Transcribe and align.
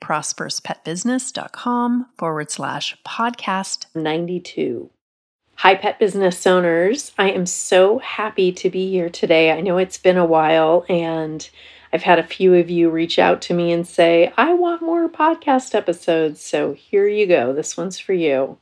prosperouspetbusiness.com 0.00 2.06
forward 2.16 2.50
slash 2.50 2.96
podcast 3.06 3.84
92. 3.94 4.88
Hi, 5.56 5.74
pet 5.74 5.98
business 5.98 6.46
owners. 6.46 7.12
I 7.18 7.30
am 7.30 7.44
so 7.44 7.98
happy 7.98 8.50
to 8.52 8.70
be 8.70 8.88
here 8.90 9.10
today. 9.10 9.50
I 9.50 9.60
know 9.60 9.76
it's 9.78 9.98
been 9.98 10.16
a 10.16 10.24
while, 10.24 10.86
and 10.88 11.46
I've 11.92 12.04
had 12.04 12.18
a 12.18 12.22
few 12.22 12.54
of 12.54 12.70
you 12.70 12.88
reach 12.90 13.18
out 13.18 13.42
to 13.42 13.54
me 13.54 13.70
and 13.72 13.86
say, 13.86 14.32
I 14.36 14.54
want 14.54 14.82
more 14.82 15.06
podcast 15.08 15.74
episodes. 15.74 16.40
So 16.40 16.74
here 16.74 17.08
you 17.08 17.26
go. 17.26 17.52
This 17.52 17.76
one's 17.76 17.98
for 17.98 18.12
you. 18.12 18.58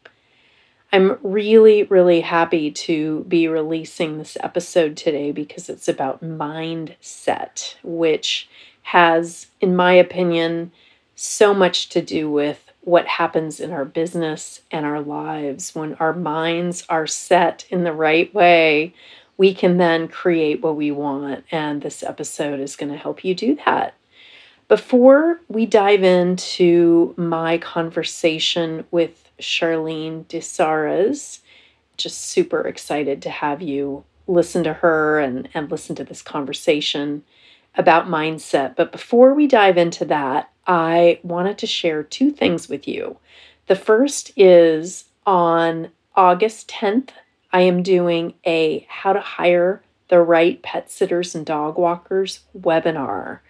I'm 0.93 1.19
really, 1.23 1.83
really 1.83 2.23
happy 2.23 2.71
to 2.71 3.25
be 3.29 3.49
releasing 3.49 4.19
this 4.19 4.37
episode 4.41 4.97
today 4.97 5.33
because 5.33 5.69
it's 5.69 5.89
about 5.89 6.23
mindset, 6.23 7.75
which 7.83 8.49
has, 8.83 9.49
in 9.61 9.75
my 9.75 9.93
opinion, 9.93 10.71
so 11.17 11.53
much 11.53 11.89
to 11.89 12.03
do 12.03 12.31
with 12.31 12.71
what 12.83 13.07
happens 13.07 13.59
in 13.59 13.73
our 13.73 13.85
business 13.85 14.61
and 14.71 14.87
our 14.87 15.01
lives. 15.01 15.75
When 15.75 15.95
our 15.95 16.13
minds 16.13 16.85
are 16.89 17.07
set 17.07 17.67
in 17.69 17.83
the 17.83 17.93
right 17.93 18.33
way, 18.33 18.95
we 19.37 19.53
can 19.53 19.79
then 19.79 20.07
create 20.07 20.63
what 20.63 20.77
we 20.77 20.93
want. 20.93 21.45
And 21.51 21.83
this 21.83 22.03
episode 22.05 22.61
is 22.61 22.77
going 22.77 22.93
to 22.93 22.99
help 22.99 23.25
you 23.25 23.35
do 23.35 23.59
that. 23.67 23.95
Before 24.69 25.41
we 25.49 25.67
dive 25.67 26.03
into 26.03 27.15
my 27.17 27.59
conversation 27.59 28.85
with 28.91 29.31
Charlene 29.41 30.25
DeCesare, 30.27 31.41
just 31.97 32.23
super 32.23 32.61
excited 32.67 33.23
to 33.23 33.31
have 33.31 33.63
you 33.63 34.05
listen 34.27 34.65
to 34.65 34.75
her 34.75 35.19
and, 35.19 35.49
and 35.55 35.71
listen 35.71 35.97
to 35.97 36.05
this 36.05 36.21
conversation 36.21 37.23
about 37.77 38.09
mindset. 38.09 38.77
But 38.77 38.93
before 38.93 39.35
we 39.35 39.47
dive 39.47 39.77
into 39.77 40.05
that, 40.07 40.51
I 40.67 41.21
wanted 41.23 41.59
to 41.59 41.67
share 41.67 42.03
two 42.03 42.31
things 42.31 42.69
with 42.69 42.89
you. 42.89 43.19
The 43.67 43.77
first 43.77 44.33
is 44.37 45.05
on 45.27 45.91
August 46.15 46.69
10th, 46.69 47.11
I 47.53 47.61
am 47.63 47.83
doing 47.83 48.35
a 48.47 48.87
How 48.89 49.13
to 49.13 49.21
Hire 49.21 49.83
the 50.09 50.21
Right 50.21 50.61
Pet 50.63 50.91
Sitters 50.91 51.35
and 51.35 51.45
Dog 51.45 51.79
Walkers 51.79 52.41
webinar. 52.59 53.41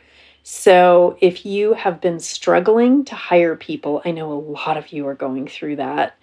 So, 0.42 1.18
if 1.20 1.44
you 1.44 1.74
have 1.74 2.00
been 2.00 2.20
struggling 2.20 3.04
to 3.06 3.14
hire 3.16 3.56
people, 3.56 4.00
I 4.04 4.12
know 4.12 4.32
a 4.32 4.34
lot 4.34 4.76
of 4.76 4.92
you 4.92 5.06
are 5.08 5.14
going 5.14 5.48
through 5.48 5.76
that, 5.76 6.16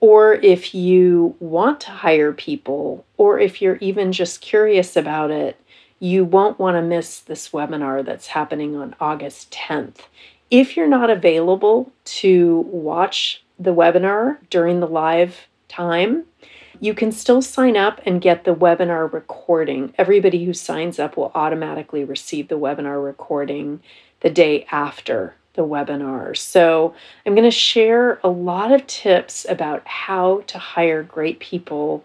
or 0.00 0.34
if 0.34 0.74
you 0.74 1.36
want 1.40 1.80
to 1.82 1.90
hire 1.90 2.32
people, 2.32 3.04
or 3.16 3.38
if 3.38 3.60
you're 3.60 3.76
even 3.76 4.12
just 4.12 4.40
curious 4.40 4.96
about 4.96 5.30
it, 5.30 5.60
you 5.98 6.24
won't 6.24 6.58
want 6.58 6.76
to 6.76 6.82
miss 6.82 7.20
this 7.20 7.50
webinar 7.50 8.04
that's 8.04 8.28
happening 8.28 8.76
on 8.76 8.94
August 9.00 9.50
10th. 9.50 10.00
If 10.50 10.76
you're 10.76 10.86
not 10.86 11.10
available 11.10 11.92
to 12.04 12.58
watch 12.70 13.42
the 13.58 13.74
webinar 13.74 14.38
during 14.48 14.80
the 14.80 14.86
live 14.86 15.48
time, 15.68 16.24
you 16.78 16.94
can 16.94 17.10
still 17.10 17.42
sign 17.42 17.76
up 17.76 18.00
and 18.06 18.20
get 18.20 18.44
the 18.44 18.54
webinar 18.54 19.12
recording. 19.12 19.92
Everybody 19.98 20.44
who 20.44 20.52
signs 20.52 20.98
up 20.98 21.16
will 21.16 21.32
automatically 21.34 22.04
receive 22.04 22.48
the 22.48 22.58
webinar 22.58 23.02
recording 23.02 23.80
the 24.20 24.30
day 24.30 24.66
after 24.70 25.34
the 25.54 25.66
webinar. 25.66 26.36
So, 26.36 26.94
I'm 27.24 27.34
going 27.34 27.44
to 27.44 27.50
share 27.50 28.20
a 28.22 28.28
lot 28.28 28.70
of 28.72 28.86
tips 28.86 29.46
about 29.48 29.86
how 29.86 30.42
to 30.48 30.58
hire 30.58 31.02
great 31.02 31.40
people 31.40 32.04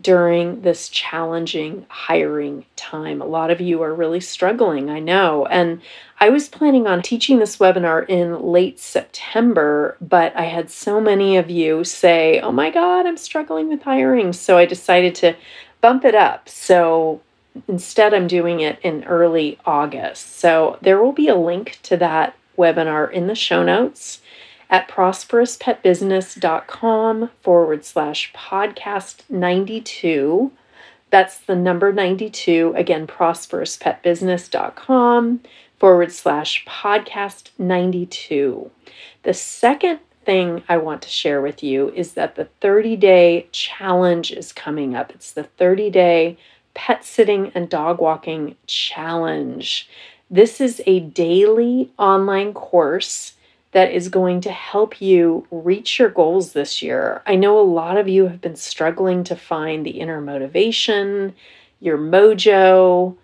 during 0.00 0.62
this 0.62 0.88
challenging 0.88 1.84
hiring 1.88 2.64
time. 2.76 3.20
A 3.20 3.26
lot 3.26 3.50
of 3.50 3.60
you 3.60 3.82
are 3.82 3.94
really 3.94 4.20
struggling, 4.20 4.88
I 4.88 5.00
know. 5.00 5.46
And 5.46 5.82
I 6.18 6.30
was 6.30 6.48
planning 6.48 6.86
on 6.86 7.02
teaching 7.02 7.38
this 7.38 7.58
webinar 7.58 8.08
in 8.08 8.42
late 8.42 8.80
September, 8.80 9.96
but 10.00 10.34
I 10.34 10.44
had 10.44 10.70
so 10.70 11.00
many 11.00 11.36
of 11.36 11.50
you 11.50 11.84
say, 11.84 12.40
Oh 12.40 12.52
my 12.52 12.70
God, 12.70 13.06
I'm 13.06 13.18
struggling 13.18 13.68
with 13.68 13.82
hiring. 13.82 14.32
So 14.32 14.56
I 14.56 14.64
decided 14.64 15.14
to 15.16 15.36
bump 15.82 16.04
it 16.04 16.14
up. 16.14 16.48
So 16.48 17.20
instead, 17.68 18.14
I'm 18.14 18.26
doing 18.26 18.60
it 18.60 18.78
in 18.82 19.04
early 19.04 19.58
August. 19.66 20.38
So 20.38 20.78
there 20.80 21.02
will 21.02 21.12
be 21.12 21.28
a 21.28 21.36
link 21.36 21.78
to 21.82 21.98
that 21.98 22.34
webinar 22.56 23.10
in 23.10 23.26
the 23.26 23.34
show 23.34 23.62
notes 23.62 24.22
at 24.72 24.88
prosperouspetbusiness.com 24.88 27.30
forward 27.42 27.84
slash 27.84 28.32
podcast 28.32 29.20
92. 29.28 30.50
That's 31.10 31.36
the 31.36 31.54
number 31.54 31.92
92. 31.92 32.72
Again, 32.74 33.06
prosperouspetbusiness.com 33.06 35.40
forward 35.78 36.10
slash 36.10 36.64
podcast 36.64 37.50
92. 37.58 38.70
The 39.24 39.34
second 39.34 40.00
thing 40.24 40.62
I 40.70 40.78
want 40.78 41.02
to 41.02 41.10
share 41.10 41.42
with 41.42 41.62
you 41.62 41.90
is 41.90 42.14
that 42.14 42.36
the 42.36 42.46
30 42.62 42.96
day 42.96 43.48
challenge 43.52 44.32
is 44.32 44.54
coming 44.54 44.96
up. 44.96 45.10
It's 45.10 45.32
the 45.32 45.44
30 45.44 45.90
day 45.90 46.38
pet 46.72 47.04
sitting 47.04 47.52
and 47.54 47.68
dog 47.68 48.00
walking 48.00 48.56
challenge. 48.66 49.86
This 50.30 50.62
is 50.62 50.80
a 50.86 51.00
daily 51.00 51.92
online 51.98 52.54
course 52.54 53.34
that 53.72 53.90
is 53.90 54.08
going 54.08 54.40
to 54.42 54.52
help 54.52 55.00
you 55.00 55.46
reach 55.50 55.98
your 55.98 56.10
goals 56.10 56.52
this 56.52 56.82
year. 56.82 57.22
I 57.26 57.36
know 57.36 57.58
a 57.58 57.62
lot 57.62 57.96
of 57.96 58.08
you 58.08 58.28
have 58.28 58.40
been 58.40 58.56
struggling 58.56 59.24
to 59.24 59.36
find 59.36 59.84
the 59.84 60.00
inner 60.00 60.20
motivation, 60.20 61.34
your 61.80 61.98
mojo. 61.98 63.16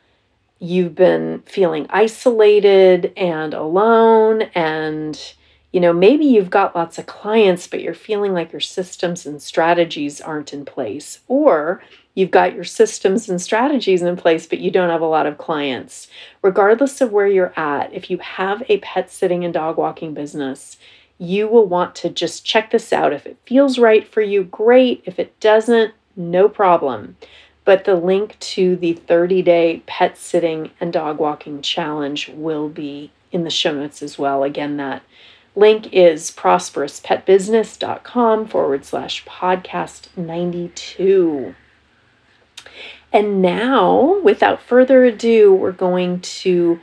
You've 0.59 0.95
been 0.95 1.43
feeling 1.47 1.87
isolated 1.91 3.13
and 3.17 3.55
alone 3.55 4.43
and 4.55 5.35
you 5.73 5.81
know, 5.81 5.93
maybe 5.93 6.25
you've 6.25 6.51
got 6.51 6.75
lots 6.75 6.99
of 6.99 7.07
clients, 7.07 7.67
but 7.67 7.83
you're 7.83 7.93
feeling 7.93 8.33
like 8.33 8.53
your 8.53 8.61
systems 8.61 9.27
and 9.27 9.43
strategies 9.43 10.21
aren't 10.21 10.55
in 10.55 10.65
place. 10.65 11.21
Or 11.29 11.83
you've 12.19 12.31
got 12.33 12.53
your 12.53 12.65
systems 12.65 13.29
and 13.29 13.41
strategies 13.41 14.03
in 14.03 14.17
place, 14.17 14.45
but 14.45 14.59
you 14.59 14.73
don't 14.73 14.91
have 14.91 15.01
a 15.01 15.07
lot 15.07 15.25
of 15.25 15.39
clients. 15.39 16.09
Regardless 16.43 17.01
of 17.01 17.13
where 17.13 17.29
you're 17.29 17.57
at, 17.57 17.95
if 17.95 18.11
you 18.11 18.19
have 18.19 18.61
a 18.69 18.79
pet 18.79 19.09
sitting 19.09 19.45
and 19.45 19.55
dog 19.55 19.77
walking 19.77 20.15
business, 20.15 20.79
you 21.19 21.47
will 21.47 21.67
want 21.67 21.95
to 21.95 22.11
just 22.11 22.45
check 22.45 22.73
this 22.73 22.93
out. 22.93 23.13
If 23.13 23.25
it 23.25 23.39
feels 23.47 23.79
right 23.79 24.05
for 24.07 24.21
you, 24.21 24.43
great. 24.43 25.01
If 25.05 25.21
it 25.21 25.39
doesn't, 25.39 25.95
no 26.17 26.49
problem. 26.49 27.17
But 27.65 27.85
the 27.85 27.95
link 27.95 28.37
to 28.41 28.75
the 28.75 28.95
30 28.95 29.43
day 29.43 29.85
pet 29.87 30.19
sitting 30.19 30.73
and 30.81 30.93
dog 30.93 31.21
walking 31.21 31.63
challenge 31.63 32.31
will 32.31 32.69
be 32.69 33.13
in 33.31 33.45
the 33.45 33.51
show 33.51 33.73
notes 33.73 34.03
as 34.03 34.19
well. 34.19 34.43
Again, 34.43 34.77
that 34.79 35.05
Link 35.55 35.93
is 35.93 36.33
prosperouspetbusiness.com 36.33 38.49
forward 38.49 38.85
slash 38.85 39.25
podcast 39.25 40.09
92. 40.17 41.55
And 43.13 43.41
now, 43.41 44.21
without 44.21 44.61
further 44.61 45.05
ado, 45.05 45.53
we're 45.53 45.73
going 45.73 46.21
to 46.21 46.79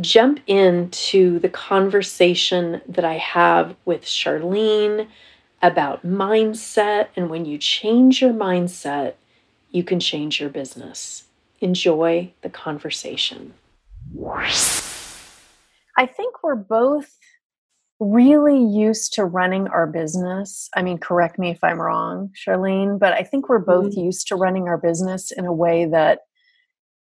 jump 0.00 0.40
into 0.46 1.38
the 1.38 1.48
conversation 1.48 2.80
that 2.88 3.04
I 3.04 3.18
have 3.18 3.76
with 3.84 4.04
Charlene 4.04 5.06
about 5.62 6.04
mindset. 6.04 7.08
And 7.16 7.30
when 7.30 7.44
you 7.44 7.58
change 7.58 8.20
your 8.20 8.32
mindset, 8.32 9.14
you 9.70 9.84
can 9.84 10.00
change 10.00 10.40
your 10.40 10.50
business. 10.50 11.24
Enjoy 11.60 12.32
the 12.42 12.50
conversation. 12.50 13.54
I 15.96 16.06
think 16.06 16.42
we're 16.42 16.56
both 16.56 17.19
really 18.00 18.58
used 18.58 19.12
to 19.14 19.24
running 19.24 19.68
our 19.68 19.86
business. 19.86 20.68
I 20.74 20.82
mean, 20.82 20.98
correct 20.98 21.38
me 21.38 21.50
if 21.50 21.62
I'm 21.62 21.80
wrong, 21.80 22.30
Charlene, 22.34 22.98
but 22.98 23.12
I 23.12 23.22
think 23.22 23.48
we're 23.48 23.58
both 23.58 23.92
mm-hmm. 23.92 24.06
used 24.06 24.26
to 24.28 24.36
running 24.36 24.68
our 24.68 24.78
business 24.78 25.30
in 25.30 25.44
a 25.44 25.52
way 25.52 25.84
that 25.86 26.20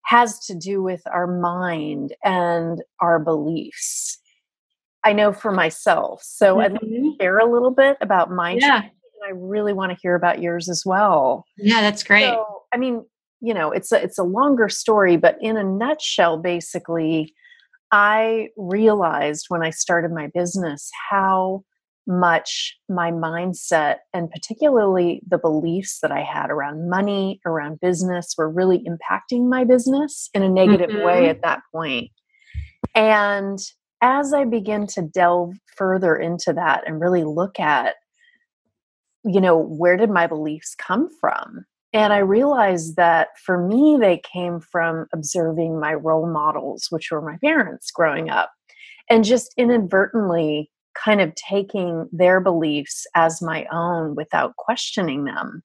has 0.04 0.38
to 0.46 0.54
do 0.54 0.82
with 0.82 1.02
our 1.12 1.26
mind 1.26 2.14
and 2.24 2.82
our 3.00 3.18
beliefs. 3.18 4.18
I 5.02 5.12
know 5.12 5.32
for 5.32 5.50
myself. 5.50 6.22
So 6.22 6.56
mm-hmm. 6.56 6.60
I'd 6.60 6.72
like 6.72 6.80
to 6.80 6.86
mm-hmm. 6.86 7.08
share 7.20 7.38
a 7.38 7.52
little 7.52 7.72
bit 7.72 7.96
about 8.00 8.30
my 8.30 8.52
yeah. 8.52 8.82
I 9.26 9.30
really 9.34 9.72
want 9.72 9.90
to 9.90 9.98
hear 10.00 10.14
about 10.14 10.40
yours 10.40 10.68
as 10.68 10.84
well. 10.86 11.44
Yeah, 11.56 11.80
that's 11.80 12.04
great. 12.04 12.26
So, 12.26 12.62
I 12.72 12.76
mean, 12.76 13.04
you 13.40 13.54
know, 13.54 13.72
it's 13.72 13.90
a, 13.90 14.00
it's 14.00 14.18
a 14.18 14.22
longer 14.22 14.68
story, 14.68 15.16
but 15.16 15.36
in 15.40 15.56
a 15.56 15.64
nutshell, 15.64 16.38
basically, 16.38 17.34
I 17.92 18.48
realized 18.56 19.46
when 19.48 19.62
I 19.62 19.70
started 19.70 20.12
my 20.12 20.28
business 20.34 20.90
how 21.10 21.62
much 22.06 22.76
my 22.88 23.10
mindset 23.10 23.96
and 24.14 24.30
particularly 24.30 25.20
the 25.28 25.38
beliefs 25.38 25.98
that 26.00 26.12
I 26.12 26.22
had 26.22 26.50
around 26.50 26.88
money, 26.88 27.40
around 27.44 27.80
business 27.80 28.34
were 28.38 28.48
really 28.48 28.84
impacting 28.84 29.48
my 29.48 29.64
business 29.64 30.30
in 30.32 30.42
a 30.42 30.48
negative 30.48 30.90
mm-hmm. 30.90 31.04
way 31.04 31.28
at 31.28 31.42
that 31.42 31.62
point. 31.72 32.10
And 32.94 33.58
as 34.00 34.32
I 34.32 34.44
begin 34.44 34.86
to 34.88 35.02
delve 35.02 35.54
further 35.76 36.16
into 36.16 36.52
that 36.52 36.84
and 36.86 37.00
really 37.00 37.24
look 37.24 37.58
at, 37.58 37.96
you 39.24 39.40
know, 39.40 39.58
where 39.58 39.96
did 39.96 40.10
my 40.10 40.26
beliefs 40.26 40.74
come 40.76 41.08
from? 41.20 41.64
And 41.92 42.12
I 42.12 42.18
realized 42.18 42.96
that 42.96 43.28
for 43.42 43.66
me, 43.66 43.96
they 44.00 44.20
came 44.32 44.60
from 44.60 45.06
observing 45.12 45.80
my 45.80 45.94
role 45.94 46.30
models, 46.30 46.88
which 46.90 47.10
were 47.10 47.22
my 47.22 47.36
parents 47.42 47.90
growing 47.90 48.28
up, 48.28 48.50
and 49.08 49.24
just 49.24 49.54
inadvertently 49.56 50.70
kind 50.94 51.20
of 51.20 51.34
taking 51.34 52.08
their 52.12 52.40
beliefs 52.40 53.06
as 53.14 53.42
my 53.42 53.66
own 53.72 54.14
without 54.14 54.56
questioning 54.56 55.24
them. 55.24 55.62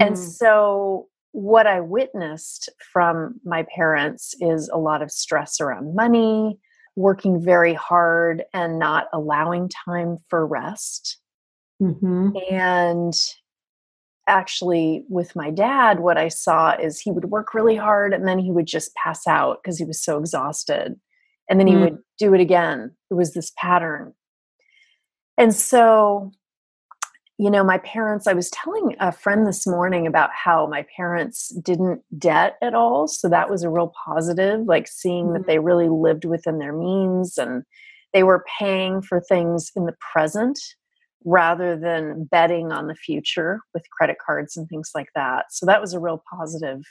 Mm. 0.00 0.06
And 0.06 0.18
so, 0.18 1.08
what 1.32 1.66
I 1.66 1.80
witnessed 1.80 2.68
from 2.92 3.40
my 3.44 3.64
parents 3.74 4.34
is 4.40 4.68
a 4.68 4.78
lot 4.78 5.02
of 5.02 5.10
stress 5.10 5.60
around 5.60 5.94
money, 5.94 6.58
working 6.96 7.40
very 7.40 7.74
hard, 7.74 8.44
and 8.52 8.78
not 8.78 9.06
allowing 9.12 9.70
time 9.84 10.16
for 10.28 10.46
rest. 10.46 11.20
Mm-hmm. 11.80 12.30
And 12.50 13.14
actually 14.28 15.04
with 15.08 15.34
my 15.34 15.50
dad 15.50 16.00
what 16.00 16.18
i 16.18 16.28
saw 16.28 16.74
is 16.76 17.00
he 17.00 17.10
would 17.10 17.26
work 17.26 17.54
really 17.54 17.76
hard 17.76 18.12
and 18.12 18.28
then 18.28 18.38
he 18.38 18.52
would 18.52 18.66
just 18.66 18.94
pass 18.94 19.26
out 19.26 19.58
because 19.62 19.78
he 19.78 19.84
was 19.84 20.00
so 20.00 20.18
exhausted 20.18 20.94
and 21.48 21.58
then 21.58 21.66
he 21.66 21.74
mm. 21.74 21.80
would 21.80 21.98
do 22.18 22.34
it 22.34 22.40
again 22.40 22.94
it 23.10 23.14
was 23.14 23.32
this 23.32 23.52
pattern 23.56 24.12
and 25.36 25.54
so 25.54 26.30
you 27.38 27.50
know 27.50 27.64
my 27.64 27.78
parents 27.78 28.26
i 28.26 28.32
was 28.32 28.50
telling 28.50 28.94
a 29.00 29.10
friend 29.10 29.46
this 29.46 29.66
morning 29.66 30.06
about 30.06 30.30
how 30.32 30.66
my 30.66 30.84
parents 30.94 31.48
didn't 31.62 32.02
debt 32.18 32.56
at 32.62 32.74
all 32.74 33.08
so 33.08 33.28
that 33.28 33.48
was 33.48 33.62
a 33.62 33.70
real 33.70 33.92
positive 34.04 34.60
like 34.66 34.86
seeing 34.86 35.26
mm. 35.26 35.32
that 35.32 35.40
mm-hmm. 35.40 35.50
they 35.50 35.58
really 35.58 35.88
lived 35.88 36.24
within 36.24 36.58
their 36.58 36.72
means 36.72 37.38
and 37.38 37.62
they 38.12 38.22
were 38.22 38.44
paying 38.58 39.02
for 39.02 39.20
things 39.20 39.70
in 39.76 39.86
the 39.86 39.96
present 40.12 40.58
rather 41.24 41.76
than 41.76 42.24
betting 42.24 42.72
on 42.72 42.86
the 42.86 42.94
future 42.94 43.60
with 43.74 43.82
credit 43.90 44.16
cards 44.24 44.56
and 44.56 44.68
things 44.68 44.90
like 44.94 45.08
that. 45.14 45.46
So 45.50 45.66
that 45.66 45.80
was 45.80 45.92
a 45.92 46.00
real 46.00 46.22
positive 46.30 46.82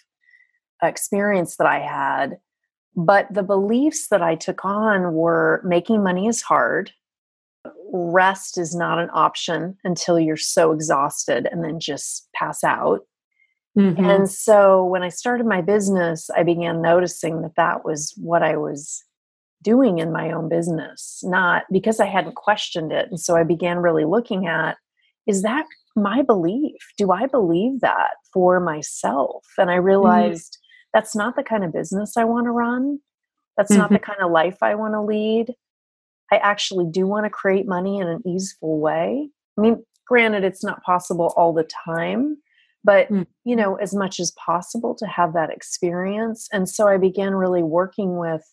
experience 0.84 1.58
that 1.58 1.68
I 1.68 1.80
had. 1.80 2.38
But 2.96 3.28
the 3.32 3.44
beliefs 3.44 4.08
that 4.10 4.22
I 4.22 4.36
took 4.36 4.66
on 4.66 5.14
were 5.14 5.62
making 5.64 6.04
money 6.04 6.28
is 6.28 6.42
hard. 6.42 6.92
Rest 7.94 8.58
is 8.58 8.76
not 8.76 9.00
an 9.00 9.10
option 9.14 9.78
until 9.84 10.20
you're 10.20 10.36
so 10.36 10.72
exhausted 10.72 11.48
and 11.52 11.64
then 11.64 11.80
just 11.80 12.28
pass 12.34 12.64
out. 12.64 13.02
Mm-hmm. 13.78 14.04
And 14.04 14.30
so 14.30 14.84
when 14.84 15.04
I 15.04 15.10
started 15.10 15.46
my 15.46 15.62
business, 15.62 16.30
I 16.36 16.44
began 16.44 16.82
noticing 16.82 17.44
that 17.44 17.56
that 17.56 17.86
was 17.86 18.14
what 18.18 18.42
I 18.42 18.58
was 18.58 19.04
doing 19.64 20.00
in 20.00 20.12
my 20.12 20.32
own 20.32 20.50
business, 20.50 21.22
not 21.24 21.64
because 21.72 22.00
I 22.00 22.06
hadn't 22.06 22.36
questioned 22.36 22.92
it. 22.92 23.08
And 23.10 23.20
so 23.20 23.36
I 23.36 23.44
began 23.44 23.78
really 23.78 24.06
looking 24.06 24.48
at 24.48 24.78
is 25.26 25.42
that 25.42 25.66
my 25.96 26.22
belief? 26.22 26.80
Do 26.98 27.12
I 27.12 27.26
believe 27.26 27.82
that 27.82 28.12
for 28.32 28.60
myself? 28.60 29.46
And 29.58 29.70
I 29.70 29.76
mm-hmm. 29.76 29.86
realized 29.86 30.54
mm-hmm. 30.54 30.98
that's 30.98 31.16
not 31.16 31.36
the 31.36 31.44
kind 31.44 31.64
of 31.64 31.74
business 31.74 32.16
I 32.16 32.24
want 32.24 32.46
to 32.46 32.52
run. 32.52 33.00
That's 33.58 33.72
mm-hmm. 33.72 33.82
not 33.82 33.90
the 33.90 33.96
mm-hmm. 33.96 34.12
kind 34.12 34.22
of 34.22 34.32
life 34.32 34.58
I 34.62 34.76
want 34.76 34.94
to 34.94 35.02
lead. 35.02 35.54
I 36.32 36.38
actually 36.38 36.86
do 36.90 37.08
want 37.08 37.26
to 37.26 37.30
create 37.30 37.68
money 37.68 38.00
in 38.00 38.08
an 38.08 38.22
easeful 38.26 38.80
way. 38.80 39.30
I 39.58 39.62
mean, 39.62 39.84
granted, 40.08 40.44
it's 40.44 40.64
not 40.64 40.84
possible 40.84 41.34
all 41.36 41.54
the 41.54 41.68
time, 41.86 42.38
but 42.84 43.08
mm-hmm. 43.08 43.24
you 43.44 43.56
know, 43.56 43.76
as 43.76 43.94
much 43.94 44.20
as 44.20 44.32
possible 44.32 44.96
to 44.96 45.08
have 45.08 45.34
that 45.34 45.50
experience. 45.50 46.48
And 46.54 46.70
so 46.70 46.88
I 46.88 46.98
began 46.98 47.34
really 47.34 47.64
working 47.64 48.18
with 48.18 48.44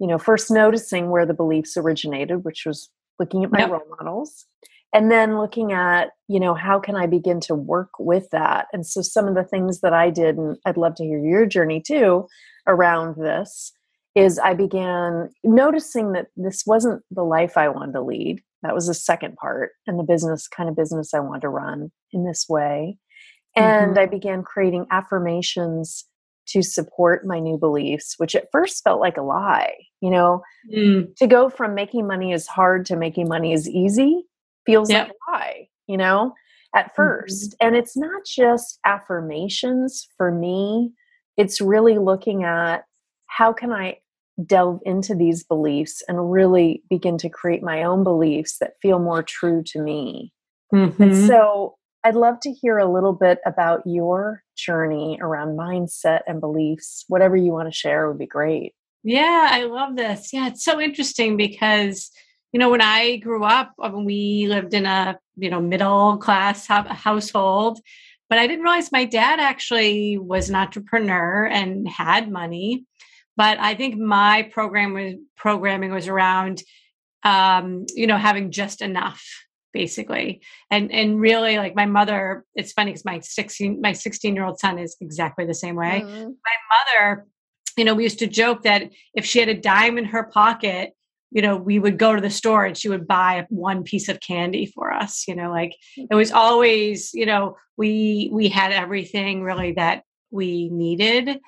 you 0.00 0.06
know, 0.06 0.18
first 0.18 0.50
noticing 0.50 1.10
where 1.10 1.26
the 1.26 1.34
beliefs 1.34 1.76
originated, 1.76 2.44
which 2.44 2.64
was 2.66 2.88
looking 3.18 3.44
at 3.44 3.52
my 3.52 3.60
yep. 3.60 3.70
role 3.70 3.86
models, 3.90 4.46
and 4.92 5.10
then 5.10 5.38
looking 5.38 5.72
at, 5.72 6.08
you 6.26 6.40
know, 6.40 6.54
how 6.54 6.80
can 6.80 6.96
I 6.96 7.06
begin 7.06 7.38
to 7.40 7.54
work 7.54 7.90
with 7.98 8.28
that? 8.30 8.66
And 8.72 8.84
so 8.84 9.02
some 9.02 9.28
of 9.28 9.34
the 9.34 9.44
things 9.44 9.80
that 9.82 9.92
I 9.92 10.10
did, 10.10 10.36
and 10.36 10.56
I'd 10.64 10.76
love 10.76 10.96
to 10.96 11.04
hear 11.04 11.24
your 11.24 11.46
journey 11.46 11.80
too 11.80 12.26
around 12.66 13.16
this, 13.16 13.72
is 14.16 14.38
I 14.38 14.54
began 14.54 15.30
noticing 15.44 16.12
that 16.12 16.28
this 16.36 16.64
wasn't 16.66 17.02
the 17.10 17.22
life 17.22 17.56
I 17.56 17.68
wanted 17.68 17.92
to 17.92 18.02
lead. 18.02 18.42
That 18.62 18.74
was 18.74 18.88
the 18.88 18.94
second 18.94 19.36
part, 19.36 19.70
and 19.86 19.98
the 19.98 20.04
business 20.04 20.48
kind 20.48 20.68
of 20.68 20.76
business 20.76 21.14
I 21.14 21.20
wanted 21.20 21.42
to 21.42 21.50
run 21.50 21.92
in 22.12 22.24
this 22.24 22.46
way. 22.48 22.98
And 23.54 23.92
mm-hmm. 23.92 23.98
I 23.98 24.06
began 24.06 24.42
creating 24.42 24.86
affirmations 24.90 26.04
to 26.50 26.62
support 26.62 27.26
my 27.26 27.38
new 27.38 27.56
beliefs, 27.56 28.14
which 28.18 28.34
at 28.34 28.48
first 28.52 28.82
felt 28.84 29.00
like 29.00 29.16
a 29.16 29.22
lie. 29.22 29.74
You 30.00 30.10
know, 30.10 30.42
mm. 30.72 31.14
to 31.16 31.26
go 31.26 31.48
from 31.50 31.74
making 31.74 32.06
money 32.06 32.32
is 32.32 32.46
hard 32.46 32.86
to 32.86 32.96
making 32.96 33.28
money 33.28 33.52
is 33.52 33.68
easy 33.68 34.24
feels 34.66 34.90
yep. 34.90 35.08
like 35.08 35.12
a 35.12 35.30
lie, 35.30 35.68
you 35.86 35.96
know, 35.96 36.34
at 36.74 36.94
1st 36.96 37.26
mm-hmm. 37.26 37.66
And 37.66 37.76
it's 37.76 37.96
not 37.96 38.22
just 38.24 38.78
affirmations 38.84 40.08
for 40.16 40.30
me, 40.30 40.92
it's 41.36 41.60
really 41.60 41.98
looking 41.98 42.44
at 42.44 42.84
how 43.26 43.52
can 43.52 43.72
I 43.72 43.98
delve 44.46 44.80
into 44.84 45.14
these 45.14 45.44
beliefs 45.44 46.02
and 46.08 46.32
really 46.32 46.82
begin 46.88 47.18
to 47.18 47.28
create 47.28 47.62
my 47.62 47.82
own 47.82 48.04
beliefs 48.04 48.58
that 48.58 48.74
feel 48.80 48.98
more 48.98 49.22
true 49.22 49.62
to 49.66 49.80
me. 49.80 50.32
Mm-hmm. 50.72 51.02
And 51.02 51.26
so 51.26 51.76
I'd 52.02 52.14
love 52.14 52.40
to 52.40 52.52
hear 52.52 52.78
a 52.78 52.90
little 52.90 53.12
bit 53.12 53.38
about 53.44 53.82
your 53.84 54.42
journey 54.56 55.18
around 55.20 55.58
mindset 55.58 56.20
and 56.26 56.40
beliefs. 56.40 57.04
Whatever 57.08 57.36
you 57.36 57.52
want 57.52 57.68
to 57.68 57.76
share 57.76 58.08
would 58.08 58.18
be 58.18 58.26
great. 58.26 58.74
Yeah, 59.02 59.48
I 59.50 59.64
love 59.64 59.96
this. 59.96 60.32
Yeah, 60.32 60.48
it's 60.48 60.64
so 60.64 60.80
interesting 60.80 61.36
because 61.36 62.10
you 62.52 62.58
know 62.58 62.70
when 62.70 62.82
I 62.82 63.16
grew 63.16 63.44
up, 63.44 63.72
uh, 63.82 63.90
we 63.94 64.46
lived 64.48 64.74
in 64.74 64.86
a 64.86 65.18
you 65.36 65.50
know 65.50 65.60
middle 65.60 66.16
class 66.18 66.66
household, 66.66 67.80
but 68.28 68.38
I 68.38 68.46
didn't 68.46 68.64
realize 68.64 68.92
my 68.92 69.04
dad 69.04 69.40
actually 69.40 70.18
was 70.18 70.48
an 70.48 70.56
entrepreneur 70.56 71.46
and 71.46 71.88
had 71.88 72.30
money. 72.30 72.86
But 73.36 73.58
I 73.58 73.74
think 73.74 73.96
my 73.96 74.42
program 74.52 74.92
was 74.94 75.14
programming 75.36 75.92
was 75.92 76.08
around 76.08 76.62
um, 77.24 77.86
you 77.94 78.06
know 78.06 78.18
having 78.18 78.50
just 78.50 78.82
enough 78.82 79.22
basically. 79.72 80.40
And 80.70 80.92
and 80.92 81.20
really 81.20 81.56
like 81.56 81.74
my 81.74 81.86
mother 81.86 82.44
it's 82.54 82.72
funny 82.72 82.92
because 82.92 83.04
my 83.04 83.20
16 83.20 83.80
my 83.80 83.92
16 83.92 84.34
year 84.34 84.44
old 84.44 84.58
son 84.58 84.78
is 84.78 84.96
exactly 85.00 85.46
the 85.46 85.54
same 85.54 85.76
way. 85.76 86.02
Mm-hmm. 86.04 86.22
my 86.22 87.04
mother 87.04 87.26
you 87.76 87.84
know 87.84 87.94
we 87.94 88.02
used 88.02 88.18
to 88.18 88.26
joke 88.26 88.62
that 88.62 88.90
if 89.14 89.24
she 89.24 89.38
had 89.38 89.48
a 89.48 89.54
dime 89.54 89.98
in 89.98 90.04
her 90.04 90.24
pocket 90.24 90.92
you 91.30 91.42
know 91.42 91.56
we 91.56 91.78
would 91.78 91.98
go 91.98 92.14
to 92.14 92.20
the 92.20 92.30
store 92.30 92.64
and 92.64 92.76
she 92.76 92.88
would 92.88 93.06
buy 93.06 93.46
one 93.48 93.82
piece 93.84 94.08
of 94.08 94.20
candy 94.20 94.66
for 94.66 94.92
us 94.92 95.24
you 95.28 95.34
know 95.34 95.50
like 95.50 95.74
it 95.96 96.14
was 96.14 96.32
always 96.32 97.12
you 97.14 97.26
know 97.26 97.56
we 97.76 98.28
we 98.32 98.48
had 98.48 98.72
everything 98.72 99.42
really 99.42 99.72
that 99.72 100.02
we 100.30 100.68
needed 100.70 101.38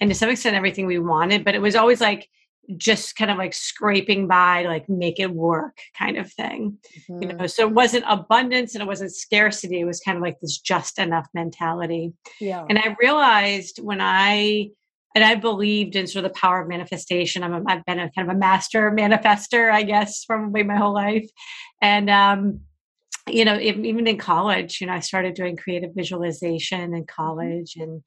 and 0.00 0.10
to 0.10 0.14
some 0.14 0.30
extent 0.30 0.56
everything 0.56 0.86
we 0.86 0.98
wanted 0.98 1.44
but 1.44 1.54
it 1.54 1.62
was 1.62 1.76
always 1.76 2.00
like 2.00 2.28
just 2.76 3.16
kind 3.16 3.30
of 3.30 3.38
like 3.38 3.52
scraping 3.52 4.26
by 4.26 4.62
to 4.62 4.68
like 4.68 4.88
make 4.88 5.18
it 5.18 5.30
work 5.30 5.76
kind 5.98 6.16
of 6.16 6.32
thing 6.32 6.78
mm-hmm. 7.10 7.22
you 7.22 7.32
know? 7.32 7.46
So 7.46 7.66
it 7.66 7.74
wasn't 7.74 8.04
abundance 8.08 8.74
and 8.74 8.82
it 8.82 8.86
wasn't 8.86 9.14
scarcity 9.14 9.80
it 9.80 9.84
was 9.84 10.00
kind 10.00 10.16
of 10.16 10.22
like 10.22 10.40
this 10.40 10.58
just 10.58 10.98
enough 10.98 11.26
mentality. 11.34 12.12
Yeah. 12.40 12.64
And 12.68 12.78
i 12.78 12.96
realized 13.00 13.80
when 13.82 14.00
i 14.00 14.68
and 15.14 15.24
i 15.24 15.34
believed 15.34 15.96
in 15.96 16.06
sort 16.06 16.24
of 16.24 16.32
the 16.32 16.38
power 16.38 16.62
of 16.62 16.68
manifestation 16.68 17.42
I'm 17.42 17.54
a, 17.54 17.62
i've 17.66 17.84
been 17.84 17.98
a 17.98 18.10
kind 18.10 18.30
of 18.30 18.36
a 18.36 18.38
master 18.38 18.90
manifester 18.96 19.70
i 19.72 19.82
guess 19.82 20.24
probably 20.24 20.62
my 20.62 20.76
whole 20.76 20.94
life. 20.94 21.28
And 21.80 22.08
um 22.08 22.60
you 23.32 23.44
know 23.44 23.58
even 23.58 24.06
in 24.06 24.18
college 24.18 24.80
you 24.80 24.86
know 24.86 24.92
i 24.92 25.00
started 25.00 25.34
doing 25.34 25.56
creative 25.56 25.90
visualization 25.94 26.94
in 26.94 27.04
mm-hmm. 27.04 27.22
college 27.22 27.74
and 27.76 28.02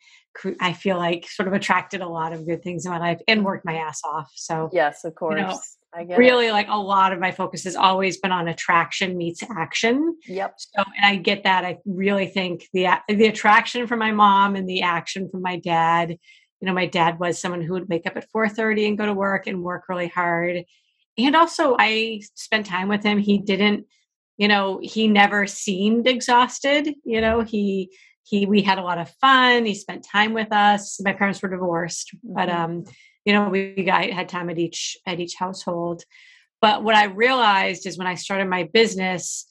i 0.59 0.73
feel 0.73 0.97
like 0.97 1.27
sort 1.27 1.47
of 1.47 1.53
attracted 1.53 2.01
a 2.01 2.07
lot 2.07 2.33
of 2.33 2.45
good 2.45 2.61
things 2.63 2.85
in 2.85 2.91
my 2.91 2.99
life 2.99 3.19
and 3.27 3.43
worked 3.43 3.65
my 3.65 3.75
ass 3.75 4.01
off. 4.03 4.29
So 4.35 4.69
yes 4.73 5.03
of 5.03 5.15
course 5.15 5.39
you 5.39 5.47
know, 5.47 5.59
I 5.95 6.03
get 6.03 6.17
really 6.17 6.47
it. 6.47 6.51
like 6.51 6.67
a 6.69 6.77
lot 6.77 7.13
of 7.13 7.19
my 7.19 7.31
focus 7.31 7.63
has 7.63 7.75
always 7.75 8.17
been 8.17 8.31
on 8.31 8.47
attraction 8.49 9.17
meets 9.17 9.41
action. 9.57 10.17
Yep. 10.27 10.55
So 10.57 10.83
and 10.97 11.05
i 11.05 11.15
get 11.15 11.43
that. 11.43 11.63
I 11.63 11.77
really 11.85 12.27
think 12.27 12.67
the 12.73 12.87
the 13.07 13.27
attraction 13.27 13.87
from 13.87 13.99
my 13.99 14.11
mom 14.11 14.55
and 14.55 14.67
the 14.67 14.81
action 14.81 15.29
from 15.29 15.41
my 15.41 15.57
dad 15.57 16.17
you 16.61 16.67
know 16.67 16.73
my 16.73 16.85
dad 16.85 17.19
was 17.19 17.39
someone 17.39 17.61
who 17.61 17.73
would 17.73 17.89
wake 17.89 18.05
up 18.05 18.17
at 18.17 18.27
4.30 18.35 18.87
and 18.87 18.97
go 18.97 19.05
to 19.05 19.13
work 19.13 19.47
and 19.47 19.63
work 19.63 19.83
really 19.87 20.07
hard. 20.07 20.63
And 21.17 21.35
also 21.35 21.75
i 21.79 22.21
spent 22.35 22.65
time 22.65 22.89
with 22.89 23.03
him. 23.03 23.17
He 23.17 23.37
didn't 23.37 23.85
you 24.37 24.47
know 24.47 24.79
he 24.81 25.07
never 25.07 25.47
seemed 25.47 26.07
exhausted 26.07 26.93
you 27.05 27.21
know 27.21 27.41
he 27.41 27.89
he 28.23 28.45
we 28.45 28.61
had 28.61 28.77
a 28.79 28.83
lot 28.83 28.97
of 28.97 29.09
fun 29.21 29.65
he 29.65 29.73
spent 29.73 30.03
time 30.03 30.33
with 30.33 30.51
us. 30.51 30.99
My 31.03 31.13
parents 31.13 31.41
were 31.41 31.49
divorced 31.49 32.11
mm-hmm. 32.15 32.33
but 32.33 32.49
um 32.49 32.83
you 33.23 33.33
know 33.33 33.49
we 33.49 33.83
got 33.83 34.03
had 34.05 34.29
time 34.29 34.49
at 34.49 34.59
each 34.59 34.97
at 35.05 35.19
each 35.19 35.35
household. 35.35 36.03
But 36.61 36.83
what 36.83 36.95
i 36.95 37.05
realized 37.05 37.85
is 37.85 37.97
when 37.97 38.07
i 38.07 38.15
started 38.15 38.47
my 38.47 38.63
business 38.63 39.47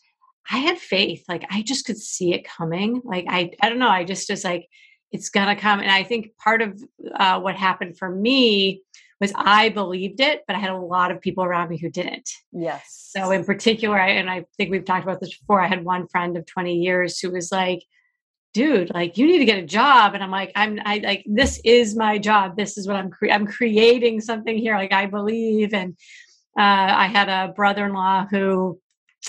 i 0.50 0.59
had 0.59 0.79
faith 0.79 1.25
like 1.29 1.47
i 1.50 1.62
just 1.62 1.87
could 1.87 1.99
see 1.99 2.35
it 2.35 2.45
coming. 2.47 3.00
Like 3.05 3.26
i 3.29 3.50
i 3.62 3.69
don't 3.69 3.79
know 3.79 3.88
i 3.88 4.05
just 4.05 4.31
was 4.31 4.45
like 4.45 4.69
it's 5.12 5.31
gonna 5.31 5.57
come. 5.57 5.81
And 5.81 5.91
i 5.91 6.03
think 6.03 6.37
part 6.37 6.61
of 6.61 6.83
uh, 7.14 7.41
what 7.41 7.55
happened 7.55 7.97
for 7.97 8.11
me 8.11 8.83
was 9.25 9.33
I 9.35 9.71
believed 9.71 10.21
it, 10.21 10.43
but 10.47 10.54
I 10.57 10.59
had 10.59 10.71
a 10.71 10.76
lot 10.76 11.11
of 11.11 11.21
people 11.21 11.45
around 11.45 11.71
me 11.71 11.78
who 11.78 11.88
didn't. 11.88 12.28
Yes. 12.52 13.09
So 13.11 13.31
in 13.31 13.45
particular, 13.45 13.99
I, 13.99 14.11
and 14.11 14.28
I 14.28 14.45
think 14.57 14.71
we've 14.71 14.85
talked 14.85 15.04
about 15.04 15.21
this 15.21 15.37
before, 15.38 15.61
I 15.61 15.66
had 15.66 15.85
one 15.85 16.07
friend 16.09 16.37
of 16.37 16.47
20 16.47 16.75
years 16.75 17.19
who 17.19 17.31
was 17.31 17.50
like, 17.50 17.83
dude, 18.52 18.93
like 18.95 19.19
you 19.19 19.26
need 19.26 19.38
to 19.38 19.45
get 19.45 19.59
a 19.59 19.66
job. 19.66 20.14
And 20.14 20.23
I'm 20.23 20.31
like, 20.31 20.52
I'm 20.54 20.78
I 20.85 20.99
like 20.99 21.25
this 21.26 21.61
is 21.64 21.97
my 21.97 22.19
job. 22.19 22.57
This 22.57 22.78
is 22.78 22.87
what 22.87 22.97
I'm 22.97 23.11
cre- 23.11 23.31
I'm 23.31 23.47
creating 23.47 24.21
something 24.21 24.57
here. 24.57 24.76
Like 24.76 24.93
I 24.93 25.07
believe. 25.07 25.75
And 25.75 25.97
uh, 26.57 26.95
I 27.04 27.07
had 27.07 27.28
a 27.28 27.52
brother-in-law 27.52 28.26
who 28.31 28.81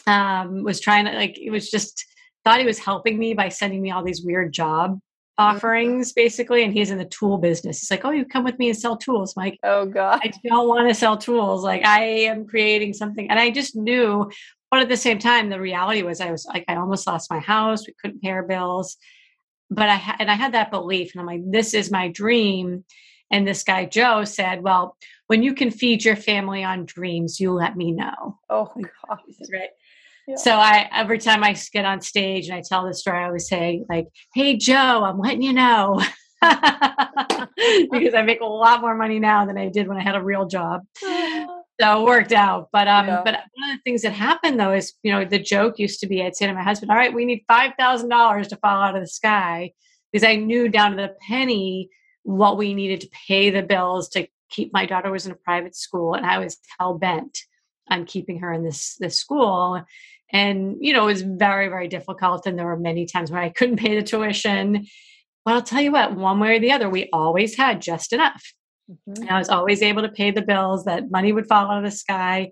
um, 0.05 0.63
was 0.63 0.79
trying 0.79 1.05
to 1.05 1.11
like 1.13 1.37
it 1.39 1.49
was 1.49 1.71
just 1.71 2.05
thought 2.43 2.59
he 2.59 2.65
was 2.65 2.77
helping 2.77 3.17
me 3.17 3.33
by 3.33 3.49
sending 3.49 3.81
me 3.81 3.91
all 3.91 4.03
these 4.03 4.23
weird 4.23 4.53
job. 4.53 4.99
Mm-hmm. 5.37 5.57
offerings 5.57 6.13
basically 6.13 6.63
and 6.63 6.71
he's 6.71 6.91
in 6.91 6.97
the 6.97 7.03
tool 7.03 7.37
business. 7.37 7.81
He's 7.81 7.91
like 7.91 8.05
oh 8.05 8.11
you 8.11 8.23
come 8.23 8.45
with 8.45 8.57
me 8.57 8.69
and 8.69 8.77
sell 8.77 8.95
tools. 8.95 9.33
I'm 9.35 9.43
like 9.43 9.59
oh 9.63 9.85
god. 9.85 10.21
I 10.23 10.31
don't 10.45 10.69
want 10.69 10.87
to 10.87 10.95
sell 10.95 11.17
tools. 11.17 11.61
Like 11.61 11.83
i 11.83 12.03
am 12.03 12.45
creating 12.47 12.93
something. 12.93 13.29
And 13.29 13.37
i 13.37 13.49
just 13.49 13.75
knew 13.75 14.31
but 14.71 14.79
at 14.79 14.87
the 14.87 14.95
same 14.95 15.19
time 15.19 15.49
the 15.49 15.59
reality 15.59 16.03
was 16.03 16.21
i 16.21 16.31
was 16.31 16.45
like 16.45 16.63
i 16.69 16.77
almost 16.77 17.05
lost 17.05 17.29
my 17.29 17.39
house. 17.39 17.85
We 17.85 17.93
couldn't 18.01 18.21
pay 18.21 18.29
our 18.29 18.43
bills. 18.43 18.95
But 19.69 19.89
i 19.89 19.95
had 19.95 20.15
and 20.21 20.31
i 20.31 20.35
had 20.35 20.53
that 20.53 20.71
belief 20.71 21.13
and 21.13 21.19
i'm 21.19 21.27
like 21.27 21.41
this 21.45 21.73
is 21.73 21.91
my 21.91 22.07
dream. 22.07 22.85
And 23.29 23.45
this 23.45 23.63
guy 23.63 23.83
joe 23.83 24.23
said 24.23 24.61
well 24.61 24.95
when 25.27 25.43
you 25.43 25.53
can 25.53 25.69
feed 25.69 26.05
your 26.05 26.15
family 26.15 26.63
on 26.63 26.85
dreams 26.85 27.41
you 27.41 27.51
let 27.51 27.75
me 27.75 27.91
know. 27.91 28.39
Oh 28.49 28.71
god. 28.73 29.19
right 29.51 29.71
so 30.37 30.51
I 30.51 30.89
every 30.93 31.19
time 31.19 31.43
I 31.43 31.55
get 31.71 31.85
on 31.85 32.01
stage 32.01 32.47
and 32.47 32.55
I 32.55 32.61
tell 32.61 32.85
this 32.85 32.99
story, 32.99 33.19
I 33.19 33.25
always 33.25 33.47
say 33.47 33.83
like, 33.89 34.07
"Hey 34.33 34.57
Joe, 34.57 35.03
I'm 35.03 35.19
letting 35.19 35.41
you 35.41 35.53
know." 35.53 36.01
because 37.91 38.13
I 38.13 38.21
make 38.23 38.41
a 38.41 38.45
lot 38.45 38.81
more 38.81 38.95
money 38.95 39.19
now 39.19 39.45
than 39.45 39.57
I 39.57 39.69
did 39.69 39.87
when 39.87 39.97
I 39.97 40.03
had 40.03 40.15
a 40.15 40.23
real 40.23 40.45
job. 40.45 40.81
So 41.01 42.01
it 42.01 42.05
worked 42.05 42.31
out. 42.31 42.69
But 42.71 42.87
um 42.87 43.07
yeah. 43.07 43.21
but 43.23 43.33
one 43.33 43.69
of 43.71 43.77
the 43.77 43.81
things 43.83 44.01
that 44.03 44.13
happened 44.13 44.59
though 44.59 44.73
is, 44.73 44.93
you 45.03 45.11
know, 45.11 45.25
the 45.25 45.39
joke 45.39 45.79
used 45.79 45.99
to 46.01 46.07
be 46.07 46.23
I'd 46.23 46.35
say 46.35 46.47
to 46.47 46.53
my 46.53 46.63
husband, 46.63 46.91
All 46.91 46.97
right, 46.97 47.13
we 47.13 47.25
need 47.25 47.43
five 47.47 47.73
thousand 47.77 48.09
dollars 48.09 48.47
to 48.49 48.57
fall 48.57 48.81
out 48.81 48.95
of 48.95 49.01
the 49.01 49.07
sky 49.07 49.71
because 50.11 50.25
I 50.25 50.35
knew 50.35 50.69
down 50.69 50.91
to 50.91 50.97
the 50.97 51.15
penny 51.27 51.89
what 52.23 52.57
we 52.57 52.73
needed 52.73 53.01
to 53.01 53.09
pay 53.27 53.49
the 53.49 53.61
bills 53.61 54.09
to 54.09 54.27
keep 54.49 54.71
my 54.73 54.85
daughter 54.85 55.11
was 55.11 55.25
in 55.25 55.31
a 55.31 55.35
private 55.35 55.75
school 55.75 56.13
and 56.13 56.25
I 56.25 56.39
was 56.39 56.57
hell 56.79 56.97
bent 56.97 57.37
on 57.89 58.05
keeping 58.05 58.39
her 58.39 58.51
in 58.53 58.63
this 58.63 58.95
this 58.99 59.17
school 59.17 59.83
and 60.31 60.77
you 60.79 60.93
know 60.93 61.03
it 61.03 61.13
was 61.13 61.21
very 61.21 61.67
very 61.67 61.87
difficult 61.87 62.45
and 62.45 62.57
there 62.57 62.65
were 62.65 62.77
many 62.77 63.05
times 63.05 63.31
when 63.31 63.41
i 63.41 63.49
couldn't 63.49 63.77
pay 63.77 63.95
the 63.95 64.03
tuition. 64.03 64.85
But 65.43 65.53
i'll 65.53 65.61
tell 65.61 65.81
you 65.81 65.91
what 65.91 66.15
one 66.15 66.39
way 66.39 66.55
or 66.55 66.59
the 66.59 66.71
other 66.71 66.89
we 66.89 67.09
always 67.13 67.55
had 67.55 67.81
just 67.81 68.13
enough. 68.13 68.43
Mm-hmm. 68.89 69.23
and 69.23 69.31
i 69.31 69.39
was 69.39 69.49
always 69.49 69.81
able 69.81 70.03
to 70.03 70.09
pay 70.09 70.31
the 70.31 70.41
bills 70.41 70.85
that 70.85 71.11
money 71.11 71.31
would 71.33 71.47
fall 71.47 71.71
out 71.71 71.83
of 71.83 71.83
the 71.83 71.95
sky. 71.95 72.51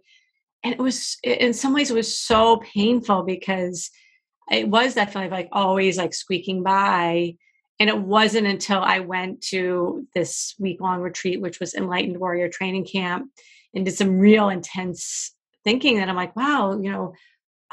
And 0.64 0.74
it 0.74 0.80
was 0.80 1.18
in 1.24 1.54
some 1.54 1.74
ways 1.74 1.92
it 1.92 1.96
was 1.96 2.18
so 2.18 2.58
painful 2.58 3.24
because 3.24 3.90
it 4.50 4.70
was 4.70 4.94
that 4.94 5.12
feeling 5.12 5.28
of 5.28 5.34
like 5.34 5.50
always 5.52 5.98
like 5.98 6.14
squeaking 6.14 6.64
by. 6.64 7.36
And 7.80 7.90
it 7.90 8.00
wasn't 8.00 8.48
until 8.48 8.82
i 8.82 9.00
went 9.00 9.42
to 9.50 10.08
this 10.14 10.56
week 10.60 10.80
long 10.80 11.02
retreat 11.02 11.42
which 11.42 11.60
was 11.60 11.74
enlightened 11.74 12.20
warrior 12.20 12.48
training 12.48 12.86
camp 12.86 13.30
and 13.74 13.84
did 13.86 13.96
some 13.96 14.20
real 14.20 14.50
intense 14.50 15.36
thinking 15.64 15.98
that 15.98 16.08
i'm 16.08 16.16
like 16.16 16.36
wow 16.36 16.80
you 16.80 16.92
know 16.92 17.14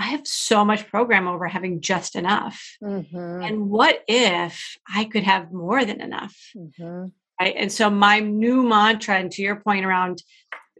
I 0.01 0.05
have 0.05 0.27
so 0.27 0.65
much 0.65 0.89
program 0.89 1.29
over 1.29 1.47
having 1.47 1.83
just 1.83 2.17
enough. 2.17 2.79
Mm-hmm. 2.83 3.43
And 3.43 3.69
what 3.69 4.03
if 4.09 4.79
I 4.89 5.05
could 5.05 5.25
have 5.25 5.53
more 5.53 5.85
than 5.85 6.01
enough? 6.01 6.35
Mm-hmm. 6.57 7.09
Right. 7.39 7.55
And 7.55 7.71
so 7.71 7.91
my 7.91 8.19
new 8.21 8.67
mantra, 8.67 9.17
and 9.17 9.31
to 9.33 9.43
your 9.43 9.57
point 9.57 9.85
around 9.85 10.23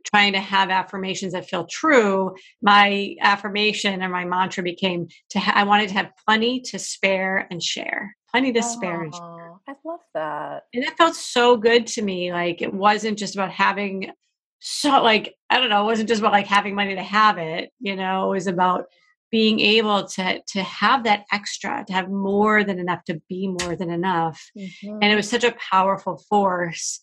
trying 0.07 0.33
to 0.33 0.41
have 0.41 0.71
affirmations 0.71 1.35
that 1.35 1.51
feel 1.51 1.67
true, 1.67 2.35
my 2.63 3.15
affirmation 3.21 4.01
and 4.01 4.11
my 4.11 4.25
mantra 4.25 4.63
became 4.63 5.09
to 5.31 5.39
ha- 5.39 5.53
I 5.55 5.65
wanted 5.65 5.89
to 5.89 5.95
have 5.95 6.13
plenty 6.27 6.61
to 6.63 6.79
spare 6.79 7.47
and 7.51 7.63
share. 7.63 8.17
Plenty 8.31 8.55
to 8.55 8.61
oh, 8.61 8.63
spare. 8.63 9.03
And 9.03 9.15
share. 9.15 9.53
I 9.69 9.75
love 9.85 10.01
that. 10.15 10.65
And 10.73 10.83
it 10.83 10.97
felt 10.97 11.15
so 11.15 11.59
good 11.59 11.87
to 11.89 12.03
me. 12.03 12.33
Like 12.33 12.63
it 12.63 12.73
wasn't 12.73 13.19
just 13.19 13.35
about 13.35 13.51
having 13.51 14.13
so 14.61 15.03
like 15.03 15.35
I 15.51 15.59
don't 15.59 15.69
know, 15.69 15.83
it 15.83 15.87
wasn't 15.87 16.09
just 16.09 16.21
about 16.21 16.33
like 16.33 16.47
having 16.47 16.75
money 16.75 16.95
to 16.95 17.03
have 17.03 17.37
it, 17.37 17.71
you 17.81 17.97
know, 17.97 18.31
it 18.31 18.35
was 18.37 18.47
about 18.47 18.87
being 19.31 19.61
able 19.61 20.05
to 20.05 20.41
to 20.49 20.63
have 20.63 21.05
that 21.05 21.25
extra 21.33 21.85
to 21.87 21.93
have 21.93 22.11
more 22.11 22.65
than 22.65 22.79
enough 22.79 23.05
to 23.05 23.21
be 23.29 23.49
more 23.49 23.77
than 23.77 23.91
enough. 23.91 24.51
Mm-hmm. 24.57 24.99
and 25.03 25.05
it 25.05 25.17
was 25.17 25.29
such 25.29 25.45
a 25.45 25.55
powerful 25.71 26.19
force. 26.29 27.01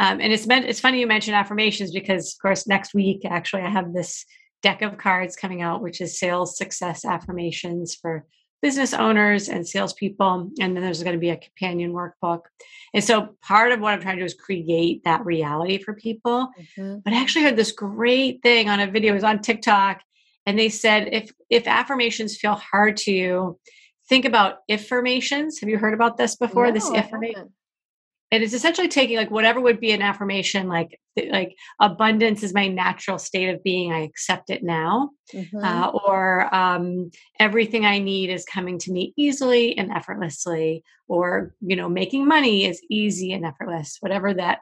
Um, 0.00 0.20
and 0.20 0.32
it's 0.32 0.46
meant 0.46 0.66
it's 0.66 0.80
funny 0.80 1.00
you 1.00 1.06
mentioned 1.06 1.36
affirmations 1.36 1.92
because 1.92 2.34
of 2.34 2.42
course 2.42 2.66
next 2.66 2.94
week 2.94 3.24
actually 3.24 3.62
i 3.62 3.70
have 3.70 3.92
this 3.92 4.24
deck 4.60 4.82
of 4.82 4.98
cards 4.98 5.36
coming 5.36 5.62
out 5.62 5.82
which 5.82 6.00
is 6.00 6.18
sales 6.18 6.58
success 6.58 7.04
affirmations 7.04 7.94
for 7.94 8.26
business 8.64 8.94
owners 8.94 9.50
and 9.50 9.68
salespeople. 9.68 10.50
And 10.58 10.74
then 10.74 10.82
there's 10.82 11.02
going 11.02 11.12
to 11.12 11.20
be 11.20 11.28
a 11.28 11.36
companion 11.36 11.92
workbook. 11.92 12.44
And 12.94 13.04
so 13.04 13.36
part 13.42 13.72
of 13.72 13.80
what 13.80 13.92
i'm 13.92 14.00
trying 14.00 14.16
to 14.16 14.22
do 14.22 14.24
is 14.24 14.32
create 14.32 15.04
that 15.04 15.22
reality 15.26 15.76
for 15.76 15.92
people. 15.92 16.48
Mm-hmm. 16.58 17.00
but 17.04 17.12
i 17.12 17.20
actually 17.20 17.44
heard 17.44 17.56
this 17.56 17.72
great 17.72 18.42
thing 18.42 18.70
on 18.70 18.80
a 18.80 18.90
video. 18.90 19.12
It 19.12 19.16
was 19.16 19.24
on 19.24 19.42
tiktok 19.42 20.00
and 20.46 20.58
they 20.58 20.68
said 20.68 21.08
if 21.12 21.32
if 21.50 21.66
affirmations 21.66 22.36
feel 22.36 22.54
hard 22.54 22.96
to 22.98 23.12
you 23.12 23.58
think 24.08 24.26
about 24.26 24.58
affirmations. 24.68 25.60
Have 25.60 25.68
you 25.70 25.78
heard 25.78 25.94
about 25.94 26.18
this 26.18 26.36
before? 26.36 26.66
No, 26.66 26.72
this 26.72 26.90
affirmation 26.90 27.52
and 28.34 28.42
it's 28.42 28.52
essentially 28.52 28.88
taking 28.88 29.16
like 29.16 29.30
whatever 29.30 29.60
would 29.60 29.78
be 29.78 29.92
an 29.92 30.02
affirmation 30.02 30.66
like 30.66 30.98
like 31.30 31.54
abundance 31.80 32.42
is 32.42 32.52
my 32.52 32.66
natural 32.66 33.16
state 33.16 33.48
of 33.48 33.62
being 33.62 33.92
i 33.92 34.00
accept 34.00 34.50
it 34.50 34.64
now. 34.64 35.10
Mm-hmm. 35.32 35.64
uh, 35.64 35.88
or 35.88 36.54
um, 36.54 37.10
everything 37.38 37.86
i 37.86 37.98
need 37.98 38.30
is 38.30 38.44
coming 38.44 38.78
to 38.80 38.92
me 38.92 39.14
easily 39.16 39.78
and 39.78 39.92
effortlessly 39.92 40.82
or 41.06 41.54
you 41.60 41.76
know 41.76 41.88
making 41.88 42.26
money 42.26 42.66
is 42.66 42.82
easy 42.90 43.32
and 43.32 43.44
effortless 43.44 43.98
whatever 44.00 44.34
that 44.34 44.60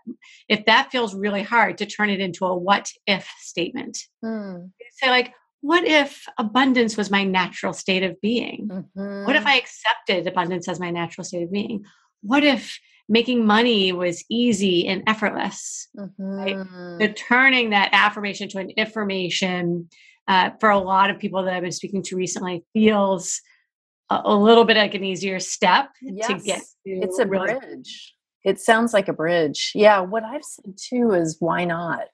if 0.49 0.67
that 0.67 0.91
feels 0.93 1.15
really 1.15 1.43
hard 1.43 1.79
to 1.79 1.87
turn 1.87 2.11
it 2.11 2.21
into 2.21 2.45
a 2.45 2.57
what 2.57 2.91
if 3.07 3.27
statement. 3.41 3.99
Mm. 4.23 4.71
say 4.93 5.09
like 5.09 5.33
what 5.62 5.87
if 5.87 6.26
abundance 6.38 6.97
was 6.97 7.11
my 7.11 7.25
natural 7.25 7.73
state 7.73 8.02
of 8.02 8.21
being? 8.21 8.69
Mm-hmm. 8.69 9.25
What 9.25 9.37
if 9.37 9.42
mm-hmm. 9.42 9.49
I 9.49 9.57
accepted 9.57 10.26
abundance 10.26 10.69
as 10.69 10.81
my 10.81 10.90
natural 10.90 11.25
state 11.25 11.45
of 11.45 11.52
being? 11.52 11.85
What 12.21 12.45
if 12.45 12.78
making 13.09 13.47
money 13.47 13.92
was 13.92 14.25
easy 14.28 14.87
and 14.88 15.04
effortless? 15.07 15.88
Mm-hmm. 15.97 16.23
Right? 16.23 17.00
So 17.00 17.12
turning 17.12 17.71
that 17.71 17.90
affirmation 17.92 18.49
to 18.50 18.59
an 18.59 18.71
information 18.71 19.88
uh, 20.26 20.50
for 20.61 20.71
a 20.71 20.78
lot 20.78 21.11
of 21.11 21.21
people 21.21 21.45
that 21.45 21.54
I've 21.54 21.62
been 21.62 21.73
speaking 21.73 22.02
to 22.04 22.16
recently 22.16 22.64
feels 22.73 23.40
a, 24.11 24.21
a 24.25 24.37
little 24.37 24.64
bit 24.64 24.76
like 24.76 24.95
an 24.95 25.04
easier 25.04 25.38
step 25.38 25.90
yes. 26.02 26.26
to 26.26 26.38
get 26.38 26.61
to. 26.61 26.90
It's 26.90 27.19
a 27.21 27.26
really- 27.26 27.54
bridge. 27.54 28.14
It 28.45 28.59
sounds 28.59 28.92
like 28.92 29.07
a 29.07 29.12
bridge. 29.12 29.71
Yeah. 29.76 30.00
What 30.00 30.25
I've 30.25 30.42
said 30.42 30.75
too 30.76 31.12
is 31.12 31.37
why 31.38 31.64
not? 31.64 32.07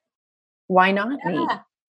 Why 0.67 0.93
not 0.93 1.19
yeah. 1.25 1.31
me? 1.31 1.47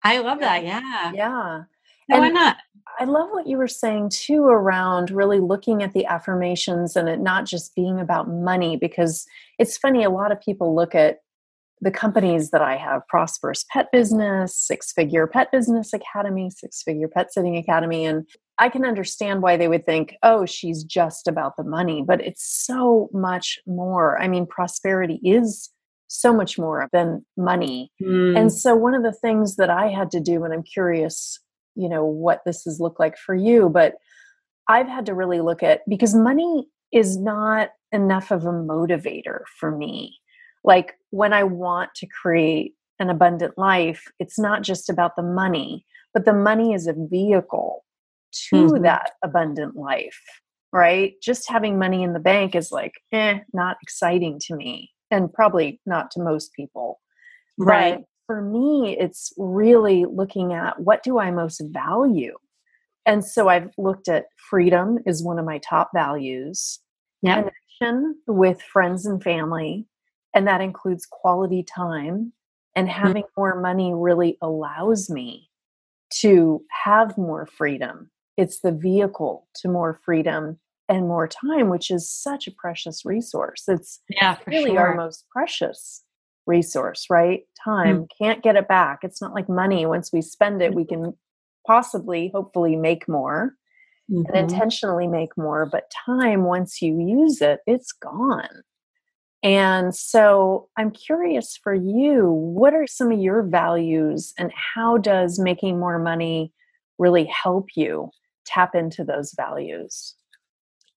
I 0.03 0.19
love 0.19 0.39
that. 0.39 0.63
Yeah. 0.63 1.11
Yeah. 1.13 1.63
And 2.09 2.19
why 2.21 2.29
not? 2.29 2.57
I 2.99 3.05
love 3.05 3.29
what 3.31 3.47
you 3.47 3.57
were 3.57 3.67
saying 3.67 4.09
too 4.09 4.43
around 4.43 5.11
really 5.11 5.39
looking 5.39 5.83
at 5.83 5.93
the 5.93 6.05
affirmations 6.05 6.95
and 6.95 7.07
it 7.07 7.19
not 7.19 7.45
just 7.45 7.75
being 7.75 7.99
about 7.99 8.27
money 8.27 8.77
because 8.77 9.25
it's 9.57 9.77
funny 9.77 10.03
a 10.03 10.09
lot 10.09 10.31
of 10.31 10.41
people 10.41 10.75
look 10.75 10.95
at 10.95 11.19
the 11.81 11.91
companies 11.91 12.49
that 12.49 12.61
I 12.61 12.75
have 12.75 13.07
Prosperous 13.07 13.63
Pet 13.71 13.87
Business, 13.93 14.53
Six 14.53 14.91
Figure 14.91 15.27
Pet 15.27 15.49
Business 15.51 15.93
Academy, 15.93 16.49
Six 16.49 16.83
Figure 16.83 17.07
Pet 17.07 17.31
Sitting 17.31 17.55
Academy 17.55 18.05
and 18.05 18.27
I 18.57 18.67
can 18.67 18.83
understand 18.83 19.41
why 19.41 19.55
they 19.55 19.69
would 19.69 19.85
think, 19.85 20.17
"Oh, 20.21 20.45
she's 20.45 20.83
just 20.83 21.29
about 21.29 21.55
the 21.55 21.63
money," 21.63 22.03
but 22.05 22.19
it's 22.19 22.43
so 22.43 23.09
much 23.13 23.57
more. 23.65 24.21
I 24.21 24.27
mean, 24.27 24.45
prosperity 24.45 25.21
is 25.23 25.69
so 26.09 26.33
much 26.33 26.59
more 26.59 26.89
than 26.91 27.25
money. 27.37 27.91
Mm. 28.01 28.37
And 28.37 28.51
so 28.51 28.75
one 28.75 28.95
of 28.95 29.03
the 29.03 29.13
things 29.13 29.55
that 29.55 29.69
I 29.69 29.87
had 29.87 30.11
to 30.11 30.19
do 30.19 30.43
and 30.43 30.53
I'm 30.53 30.63
curious 30.63 31.39
you 31.79 31.87
know 31.87 32.03
what 32.03 32.41
this 32.45 32.63
has 32.65 32.79
looked 32.79 32.99
like 32.99 33.17
for 33.17 33.33
you 33.33 33.69
but 33.69 33.95
i've 34.67 34.87
had 34.87 35.05
to 35.05 35.13
really 35.13 35.39
look 35.39 35.63
at 35.63 35.81
because 35.87 36.13
money 36.13 36.67
is 36.91 37.17
not 37.17 37.69
enough 37.91 38.31
of 38.31 38.45
a 38.45 38.51
motivator 38.51 39.39
for 39.59 39.75
me 39.75 40.17
like 40.63 40.95
when 41.11 41.33
i 41.33 41.43
want 41.43 41.89
to 41.95 42.05
create 42.07 42.73
an 42.99 43.09
abundant 43.09 43.57
life 43.57 44.03
it's 44.19 44.37
not 44.37 44.61
just 44.61 44.89
about 44.89 45.15
the 45.15 45.23
money 45.23 45.85
but 46.13 46.25
the 46.25 46.33
money 46.33 46.73
is 46.73 46.85
a 46.85 46.95
vehicle 47.09 47.85
to 48.31 48.55
mm-hmm. 48.55 48.83
that 48.83 49.11
abundant 49.23 49.75
life 49.75 50.21
right 50.73 51.13
just 51.23 51.49
having 51.49 51.79
money 51.79 52.03
in 52.03 52.13
the 52.13 52.19
bank 52.19 52.55
is 52.55 52.71
like 52.71 52.93
eh 53.11 53.39
not 53.53 53.77
exciting 53.81 54.37
to 54.39 54.55
me 54.55 54.91
and 55.11 55.33
probably 55.33 55.79
not 55.85 56.11
to 56.11 56.21
most 56.21 56.53
people 56.53 56.99
right 57.57 57.97
but 57.97 58.05
for 58.29 58.43
me, 58.43 58.95
it's 58.99 59.33
really 59.39 60.05
looking 60.05 60.53
at 60.53 60.79
what 60.79 61.01
do 61.01 61.17
I 61.17 61.31
most 61.31 61.63
value. 61.65 62.37
And 63.03 63.25
so 63.25 63.47
I've 63.49 63.71
looked 63.75 64.07
at 64.07 64.25
freedom 64.51 64.99
is 65.07 65.23
one 65.23 65.39
of 65.39 65.45
my 65.45 65.57
top 65.67 65.89
values, 65.95 66.77
yep. 67.23 67.51
connection 67.79 68.17
with 68.27 68.61
friends 68.61 69.07
and 69.07 69.23
family, 69.23 69.87
and 70.35 70.47
that 70.47 70.61
includes 70.61 71.07
quality 71.09 71.63
time. 71.63 72.31
And 72.75 72.87
mm-hmm. 72.87 73.01
having 73.01 73.23
mm-hmm. 73.23 73.41
more 73.41 73.59
money 73.59 73.95
really 73.95 74.37
allows 74.43 75.09
me 75.09 75.49
to 76.19 76.61
have 76.85 77.17
more 77.17 77.47
freedom. 77.47 78.11
It's 78.37 78.59
the 78.59 78.71
vehicle 78.71 79.47
to 79.55 79.69
more 79.69 79.99
freedom 80.05 80.59
and 80.89 81.07
more 81.07 81.27
time, 81.27 81.69
which 81.69 81.91
is 81.91 82.09
such 82.09 82.47
a 82.47 82.51
precious 82.51 83.05
resource. 83.05 83.63
It's 83.67 84.01
yeah, 84.09 84.37
really 84.47 84.71
sure. 84.71 84.79
our 84.79 84.95
most 84.95 85.25
precious 85.31 86.03
resource, 86.47 87.05
right? 87.09 87.43
Time, 87.63 87.97
mm-hmm. 87.99 88.23
can't 88.23 88.43
get 88.43 88.55
it 88.55 88.67
back. 88.67 88.99
It's 89.03 89.21
not 89.21 89.33
like 89.33 89.47
money. 89.47 89.85
Once 89.85 90.11
we 90.11 90.21
spend 90.21 90.61
it, 90.61 90.73
we 90.73 90.85
can 90.85 91.13
possibly, 91.65 92.31
hopefully, 92.33 92.75
make 92.75 93.07
more 93.07 93.53
mm-hmm. 94.11 94.25
and 94.33 94.51
intentionally 94.51 95.07
make 95.07 95.37
more. 95.37 95.65
But 95.65 95.91
time, 96.05 96.43
once 96.43 96.81
you 96.81 96.99
use 96.99 97.41
it, 97.41 97.59
it's 97.67 97.91
gone. 97.91 98.63
And 99.41 99.95
so 99.95 100.67
I'm 100.75 100.91
curious 100.91 101.57
for 101.63 101.73
you, 101.73 102.29
what 102.29 102.73
are 102.73 102.87
some 102.87 103.11
of 103.11 103.19
your 103.19 103.43
values 103.43 104.33
and 104.37 104.51
how 104.75 104.97
does 104.97 105.39
making 105.39 105.79
more 105.79 105.97
money 105.97 106.51
really 106.97 107.25
help 107.25 107.67
you 107.75 108.09
tap 108.45 108.75
into 108.75 109.05
those 109.05 109.33
values? 109.37 110.15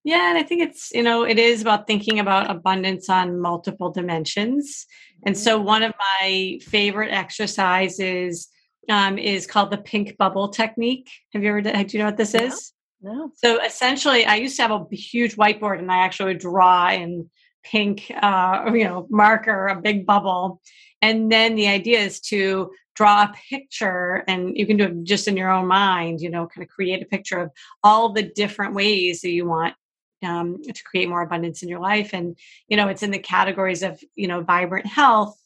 Yeah, 0.05 0.31
and 0.31 0.39
I 0.39 0.43
think 0.43 0.63
it's, 0.63 0.91
you 0.93 1.03
know, 1.03 1.23
it 1.23 1.39
is 1.39 1.63
about 1.63 1.87
thinking 1.87 2.19
about 2.19 2.51
abundance 2.51 3.09
on 3.09 3.41
multiple 3.41 3.91
dimensions. 3.91 4.87
And 5.25 5.35
mm-hmm. 5.35 5.43
so 5.43 5.61
one 5.61 5.85
of 5.85 5.93
my 6.21 6.59
favorite 6.63 7.13
exercises 7.13 8.49
um, 8.89 9.17
is 9.17 9.47
called 9.47 9.71
the 9.71 9.79
pink 9.79 10.17
bubble 10.17 10.49
technique. 10.49 11.09
Have 11.33 11.45
you 11.45 11.51
ever, 11.51 11.63
do 11.63 11.71
you 11.71 11.99
know 12.01 12.07
what 12.07 12.17
this 12.17 12.35
no. 12.35 12.45
is? 12.45 12.73
No. 13.01 13.31
So 13.37 13.63
essentially, 13.65 14.25
I 14.25 14.37
used 14.37 14.57
to 14.57 14.63
have 14.63 14.73
a 14.73 14.85
huge 14.95 15.37
whiteboard 15.37 15.79
and 15.79 15.91
I 15.91 15.99
actually 15.99 16.33
would 16.33 16.41
draw 16.41 16.91
in 16.91 17.31
pink, 17.63 18.11
uh, 18.21 18.71
you 18.75 18.85
know, 18.85 19.07
marker, 19.09 19.69
a 19.69 19.81
big 19.81 20.05
bubble. 20.05 20.61
And 21.01 21.31
then 21.31 21.55
the 21.55 21.69
idea 21.69 22.01
is 22.01 22.21
to 22.23 22.73
draw 22.95 23.23
a 23.23 23.35
picture 23.51 24.25
and 24.27 24.57
you 24.57 24.67
can 24.67 24.77
do 24.77 24.85
it 24.85 25.05
just 25.05 25.29
in 25.29 25.37
your 25.37 25.51
own 25.51 25.67
mind, 25.67 26.21
you 26.21 26.31
know, 26.31 26.47
kind 26.47 26.65
of 26.65 26.69
create 26.69 27.03
a 27.03 27.07
picture 27.07 27.39
of 27.39 27.51
all 27.85 28.13
the 28.13 28.23
different 28.23 28.75
ways 28.75 29.21
that 29.21 29.31
you 29.31 29.47
want 29.47 29.75
um, 30.23 30.63
to 30.63 30.83
create 30.85 31.09
more 31.09 31.23
abundance 31.23 31.63
in 31.63 31.69
your 31.69 31.81
life. 31.81 32.11
And, 32.13 32.37
you 32.69 32.77
know, 32.77 32.89
it's 32.89 33.03
in 33.03 33.11
the 33.11 33.19
categories 33.19 33.83
of, 33.83 34.01
you 34.15 34.29
know, 34.29 34.43
vibrant 34.43 34.87
health. 34.87 35.39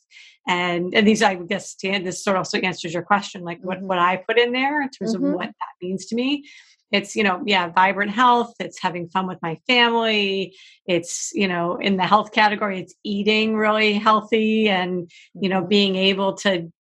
And, 0.49 0.95
and 0.95 1.07
these, 1.07 1.23
I 1.23 1.35
guess, 1.35 1.75
this 1.75 2.23
sort 2.23 2.37
of 2.37 2.41
also 2.41 2.59
answers 2.59 2.95
your 2.95 3.03
question, 3.03 3.43
like 3.43 3.59
what, 3.63 3.81
what 3.83 3.99
I 3.99 4.17
put 4.17 4.39
in 4.39 4.53
there 4.53 4.81
in 4.83 4.91
terms 4.91 5.15
mm-hmm. 5.15 5.27
of 5.27 5.35
what 5.35 5.47
that 5.47 5.83
means 5.83 6.07
to 6.07 6.15
me. 6.15 6.45
It's, 6.93 7.17
you 7.17 7.25
know, 7.25 7.43
yeah, 7.45 7.69
vibrant 7.69 8.13
health. 8.13 8.55
It's 8.61 8.81
having 8.81 9.09
fun 9.09 9.27
with 9.27 9.43
my 9.43 9.57
family. 9.67 10.55
It's, 10.87 11.33
you 11.35 11.49
know, 11.49 11.77
in 11.77 11.97
the 11.97 12.07
health 12.07 12.31
category, 12.33 12.79
it's 12.79 12.95
eating 13.03 13.57
really 13.57 13.95
healthy 13.95 14.69
and, 14.69 15.11
you 15.35 15.49
know, 15.49 15.61
mm-hmm. 15.61 15.69
being 15.69 15.97
able 15.97 16.35
to 16.35 16.73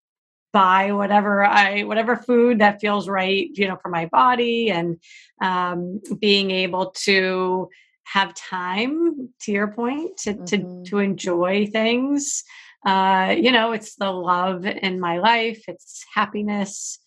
buy 0.53 0.93
whatever 0.93 1.43
I 1.43 1.83
whatever 1.83 2.15
food 2.15 2.59
that 2.59 2.79
feels 2.79 3.09
right, 3.09 3.49
you 3.51 3.67
know, 3.67 3.77
for 3.81 3.89
my 3.89 4.05
body, 4.05 4.69
and 4.69 5.01
um, 5.41 5.99
being 6.17 6.49
able 6.49 6.91
to 7.03 7.67
have 8.05 8.33
time 8.33 9.29
to 9.41 9.51
your 9.51 9.67
point 9.67 10.17
to 10.17 10.33
mm-hmm. 10.33 10.45
to 10.45 10.83
to 10.89 10.99
enjoy 10.99 11.65
things 11.65 12.43
uh 12.85 13.35
you 13.37 13.51
know 13.51 13.71
it's 13.71 13.95
the 13.95 14.11
love 14.11 14.65
in 14.65 14.99
my 14.99 15.17
life 15.17 15.63
it's 15.67 16.03
happiness 16.13 16.99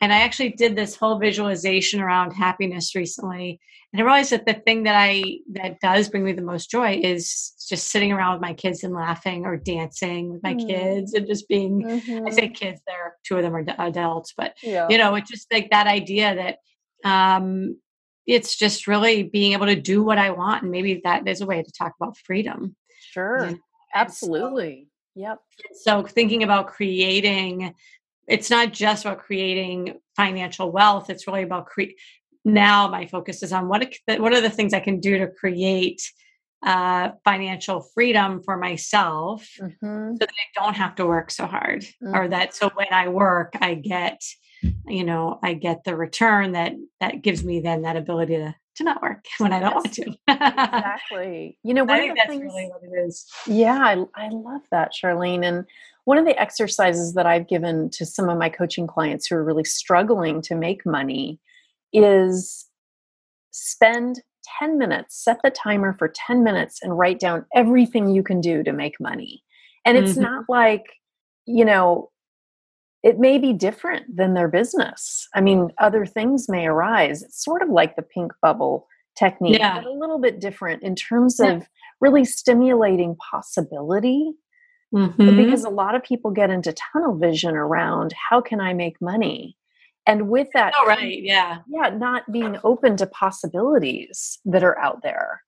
and 0.00 0.12
i 0.12 0.20
actually 0.20 0.50
did 0.50 0.74
this 0.74 0.96
whole 0.96 1.18
visualization 1.18 2.00
around 2.00 2.32
happiness 2.32 2.94
recently 2.94 3.60
and 3.92 4.00
i 4.00 4.04
realized 4.04 4.30
that 4.30 4.46
the 4.46 4.54
thing 4.54 4.84
that 4.84 4.96
i 4.96 5.22
that 5.52 5.78
does 5.80 6.08
bring 6.08 6.24
me 6.24 6.32
the 6.32 6.42
most 6.42 6.70
joy 6.70 6.98
is 7.02 7.52
just 7.68 7.90
sitting 7.90 8.12
around 8.12 8.34
with 8.34 8.42
my 8.42 8.54
kids 8.54 8.82
and 8.82 8.94
laughing 8.94 9.44
or 9.44 9.56
dancing 9.56 10.32
with 10.32 10.42
my 10.42 10.54
mm-hmm. 10.54 10.68
kids 10.68 11.12
and 11.12 11.26
just 11.26 11.46
being 11.48 11.82
mm-hmm. 11.82 12.26
i 12.26 12.30
say 12.30 12.48
kids 12.48 12.80
there 12.86 13.16
two 13.24 13.36
of 13.36 13.42
them 13.42 13.54
are 13.54 13.64
adults 13.78 14.32
but 14.36 14.54
yeah. 14.62 14.86
you 14.88 14.96
know 14.96 15.14
it's 15.16 15.30
just 15.30 15.52
like 15.52 15.68
that 15.70 15.86
idea 15.86 16.34
that 16.34 16.58
um 17.08 17.76
it's 18.26 18.56
just 18.56 18.86
really 18.86 19.22
being 19.22 19.52
able 19.52 19.66
to 19.66 19.76
do 19.76 20.02
what 20.02 20.18
I 20.18 20.30
want. 20.30 20.62
And 20.62 20.72
maybe 20.72 21.00
that 21.04 21.26
is 21.28 21.40
a 21.40 21.46
way 21.46 21.62
to 21.62 21.72
talk 21.72 21.94
about 22.00 22.18
freedom. 22.18 22.74
Sure. 23.12 23.54
Absolutely. 23.94 24.88
So, 25.14 25.20
yep. 25.20 25.38
So 25.82 26.02
thinking 26.02 26.42
about 26.42 26.66
creating, 26.68 27.74
it's 28.26 28.50
not 28.50 28.72
just 28.72 29.04
about 29.04 29.20
creating 29.20 30.00
financial 30.16 30.70
wealth. 30.72 31.08
It's 31.08 31.26
really 31.26 31.42
about 31.42 31.66
create. 31.66 31.98
Now 32.44 32.88
my 32.88 33.06
focus 33.06 33.42
is 33.42 33.52
on 33.52 33.68
what 33.68 33.92
what 34.06 34.32
are 34.32 34.40
the 34.40 34.50
things 34.50 34.74
I 34.74 34.80
can 34.80 35.00
do 35.00 35.18
to 35.18 35.28
create 35.28 36.02
uh, 36.64 37.10
financial 37.24 37.80
freedom 37.80 38.42
for 38.42 38.56
myself, 38.56 39.48
mm-hmm. 39.60 40.14
so 40.14 40.18
that 40.18 40.28
I 40.28 40.60
don't 40.60 40.74
have 40.74 40.94
to 40.96 41.06
work 41.06 41.30
so 41.30 41.46
hard, 41.46 41.82
mm-hmm. 41.82 42.14
or 42.14 42.28
that 42.28 42.54
so 42.54 42.70
when 42.74 42.92
I 42.92 43.08
work 43.08 43.56
I 43.60 43.74
get 43.74 44.20
you 44.62 45.04
know 45.04 45.38
i 45.42 45.54
get 45.54 45.84
the 45.84 45.96
return 45.96 46.52
that 46.52 46.72
that 47.00 47.22
gives 47.22 47.44
me 47.44 47.60
then 47.60 47.82
that 47.82 47.96
ability 47.96 48.36
to 48.36 48.54
to 48.74 48.84
not 48.84 49.02
work 49.02 49.24
when 49.38 49.52
i 49.52 49.60
don't 49.60 49.74
yes. 49.84 49.84
want 49.84 49.92
to 49.94 50.16
exactly 50.28 51.58
you 51.62 51.74
know 51.74 51.84
one 51.86 52.10
of 52.10 52.16
the 52.16 52.22
things 52.26 52.42
really 52.42 52.68
what 52.68 52.82
it 52.82 53.06
is 53.06 53.26
yeah 53.46 53.78
I, 53.78 53.92
I 54.14 54.28
love 54.28 54.62
that 54.70 54.92
charlene 54.92 55.44
and 55.44 55.64
one 56.04 56.18
of 56.18 56.24
the 56.24 56.38
exercises 56.40 57.14
that 57.14 57.26
i've 57.26 57.48
given 57.48 57.90
to 57.90 58.06
some 58.06 58.28
of 58.28 58.38
my 58.38 58.48
coaching 58.48 58.86
clients 58.86 59.26
who 59.26 59.36
are 59.36 59.44
really 59.44 59.64
struggling 59.64 60.42
to 60.42 60.54
make 60.54 60.86
money 60.86 61.40
is 61.92 62.66
spend 63.50 64.22
10 64.60 64.78
minutes 64.78 65.24
set 65.24 65.38
the 65.42 65.50
timer 65.50 65.94
for 65.98 66.08
10 66.08 66.44
minutes 66.44 66.78
and 66.82 66.96
write 66.96 67.18
down 67.18 67.44
everything 67.54 68.08
you 68.14 68.22
can 68.22 68.40
do 68.40 68.62
to 68.62 68.72
make 68.72 69.00
money 69.00 69.42
and 69.84 69.96
it's 69.96 70.12
mm-hmm. 70.12 70.22
not 70.22 70.44
like 70.48 70.84
you 71.46 71.64
know 71.64 72.10
it 73.06 73.20
may 73.20 73.38
be 73.38 73.52
different 73.52 74.16
than 74.16 74.34
their 74.34 74.48
business. 74.48 75.28
I 75.32 75.40
mean, 75.40 75.70
other 75.78 76.04
things 76.04 76.48
may 76.48 76.66
arise. 76.66 77.22
It's 77.22 77.44
sort 77.44 77.62
of 77.62 77.68
like 77.68 77.94
the 77.94 78.02
pink 78.02 78.32
bubble 78.42 78.88
technique, 79.16 79.60
yeah. 79.60 79.76
but 79.80 79.86
a 79.86 79.92
little 79.92 80.18
bit 80.18 80.40
different 80.40 80.82
in 80.82 80.96
terms 80.96 81.38
yeah. 81.40 81.52
of 81.52 81.68
really 82.00 82.24
stimulating 82.24 83.14
possibility. 83.30 84.32
Mm-hmm. 84.92 85.36
Because 85.36 85.62
a 85.62 85.68
lot 85.68 85.94
of 85.94 86.02
people 86.02 86.32
get 86.32 86.50
into 86.50 86.74
tunnel 86.92 87.16
vision 87.16 87.54
around 87.54 88.12
how 88.28 88.40
can 88.40 88.60
I 88.60 88.72
make 88.72 89.00
money? 89.00 89.56
And 90.04 90.28
with 90.28 90.48
that, 90.54 90.74
oh, 90.76 90.86
right, 90.86 91.22
yeah, 91.22 91.58
yeah, 91.68 91.90
not 91.90 92.30
being 92.32 92.58
open 92.64 92.96
to 92.96 93.06
possibilities 93.06 94.40
that 94.46 94.64
are 94.64 94.78
out 94.80 95.02
there. 95.04 95.42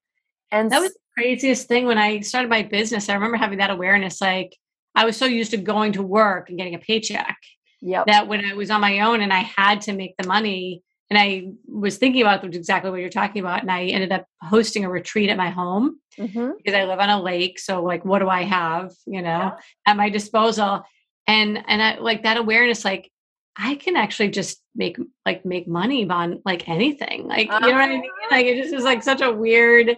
And 0.52 0.70
that 0.70 0.80
was 0.80 0.92
the 0.92 0.98
craziest 1.16 1.66
thing 1.66 1.86
when 1.86 1.98
I 1.98 2.20
started 2.20 2.50
my 2.50 2.62
business. 2.62 3.08
I 3.08 3.14
remember 3.14 3.36
having 3.36 3.58
that 3.58 3.70
awareness, 3.70 4.20
like 4.20 4.56
I 4.98 5.04
was 5.04 5.16
so 5.16 5.26
used 5.26 5.50
to 5.52 5.56
going 5.56 5.92
to 5.92 6.02
work 6.02 6.48
and 6.48 6.58
getting 6.58 6.74
a 6.74 6.78
paycheck 6.78 7.38
yep. 7.80 8.06
that 8.06 8.28
when 8.28 8.44
I 8.44 8.54
was 8.54 8.70
on 8.70 8.80
my 8.80 9.00
own 9.00 9.20
and 9.20 9.32
I 9.32 9.40
had 9.40 9.82
to 9.82 9.92
make 9.92 10.16
the 10.16 10.26
money, 10.26 10.82
and 11.10 11.18
I 11.18 11.52
was 11.66 11.96
thinking 11.96 12.22
about 12.22 12.44
exactly 12.44 12.90
what 12.90 13.00
you're 13.00 13.08
talking 13.08 13.40
about, 13.40 13.62
and 13.62 13.70
I 13.70 13.84
ended 13.84 14.12
up 14.12 14.26
hosting 14.42 14.84
a 14.84 14.90
retreat 14.90 15.30
at 15.30 15.36
my 15.36 15.50
home 15.50 15.98
mm-hmm. 16.18 16.50
because 16.56 16.74
I 16.74 16.84
live 16.84 16.98
on 16.98 17.08
a 17.08 17.22
lake. 17.22 17.58
So, 17.58 17.82
like, 17.82 18.04
what 18.04 18.18
do 18.18 18.28
I 18.28 18.42
have, 18.42 18.92
you 19.06 19.22
know, 19.22 19.28
yeah. 19.28 19.56
at 19.86 19.96
my 19.96 20.10
disposal? 20.10 20.84
and 21.28 21.62
and 21.68 21.80
I 21.80 21.98
like 21.98 22.24
that 22.24 22.38
awareness 22.38 22.84
like 22.84 23.12
I 23.60 23.74
can 23.74 23.96
actually 23.96 24.30
just 24.30 24.62
make 24.74 24.98
like 25.26 25.44
make 25.44 25.68
money 25.68 26.08
on 26.08 26.40
like 26.44 26.68
anything. 26.68 27.26
Like 27.26 27.46
you 27.46 27.60
know 27.60 27.72
what 27.72 27.74
I 27.74 27.88
mean? 27.88 28.00
Uh-huh. 28.00 28.28
Like 28.30 28.46
it 28.46 28.62
just 28.62 28.72
is 28.72 28.84
like 28.84 29.02
such 29.02 29.20
a 29.20 29.32
weird 29.32 29.96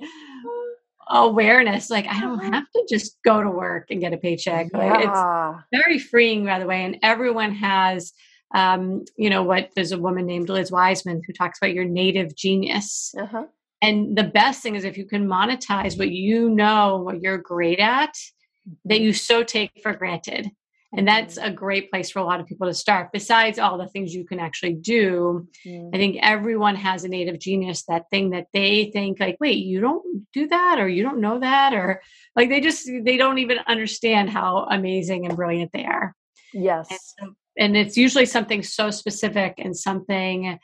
awareness. 1.10 1.90
Like 1.90 2.06
I 2.06 2.20
don't 2.20 2.52
have 2.52 2.64
to 2.74 2.86
just 2.88 3.18
go 3.24 3.42
to 3.42 3.50
work 3.50 3.90
and 3.90 4.00
get 4.00 4.12
a 4.12 4.16
paycheck. 4.16 4.68
Like, 4.72 5.04
it's 5.04 5.64
very 5.72 5.98
freeing, 5.98 6.44
by 6.44 6.58
the 6.58 6.66
way. 6.66 6.84
And 6.84 6.98
everyone 7.02 7.52
has, 7.54 8.12
um, 8.54 9.04
you 9.16 9.28
know, 9.28 9.42
what 9.42 9.70
there's 9.74 9.92
a 9.92 9.98
woman 9.98 10.26
named 10.26 10.48
Liz 10.48 10.70
Wiseman 10.70 11.22
who 11.26 11.32
talks 11.32 11.58
about 11.58 11.74
your 11.74 11.84
native 11.84 12.34
genius. 12.36 13.12
Uh-huh. 13.18 13.46
And 13.82 14.16
the 14.16 14.24
best 14.24 14.62
thing 14.62 14.74
is 14.74 14.84
if 14.84 14.98
you 14.98 15.06
can 15.06 15.26
monetize 15.26 15.98
what 15.98 16.10
you 16.10 16.50
know, 16.50 16.98
what 16.98 17.22
you're 17.22 17.38
great 17.38 17.78
at, 17.78 18.14
that 18.84 19.00
you 19.00 19.12
so 19.12 19.42
take 19.42 19.72
for 19.82 19.94
granted. 19.94 20.50
And 20.92 21.06
that's 21.06 21.36
a 21.36 21.50
great 21.52 21.88
place 21.90 22.10
for 22.10 22.18
a 22.18 22.24
lot 22.24 22.40
of 22.40 22.46
people 22.46 22.66
to 22.66 22.74
start. 22.74 23.12
Besides 23.12 23.60
all 23.60 23.78
the 23.78 23.86
things 23.86 24.12
you 24.12 24.24
can 24.24 24.40
actually 24.40 24.74
do, 24.74 25.46
Mm. 25.64 25.94
I 25.94 25.98
think 25.98 26.18
everyone 26.20 26.74
has 26.74 27.04
a 27.04 27.08
native 27.08 27.38
genius, 27.38 27.84
that 27.84 28.10
thing 28.10 28.30
that 28.30 28.46
they 28.52 28.90
think 28.92 29.20
like, 29.20 29.36
wait, 29.40 29.58
you 29.64 29.80
don't 29.80 30.26
do 30.32 30.48
that 30.48 30.78
or 30.80 30.88
you 30.88 31.02
don't 31.04 31.20
know 31.20 31.38
that 31.38 31.74
or 31.74 32.02
like 32.34 32.48
they 32.48 32.60
just 32.60 32.90
they 33.04 33.16
don't 33.16 33.38
even 33.38 33.58
understand 33.68 34.30
how 34.30 34.66
amazing 34.70 35.26
and 35.26 35.36
brilliant 35.36 35.70
they 35.72 35.84
are. 35.84 36.14
Yes. 36.52 36.88
And, 36.90 36.98
so, 37.00 37.34
and 37.56 37.76
it's 37.76 37.96
usually 37.96 38.26
something 38.26 38.62
so 38.62 38.90
specific 38.90 39.54
and 39.58 39.76
something 39.76 40.58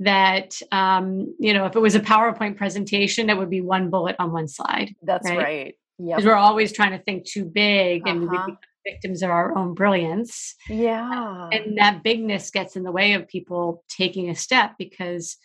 that 0.00 0.60
um, 0.72 1.34
you 1.38 1.52
know, 1.54 1.66
if 1.66 1.76
it 1.76 1.80
was 1.80 1.94
a 1.94 2.00
PowerPoint 2.00 2.56
presentation, 2.56 3.30
it 3.30 3.36
would 3.36 3.50
be 3.50 3.60
one 3.60 3.90
bullet 3.90 4.16
on 4.18 4.32
one 4.32 4.48
slide. 4.48 4.96
That's 5.02 5.28
right? 5.28 5.38
right. 5.38 5.74
Yep. 5.98 6.16
Because 6.16 6.24
we're 6.26 6.34
always 6.34 6.72
trying 6.72 6.92
to 6.92 6.98
think 7.04 7.24
too 7.24 7.44
big 7.44 8.08
and 8.08 8.24
Uh-huh. 8.24 8.46
become 8.46 8.58
victims 8.84 9.22
of 9.22 9.30
our 9.30 9.56
own 9.56 9.74
brilliance 9.74 10.54
Yeah. 10.68 11.48
and 11.52 11.78
that 11.78 12.02
bigness 12.02 12.50
gets 12.50 12.76
in 12.76 12.82
the 12.82 12.92
way 12.92 13.12
of 13.14 13.28
people 13.28 13.84
taking 13.88 14.30
a 14.30 14.34
step 14.34 14.72
because 14.78 15.36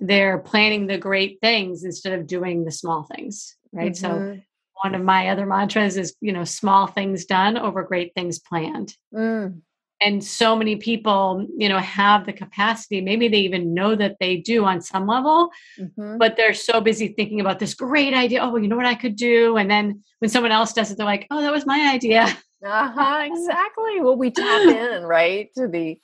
they're 0.00 0.38
planning 0.38 0.86
the 0.86 0.98
great 0.98 1.38
things 1.40 1.84
instead 1.84 2.18
of 2.18 2.26
doing 2.26 2.64
the 2.64 2.72
small 2.72 3.04
things 3.14 3.56
right 3.72 3.96
so 3.96 4.08
Mhm. 4.10 4.42
one 4.82 4.94
of 4.94 5.02
my 5.02 5.28
other 5.28 5.46
mantras 5.46 5.96
is 5.96 6.14
you 6.20 6.32
know 6.32 6.44
small 6.44 6.86
things 6.86 7.24
done 7.24 7.56
over 7.56 7.82
great 7.82 8.12
things 8.14 8.38
planned 8.40 8.96
Mm. 9.14 9.60
and 10.00 10.24
so 10.24 10.56
many 10.56 10.74
people 10.76 11.46
you 11.56 11.68
know 11.68 11.78
have 11.78 12.26
the 12.26 12.32
capacity 12.32 13.00
maybe 13.00 13.28
they 13.28 13.38
even 13.40 13.72
know 13.74 13.94
that 13.94 14.16
they 14.18 14.36
do 14.38 14.64
on 14.64 14.80
some 14.80 15.06
level 15.06 15.50
Mhm. 15.78 16.18
but 16.18 16.36
they're 16.36 16.54
so 16.54 16.80
busy 16.80 17.08
thinking 17.08 17.40
about 17.40 17.60
this 17.60 17.74
great 17.74 18.12
idea 18.12 18.40
oh 18.42 18.50
well, 18.50 18.62
you 18.62 18.68
know 18.68 18.76
what 18.76 18.86
i 18.86 18.96
could 18.96 19.14
do 19.16 19.56
and 19.56 19.70
then 19.70 20.02
when 20.18 20.28
someone 20.30 20.52
else 20.52 20.72
does 20.72 20.90
it 20.90 20.96
they're 20.96 21.06
like 21.06 21.26
oh 21.30 21.40
that 21.42 21.52
was 21.52 21.64
my 21.66 21.92
idea 21.94 22.26
Uh-huh, 22.64 23.22
exactly. 23.24 24.00
Well, 24.00 24.16
we 24.16 24.30
tap 24.30 24.62
in, 24.68 25.02
right, 25.04 25.50
to 25.56 25.68
the 25.68 25.98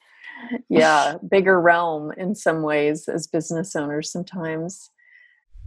yeah, 0.68 1.16
bigger 1.28 1.60
realm 1.60 2.12
in 2.12 2.34
some 2.34 2.62
ways 2.62 3.08
as 3.08 3.26
business 3.26 3.76
owners 3.76 4.10
sometimes. 4.10 4.90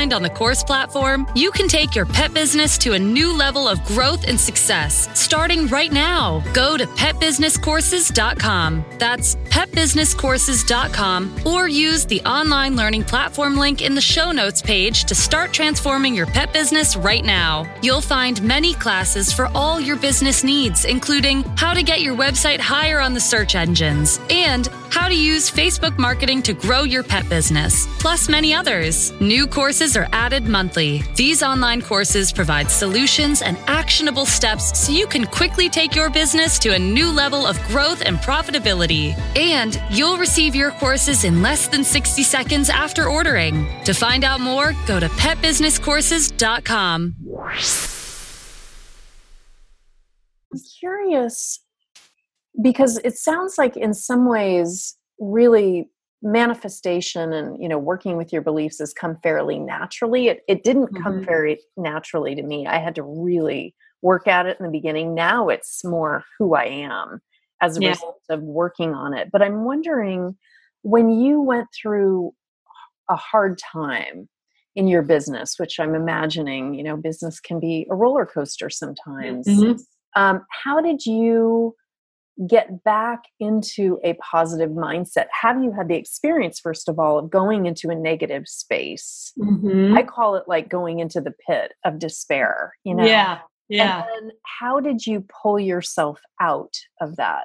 on 0.00 0.22
the 0.22 0.30
course 0.30 0.64
platform, 0.64 1.26
you 1.34 1.50
can 1.50 1.68
take 1.68 1.94
your 1.94 2.06
pet 2.06 2.32
business 2.32 2.78
to 2.78 2.94
a 2.94 2.98
new 2.98 3.36
level 3.36 3.68
of 3.68 3.84
growth 3.84 4.26
and 4.26 4.40
success 4.40 5.10
starting 5.18 5.66
right 5.66 5.92
now. 5.92 6.42
Go 6.54 6.78
to 6.78 6.86
petbusinesscourses.com. 6.86 8.84
That's 8.98 9.36
petbusinesscourses.com 9.36 11.46
or 11.46 11.68
use 11.68 12.06
the 12.06 12.22
online 12.22 12.76
learning 12.76 13.04
platform 13.04 13.56
link 13.56 13.82
in 13.82 13.94
the 13.94 14.00
show 14.00 14.32
notes 14.32 14.62
page 14.62 15.04
to 15.04 15.14
start 15.14 15.52
transforming 15.52 16.14
your 16.14 16.26
pet 16.26 16.52
business 16.52 16.96
right 16.96 17.24
now. 17.24 17.70
You'll 17.82 18.00
find 18.00 18.42
many 18.42 18.72
classes 18.72 19.32
for 19.32 19.50
all 19.54 19.78
your 19.78 19.96
business 19.96 20.42
needs, 20.42 20.86
including 20.86 21.42
how 21.56 21.74
to 21.74 21.82
get 21.82 22.00
your 22.00 22.16
website 22.16 22.58
higher 22.58 23.00
on 23.00 23.12
the 23.12 23.20
search 23.20 23.54
engines 23.54 24.18
and 24.30 24.68
how 24.90 25.08
to 25.08 25.14
use 25.14 25.50
Facebook 25.50 25.96
marketing 25.98 26.42
to 26.42 26.52
grow 26.52 26.82
your 26.82 27.02
pet 27.02 27.28
business, 27.28 27.86
plus 27.98 28.28
many 28.28 28.52
others. 28.52 29.12
New 29.20 29.46
courses 29.46 29.96
are 29.96 30.08
added 30.12 30.44
monthly. 30.44 31.02
These 31.14 31.42
online 31.42 31.82
courses 31.82 32.32
provide 32.32 32.70
solutions 32.70 33.42
and 33.42 33.56
actionable 33.66 34.26
steps 34.26 34.78
so 34.78 34.92
you 34.92 35.06
can 35.06 35.26
quickly 35.26 35.68
take 35.68 35.94
your 35.94 36.10
business 36.10 36.58
to 36.60 36.74
a 36.74 36.78
new 36.78 37.10
level 37.10 37.46
of 37.46 37.60
growth 37.68 38.02
and 38.04 38.18
profitability. 38.18 39.16
And 39.36 39.80
you'll 39.90 40.18
receive 40.18 40.54
your 40.54 40.70
courses 40.72 41.24
in 41.24 41.42
less 41.42 41.68
than 41.68 41.84
60 41.84 42.22
seconds 42.22 42.70
after 42.70 43.08
ordering. 43.08 43.66
To 43.84 43.94
find 43.94 44.24
out 44.24 44.40
more, 44.40 44.74
go 44.86 45.00
to 45.00 45.08
petbusinesscourses.com. 45.08 47.14
I'm 50.52 50.60
curious 50.78 51.60
because 52.62 52.98
it 53.04 53.16
sounds 53.16 53.56
like 53.58 53.76
in 53.76 53.94
some 53.94 54.28
ways 54.28 54.96
really 55.18 55.88
manifestation 56.22 57.32
and 57.32 57.60
you 57.62 57.68
know 57.68 57.78
working 57.78 58.16
with 58.16 58.32
your 58.32 58.42
beliefs 58.42 58.78
has 58.78 58.92
come 58.92 59.16
fairly 59.22 59.58
naturally 59.58 60.28
it, 60.28 60.42
it 60.48 60.62
didn't 60.62 60.88
come 61.02 61.20
Mhm. 61.20 61.26
very 61.26 61.58
naturally 61.78 62.34
to 62.34 62.42
me 62.42 62.66
i 62.66 62.78
had 62.78 62.94
to 62.94 63.02
really 63.02 63.74
work 64.02 64.26
at 64.26 64.44
it 64.44 64.58
in 64.60 64.66
the 64.66 64.72
beginning 64.72 65.14
now 65.14 65.48
it's 65.48 65.82
more 65.82 66.22
who 66.38 66.54
i 66.54 66.64
am 66.64 67.20
as 67.62 67.78
a 67.78 67.80
Yeah. 67.80 67.90
result 67.90 68.20
of 68.28 68.42
working 68.42 68.92
on 68.92 69.14
it 69.14 69.30
but 69.32 69.40
i'm 69.40 69.64
wondering 69.64 70.36
when 70.82 71.10
you 71.10 71.40
went 71.40 71.68
through 71.74 72.32
a 73.08 73.16
hard 73.16 73.58
time 73.58 74.28
in 74.76 74.88
your 74.88 75.02
business 75.02 75.54
which 75.58 75.80
i'm 75.80 75.94
imagining 75.94 76.74
you 76.74 76.82
know 76.82 76.98
business 76.98 77.40
can 77.40 77.58
be 77.58 77.86
a 77.90 77.94
roller 77.94 78.26
coaster 78.26 78.68
sometimes 78.68 79.46
Mhm. 79.48 79.80
um, 80.16 80.44
how 80.64 80.82
did 80.82 81.06
you 81.06 81.74
get 82.46 82.82
back 82.84 83.24
into 83.38 83.98
a 84.02 84.14
positive 84.14 84.70
mindset 84.70 85.26
have 85.42 85.62
you 85.62 85.72
had 85.72 85.88
the 85.88 85.94
experience 85.94 86.58
first 86.58 86.88
of 86.88 86.98
all 86.98 87.18
of 87.18 87.28
going 87.30 87.66
into 87.66 87.90
a 87.90 87.94
negative 87.94 88.48
space 88.48 89.32
Mhm. 89.38 89.96
i 89.96 90.02
call 90.02 90.36
it 90.36 90.44
like 90.46 90.68
going 90.68 91.00
into 91.00 91.20
the 91.20 91.34
pit 91.46 91.74
of 91.84 91.98
despair 91.98 92.74
you 92.84 92.94
know 92.94 93.04
yeah 93.04 93.38
yeah 93.68 94.04
and 94.16 94.28
then 94.28 94.36
how 94.44 94.80
did 94.80 95.06
you 95.06 95.24
pull 95.42 95.58
yourself 95.60 96.20
out 96.40 96.74
of 97.00 97.16
that 97.16 97.44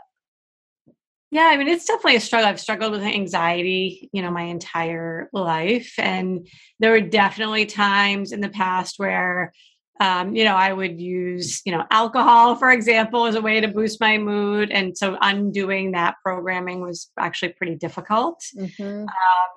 Yeah, 1.32 1.48
I 1.52 1.58
mean, 1.58 1.68
it's 1.68 1.86
definitely 1.86 2.16
a 2.16 2.22
struggle. 2.22 2.48
I've 2.48 2.62
struggled 2.62 2.94
with 2.94 3.02
anxiety, 3.04 4.10
you 4.14 4.22
know, 4.22 4.32
my 4.32 4.44
entire 4.44 5.28
life. 5.34 5.94
And 5.98 6.48
there 6.80 6.92
were 6.92 7.02
definitely 7.02 7.66
times 7.66 8.32
in 8.32 8.40
the 8.40 8.48
past 8.50 8.98
where, 8.98 9.52
um, 10.00 10.36
you 10.36 10.44
know, 10.44 10.56
I 10.56 10.74
would 10.74 11.00
use, 11.00 11.62
you 11.66 11.72
know, 11.72 11.86
alcohol, 11.90 12.56
for 12.56 12.72
example, 12.72 13.26
as 13.26 13.36
a 13.36 13.42
way 13.42 13.62
to 13.62 13.68
boost 13.68 14.02
my 14.02 14.18
mood. 14.18 14.70
And 14.72 14.98
so 14.98 15.18
undoing 15.22 15.92
that 15.92 16.16
programming 16.24 16.82
was 16.82 17.10
actually 17.18 17.54
pretty 17.54 17.76
difficult. 17.76 18.44
mm-hmm. 18.58 19.06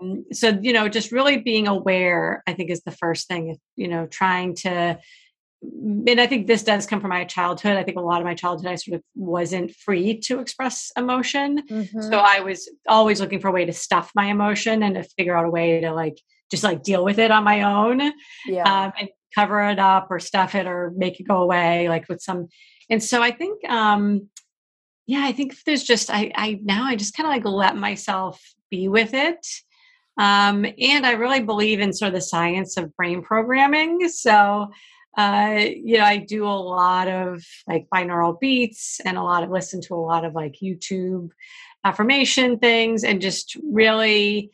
Um, 0.07 0.25
so, 0.33 0.57
you 0.61 0.73
know, 0.73 0.89
just 0.89 1.11
really 1.11 1.39
being 1.39 1.67
aware, 1.67 2.43
I 2.47 2.53
think, 2.53 2.71
is 2.71 2.83
the 2.83 2.93
first 2.93 3.27
thing, 3.27 3.59
you 3.77 3.89
know, 3.89 4.07
trying 4.07 4.55
to 4.57 4.99
and 5.61 6.21
I 6.21 6.29
think 6.29 6.47
this 6.47 6.63
does 6.63 6.87
come 6.87 7.01
from 7.01 7.11
my 7.11 7.25
childhood. 7.25 7.77
I 7.77 7.83
think 7.83 7.97
a 7.97 8.01
lot 8.01 8.21
of 8.21 8.25
my 8.25 8.35
childhood, 8.35 8.71
I 8.71 8.77
sort 8.77 8.95
of 8.95 9.03
wasn't 9.17 9.75
free 9.75 10.17
to 10.21 10.39
express 10.39 10.93
emotion. 10.97 11.67
Mm-hmm. 11.69 12.01
So 12.01 12.19
I 12.19 12.39
was 12.39 12.71
always 12.87 13.21
looking 13.21 13.41
for 13.41 13.49
a 13.49 13.51
way 13.51 13.65
to 13.65 13.73
stuff 13.73 14.13
my 14.15 14.27
emotion 14.27 14.85
and 14.85 14.95
to 14.95 15.03
figure 15.03 15.37
out 15.37 15.47
a 15.47 15.51
way 15.51 15.81
to 15.81 15.93
like 15.93 16.21
just 16.51 16.65
like 16.65 16.83
deal 16.83 17.05
with 17.05 17.19
it 17.19 17.31
on 17.31 17.45
my 17.45 17.63
own 17.63 18.01
yeah 18.47 18.85
um, 18.87 18.93
and 18.99 19.09
cover 19.35 19.69
it 19.69 19.79
up 19.79 20.09
or 20.11 20.19
stuff 20.19 20.55
it 20.55 20.67
or 20.67 20.93
make 20.97 21.21
it 21.21 21.29
go 21.29 21.43
away, 21.43 21.89
like 21.89 22.09
with 22.09 22.21
some. 22.21 22.49
And 22.91 23.03
so 23.03 23.23
I 23.23 23.31
think, 23.31 23.69
um, 23.69 24.29
yeah, 25.07 25.25
I 25.25 25.33
think 25.33 25.63
there's 25.65 25.85
just 25.85 26.11
I 26.11 26.33
I 26.35 26.61
now 26.63 26.85
I 26.85 26.97
just 26.97 27.17
kind 27.17 27.27
of 27.27 27.33
like 27.33 27.45
let 27.45 27.77
myself 27.77 28.43
be 28.71 28.89
with 28.89 29.15
it. 29.15 29.47
Um, 30.19 30.67
and 30.67 31.07
I 31.07 31.13
really 31.13 31.41
believe 31.41 31.81
in 31.81 31.93
sort 31.93 32.09
of 32.09 32.15
the 32.15 32.21
science 32.21 32.77
of 32.77 32.95
brain 32.97 33.23
programming. 33.23 34.09
So 34.09 34.71
uh, 35.17 35.65
you 35.67 35.99
know, 35.99 36.05
I 36.05 36.19
do 36.19 36.45
a 36.45 36.47
lot 36.47 37.09
of 37.09 37.45
like 37.67 37.89
binaural 37.93 38.39
beats 38.39 39.01
and 39.05 39.19
a 39.19 39.23
lot 39.23 39.43
of 39.43 39.51
listen 39.51 39.81
to 39.83 39.95
a 39.95 39.97
lot 39.97 40.25
of 40.25 40.33
like 40.35 40.59
YouTube 40.63 41.31
affirmation 41.85 42.59
things 42.59 43.03
and 43.03 43.21
just 43.21 43.57
really 43.65 44.53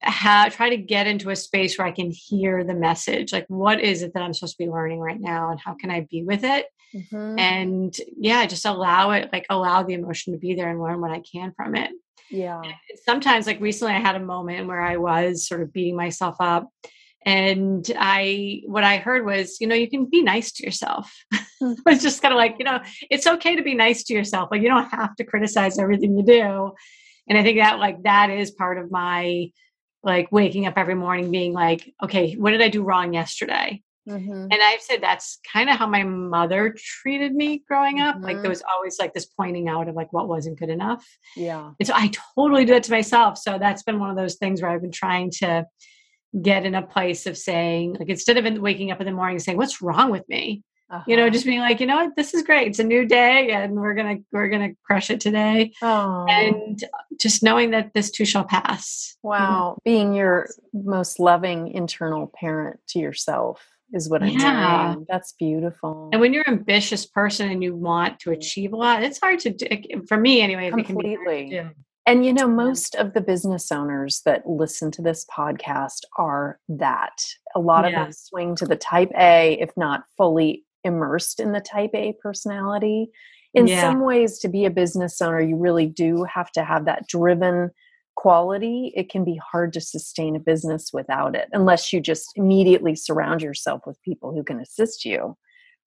have 0.00 0.54
try 0.54 0.70
to 0.70 0.76
get 0.76 1.06
into 1.06 1.30
a 1.30 1.36
space 1.36 1.76
where 1.76 1.86
I 1.86 1.92
can 1.92 2.10
hear 2.10 2.64
the 2.64 2.74
message. 2.74 3.32
Like, 3.32 3.46
what 3.48 3.80
is 3.80 4.02
it 4.02 4.14
that 4.14 4.22
I'm 4.22 4.32
supposed 4.32 4.56
to 4.56 4.64
be 4.64 4.70
learning 4.70 5.00
right 5.00 5.20
now, 5.20 5.50
and 5.50 5.60
how 5.60 5.74
can 5.74 5.90
I 5.90 6.06
be 6.10 6.22
with 6.22 6.44
it? 6.44 6.66
Mm-hmm. 6.94 7.38
And 7.38 7.96
yeah, 8.16 8.46
just 8.46 8.64
allow 8.64 9.10
it, 9.10 9.30
like 9.32 9.46
allow 9.50 9.82
the 9.82 9.94
emotion 9.94 10.32
to 10.32 10.38
be 10.38 10.54
there 10.54 10.70
and 10.70 10.80
learn 10.80 11.00
what 11.00 11.10
I 11.10 11.20
can 11.20 11.52
from 11.56 11.74
it. 11.74 11.90
Yeah. 12.30 12.60
sometimes, 13.04 13.46
like 13.46 13.60
recently, 13.60 13.94
I 13.94 14.00
had 14.00 14.16
a 14.16 14.20
moment 14.20 14.68
where 14.68 14.80
I 14.80 14.96
was 14.96 15.46
sort 15.46 15.62
of 15.62 15.72
beating 15.72 15.96
myself 15.96 16.36
up. 16.40 16.68
And 17.24 17.90
I, 17.98 18.62
what 18.66 18.84
I 18.84 18.98
heard 18.98 19.26
was, 19.26 19.60
you 19.60 19.66
know, 19.66 19.74
you 19.74 19.90
can 19.90 20.06
be 20.06 20.22
nice 20.22 20.52
to 20.52 20.64
yourself. 20.64 21.12
Hmm. 21.60 21.72
it's 21.86 22.04
just 22.04 22.22
kind 22.22 22.32
of 22.32 22.38
like, 22.38 22.54
you 22.60 22.64
know, 22.64 22.78
it's 23.10 23.26
okay 23.26 23.56
to 23.56 23.64
be 23.64 23.74
nice 23.74 24.04
to 24.04 24.14
yourself. 24.14 24.48
Like, 24.52 24.62
you 24.62 24.68
don't 24.68 24.88
have 24.92 25.16
to 25.16 25.24
criticize 25.24 25.76
everything 25.76 26.16
you 26.16 26.24
do. 26.24 26.70
And 27.28 27.36
I 27.36 27.42
think 27.42 27.58
that, 27.58 27.80
like, 27.80 28.04
that 28.04 28.30
is 28.30 28.52
part 28.52 28.78
of 28.78 28.92
my, 28.92 29.50
like, 30.02 30.30
waking 30.30 30.66
up 30.66 30.74
every 30.76 30.94
morning 30.94 31.30
being 31.30 31.52
like, 31.52 31.92
okay, 32.02 32.34
what 32.34 32.50
did 32.50 32.62
I 32.62 32.68
do 32.68 32.82
wrong 32.82 33.14
yesterday? 33.14 33.82
Mm-hmm. 34.08 34.48
And 34.50 34.54
I've 34.54 34.80
said 34.80 35.02
that's 35.02 35.38
kind 35.52 35.68
of 35.68 35.76
how 35.76 35.86
my 35.86 36.02
mother 36.02 36.74
treated 36.78 37.34
me 37.34 37.62
growing 37.68 38.00
up. 38.00 38.16
Mm-hmm. 38.16 38.24
Like 38.24 38.40
there 38.40 38.48
was 38.48 38.62
always 38.72 38.98
like 38.98 39.12
this 39.12 39.26
pointing 39.26 39.68
out 39.68 39.88
of 39.88 39.94
like 39.94 40.12
what 40.12 40.28
wasn't 40.28 40.58
good 40.58 40.70
enough. 40.70 41.06
Yeah. 41.36 41.72
And 41.78 41.86
so 41.86 41.92
I 41.94 42.10
totally 42.34 42.64
do 42.64 42.74
it 42.74 42.84
to 42.84 42.90
myself. 42.90 43.36
So 43.38 43.58
that's 43.58 43.82
been 43.82 43.98
one 43.98 44.10
of 44.10 44.16
those 44.16 44.36
things 44.36 44.62
where 44.62 44.70
I've 44.70 44.80
been 44.80 44.90
trying 44.90 45.30
to 45.38 45.66
get 46.40 46.64
in 46.64 46.74
a 46.74 46.82
place 46.82 47.26
of 47.26 47.36
saying, 47.36 47.96
like 47.98 48.08
instead 48.08 48.38
of 48.38 48.60
waking 48.60 48.90
up 48.90 49.00
in 49.00 49.06
the 49.06 49.12
morning 49.12 49.38
saying, 49.38 49.58
What's 49.58 49.82
wrong 49.82 50.10
with 50.10 50.28
me? 50.28 50.62
Uh-huh. 50.90 51.04
You 51.06 51.16
know, 51.16 51.24
uh-huh. 51.24 51.30
just 51.30 51.44
being 51.44 51.60
like, 51.60 51.80
you 51.80 51.86
know 51.86 51.96
what, 51.96 52.16
this 52.16 52.32
is 52.32 52.42
great. 52.42 52.68
It's 52.68 52.78
a 52.78 52.84
new 52.84 53.04
day 53.04 53.50
and 53.50 53.74
we're 53.74 53.94
gonna 53.94 54.16
we're 54.32 54.48
gonna 54.48 54.70
crush 54.84 55.10
it 55.10 55.20
today. 55.20 55.72
Oh. 55.82 56.26
And 56.28 56.82
just 57.20 57.42
knowing 57.42 57.72
that 57.72 57.92
this 57.92 58.10
too 58.10 58.24
shall 58.24 58.44
pass. 58.44 59.16
Wow. 59.22 59.78
Being 59.84 60.14
your 60.14 60.48
most 60.72 61.20
loving 61.20 61.68
internal 61.68 62.32
parent 62.34 62.80
to 62.88 62.98
yourself 62.98 63.66
is 63.92 64.08
what 64.08 64.22
I'm 64.22 64.30
yeah. 64.30 64.92
doing. 64.94 65.06
That's 65.08 65.32
beautiful. 65.32 66.10
And 66.12 66.20
when 66.20 66.32
you're 66.32 66.44
an 66.46 66.54
ambitious 66.54 67.04
person 67.06 67.50
and 67.50 67.62
you 67.62 67.74
want 67.74 68.20
to 68.20 68.30
achieve 68.30 68.72
a 68.72 68.76
lot, 68.76 69.02
it's 69.02 69.18
hard 69.18 69.40
to 69.40 69.50
do. 69.50 70.04
For 70.06 70.16
me, 70.16 70.40
anyway, 70.40 70.70
completely. 70.70 71.60
And 72.06 72.24
you 72.24 72.32
know, 72.32 72.48
most 72.48 72.94
of 72.94 73.12
the 73.12 73.20
business 73.20 73.70
owners 73.70 74.22
that 74.24 74.48
listen 74.48 74.90
to 74.92 75.02
this 75.02 75.26
podcast 75.26 76.04
are 76.16 76.58
that. 76.70 77.22
A 77.54 77.60
lot 77.60 77.84
yeah. 77.84 77.88
of 77.88 77.94
them 78.06 78.12
swing 78.12 78.56
to 78.56 78.64
the 78.64 78.76
type 78.76 79.10
A, 79.18 79.58
if 79.60 79.70
not 79.76 80.04
fully 80.16 80.64
immersed 80.84 81.40
in 81.40 81.52
the 81.52 81.60
type 81.60 81.90
A 81.94 82.14
personality. 82.22 83.10
In 83.54 83.66
yeah. 83.66 83.80
some 83.80 84.00
ways, 84.00 84.38
to 84.40 84.48
be 84.48 84.64
a 84.64 84.70
business 84.70 85.20
owner, 85.20 85.40
you 85.40 85.56
really 85.56 85.86
do 85.86 86.24
have 86.24 86.52
to 86.52 86.64
have 86.64 86.84
that 86.84 87.06
driven 87.08 87.70
quality, 88.18 88.92
it 88.96 89.08
can 89.08 89.24
be 89.24 89.36
hard 89.36 89.72
to 89.72 89.80
sustain 89.80 90.34
a 90.34 90.40
business 90.40 90.90
without 90.92 91.36
it 91.36 91.48
unless 91.52 91.92
you 91.92 92.00
just 92.00 92.32
immediately 92.34 92.96
surround 92.96 93.40
yourself 93.40 93.80
with 93.86 94.02
people 94.02 94.34
who 94.34 94.42
can 94.42 94.58
assist 94.58 95.04
you. 95.04 95.36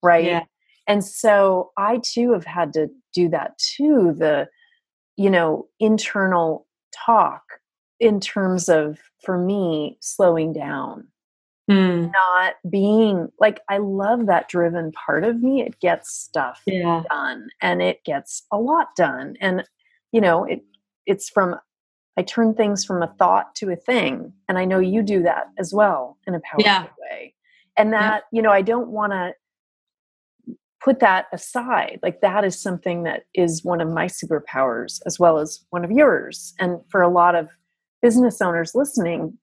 Right. 0.02 0.24
Yeah. 0.24 0.44
And 0.88 1.04
so 1.04 1.72
I 1.78 2.00
too 2.02 2.32
have 2.32 2.46
had 2.46 2.72
to 2.74 2.88
do 3.14 3.28
that 3.32 3.58
too. 3.58 4.16
The, 4.18 4.48
you 5.18 5.30
know, 5.30 5.68
internal 5.82 6.68
talk 7.06 7.44
in 8.00 8.22
terms 8.22 8.70
of, 8.70 8.98
for 9.26 9.38
me, 9.38 9.98
slowing 10.00 10.54
down. 10.54 11.10
Mm. 11.70 12.12
Not 12.12 12.56
being 12.70 13.30
like, 13.40 13.62
I 13.70 13.78
love 13.78 14.26
that 14.26 14.50
driven 14.50 14.92
part 14.92 15.24
of 15.24 15.42
me. 15.42 15.62
It 15.62 15.80
gets 15.80 16.12
stuff 16.12 16.62
yeah. 16.66 17.04
done 17.10 17.48
and 17.62 17.82
it 17.82 18.04
gets 18.04 18.44
a 18.52 18.58
lot 18.58 18.88
done. 18.96 19.36
And, 19.40 19.64
you 20.12 20.20
know, 20.22 20.44
it, 20.44 20.62
it's 21.06 21.30
from 21.30 21.56
I 22.18 22.24
turn 22.24 22.54
things 22.54 22.84
from 22.84 23.02
a 23.02 23.14
thought 23.18 23.56
to 23.56 23.72
a 23.72 23.76
thing. 23.76 24.34
And 24.50 24.58
I 24.58 24.66
know 24.66 24.80
you 24.80 25.02
do 25.02 25.24
that 25.24 25.46
as 25.58 25.74
well 25.74 26.18
in 26.28 26.36
a 26.36 26.42
powerful 26.42 26.66
yeah. 26.66 26.88
way. 27.10 27.34
And 27.78 27.94
that, 27.94 28.24
yeah. 28.32 28.38
you 28.38 28.42
know, 28.42 28.52
I 28.52 28.62
don't 28.62 28.90
want 28.90 29.14
to 29.14 29.34
put 30.84 31.00
that 31.00 31.28
aside. 31.32 32.00
Like 32.04 32.22
that 32.22 32.44
is 32.44 32.62
something 32.62 33.04
that 33.04 33.24
is 33.34 33.64
one 33.64 33.80
of 33.82 33.88
my 33.88 34.08
superpowers 34.08 35.00
as 35.06 35.20
well 35.20 35.38
as 35.38 35.64
one 35.70 35.86
of 35.86 35.92
yours. 35.92 36.54
And 36.60 36.80
for 36.90 37.02
a 37.02 37.10
lot 37.10 37.36
of 37.36 37.48
business 38.02 38.42
owners 38.42 38.76
listening, 38.76 39.38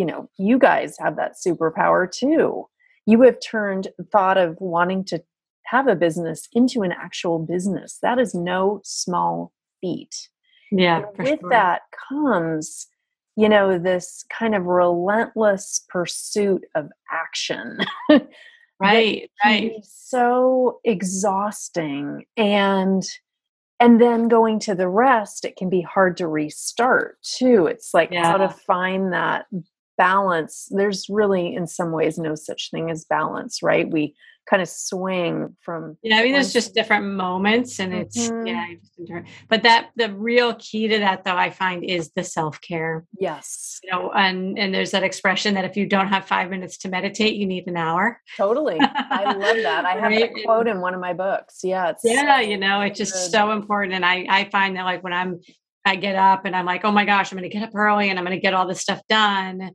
you 0.00 0.06
know, 0.06 0.30
you 0.38 0.58
guys 0.58 0.96
have 0.98 1.16
that 1.16 1.34
superpower 1.34 2.10
too. 2.10 2.66
You 3.04 3.20
have 3.20 3.36
turned 3.38 3.88
thought 4.10 4.38
of 4.38 4.56
wanting 4.58 5.04
to 5.04 5.22
have 5.66 5.88
a 5.88 5.94
business 5.94 6.48
into 6.54 6.80
an 6.80 6.90
actual 6.90 7.38
business. 7.38 7.98
That 8.00 8.18
is 8.18 8.34
no 8.34 8.80
small 8.82 9.52
feat. 9.82 10.30
Yeah. 10.72 11.02
with 11.18 11.40
sure. 11.40 11.50
that 11.50 11.82
comes, 12.08 12.86
you 13.36 13.46
know, 13.46 13.78
this 13.78 14.24
kind 14.32 14.54
of 14.54 14.64
relentless 14.64 15.84
pursuit 15.90 16.64
of 16.74 16.88
action. 17.12 17.80
right. 18.80 19.30
right. 19.44 19.72
So 19.82 20.80
exhausting. 20.82 22.24
And 22.38 23.04
and 23.78 24.00
then 24.00 24.28
going 24.28 24.60
to 24.60 24.74
the 24.74 24.88
rest, 24.88 25.44
it 25.44 25.56
can 25.56 25.68
be 25.68 25.82
hard 25.82 26.16
to 26.18 26.26
restart 26.26 27.18
too. 27.22 27.66
It's 27.66 27.92
like 27.92 28.10
yeah. 28.10 28.24
how 28.24 28.38
to 28.38 28.48
find 28.48 29.12
that 29.12 29.44
balance. 30.00 30.66
There's 30.70 31.06
really, 31.10 31.54
in 31.54 31.66
some 31.66 31.92
ways, 31.92 32.16
no 32.16 32.34
such 32.34 32.70
thing 32.70 32.90
as 32.90 33.04
balance, 33.04 33.62
right? 33.62 33.86
We 33.88 34.14
kind 34.48 34.62
of 34.62 34.68
swing 34.68 35.54
from 35.60 35.96
yeah 36.02 36.18
i 36.18 36.22
mean 36.24 36.32
there's 36.32 36.52
just 36.52 36.74
different 36.74 37.06
moments 37.06 37.78
and 37.78 37.94
it's 37.94 38.28
mm-hmm. 38.28 38.46
yeah 38.46 39.22
but 39.48 39.62
that 39.62 39.90
the 39.94 40.12
real 40.14 40.54
key 40.54 40.88
to 40.88 40.98
that 40.98 41.22
though 41.22 41.36
i 41.36 41.50
find 41.50 41.84
is 41.84 42.10
the 42.16 42.24
self-care 42.24 43.04
yes 43.18 43.78
you 43.84 43.90
know 43.92 44.10
and 44.12 44.58
and 44.58 44.74
there's 44.74 44.90
that 44.90 45.04
expression 45.04 45.54
that 45.54 45.64
if 45.64 45.76
you 45.76 45.86
don't 45.86 46.08
have 46.08 46.24
five 46.24 46.50
minutes 46.50 46.78
to 46.78 46.88
meditate 46.88 47.36
you 47.36 47.46
need 47.46 47.66
an 47.68 47.76
hour 47.76 48.20
totally 48.36 48.78
i 48.80 49.24
love 49.24 49.56
that 49.62 49.84
i 49.84 49.92
have 50.00 50.02
right? 50.10 50.32
that 50.34 50.44
quote 50.44 50.66
in 50.66 50.80
one 50.80 50.94
of 50.94 51.00
my 51.00 51.12
books 51.12 51.60
yeah 51.62 51.92
yeah 52.02 52.40
you 52.40 52.56
know 52.56 52.80
it's 52.80 52.98
just 52.98 53.12
good. 53.12 53.30
so 53.30 53.52
important 53.52 53.94
and 53.94 54.04
i 54.04 54.26
i 54.28 54.44
find 54.50 54.76
that 54.76 54.84
like 54.84 55.04
when 55.04 55.12
i'm 55.12 55.38
i 55.84 55.94
get 55.94 56.16
up 56.16 56.44
and 56.44 56.56
i'm 56.56 56.66
like 56.66 56.84
oh 56.84 56.90
my 56.90 57.04
gosh 57.04 57.30
i'm 57.30 57.38
going 57.38 57.48
to 57.48 57.54
get 57.56 57.62
up 57.62 57.74
early 57.74 58.10
and 58.10 58.18
i'm 58.18 58.24
going 58.24 58.36
to 58.36 58.42
get 58.42 58.54
all 58.54 58.66
this 58.66 58.80
stuff 58.80 59.00
done 59.08 59.70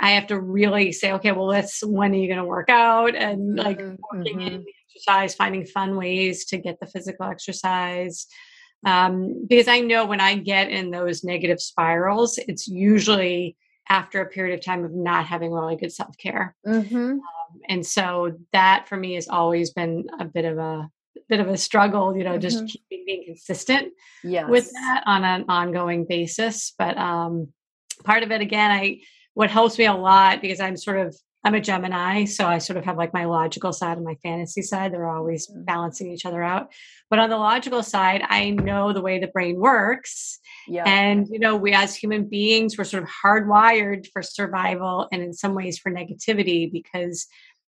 I 0.00 0.10
have 0.12 0.26
to 0.28 0.40
really 0.40 0.92
say, 0.92 1.12
okay, 1.12 1.32
well, 1.32 1.46
let's 1.46 1.84
when 1.84 2.12
are 2.12 2.16
you 2.16 2.28
going 2.28 2.38
to 2.38 2.44
work 2.44 2.68
out 2.68 3.14
and 3.14 3.56
like 3.56 3.78
mm-hmm. 3.78 3.94
working 4.12 4.38
mm-hmm. 4.38 4.46
in 4.46 4.64
the 4.64 4.72
exercise, 4.94 5.34
finding 5.34 5.64
fun 5.64 5.96
ways 5.96 6.44
to 6.46 6.58
get 6.58 6.78
the 6.80 6.86
physical 6.86 7.26
exercise. 7.26 8.26
Um, 8.84 9.46
because 9.48 9.68
I 9.68 9.80
know 9.80 10.04
when 10.06 10.20
I 10.20 10.36
get 10.36 10.70
in 10.70 10.90
those 10.90 11.24
negative 11.24 11.60
spirals, 11.60 12.38
it's 12.38 12.68
usually 12.68 13.56
after 13.88 14.20
a 14.20 14.28
period 14.28 14.58
of 14.58 14.64
time 14.64 14.84
of 14.84 14.92
not 14.92 15.26
having 15.26 15.52
really 15.52 15.76
good 15.76 15.92
self 15.92 16.16
care. 16.18 16.54
Mm-hmm. 16.66 16.96
Um, 16.96 17.20
and 17.68 17.86
so 17.86 18.38
that 18.52 18.88
for 18.88 18.96
me 18.96 19.14
has 19.14 19.28
always 19.28 19.70
been 19.70 20.06
a 20.18 20.24
bit 20.24 20.44
of 20.44 20.58
a 20.58 20.90
bit 21.28 21.40
of 21.40 21.48
a 21.48 21.56
struggle, 21.56 22.16
you 22.16 22.24
know, 22.24 22.32
mm-hmm. 22.32 22.40
just 22.40 22.66
keeping 22.66 23.04
being 23.06 23.24
consistent 23.24 23.92
yes. 24.22 24.48
with 24.48 24.70
that 24.72 25.02
on 25.06 25.24
an 25.24 25.44
ongoing 25.48 26.04
basis. 26.06 26.72
But 26.78 26.96
um, 26.98 27.48
part 28.04 28.22
of 28.22 28.30
it, 28.30 28.40
again, 28.40 28.70
I 28.70 29.00
what 29.36 29.50
helps 29.50 29.76
me 29.76 29.84
a 29.84 29.92
lot 29.92 30.40
because 30.40 30.60
I'm 30.60 30.78
sort 30.78 30.98
of 30.98 31.14
I'm 31.44 31.54
a 31.54 31.60
Gemini, 31.60 32.24
so 32.24 32.46
I 32.46 32.56
sort 32.56 32.78
of 32.78 32.86
have 32.86 32.96
like 32.96 33.12
my 33.12 33.26
logical 33.26 33.70
side 33.70 33.98
and 33.98 34.04
my 34.04 34.16
fantasy 34.22 34.62
side. 34.62 34.92
They're 34.92 35.08
always 35.08 35.46
mm-hmm. 35.46 35.62
balancing 35.62 36.10
each 36.10 36.24
other 36.24 36.42
out. 36.42 36.72
But 37.10 37.18
on 37.18 37.28
the 37.28 37.36
logical 37.36 37.82
side, 37.82 38.22
I 38.26 38.50
know 38.50 38.94
the 38.94 39.02
way 39.02 39.20
the 39.20 39.26
brain 39.28 39.56
works. 39.56 40.40
Yeah. 40.66 40.84
And, 40.86 41.28
you 41.30 41.38
know, 41.38 41.54
we 41.54 41.74
as 41.74 41.94
human 41.94 42.24
beings, 42.24 42.78
we're 42.78 42.84
sort 42.84 43.02
of 43.02 43.10
hardwired 43.10 44.06
for 44.10 44.22
survival 44.22 45.06
and 45.12 45.22
in 45.22 45.34
some 45.34 45.54
ways 45.54 45.78
for 45.78 45.92
negativity 45.92 46.72
because, 46.72 47.26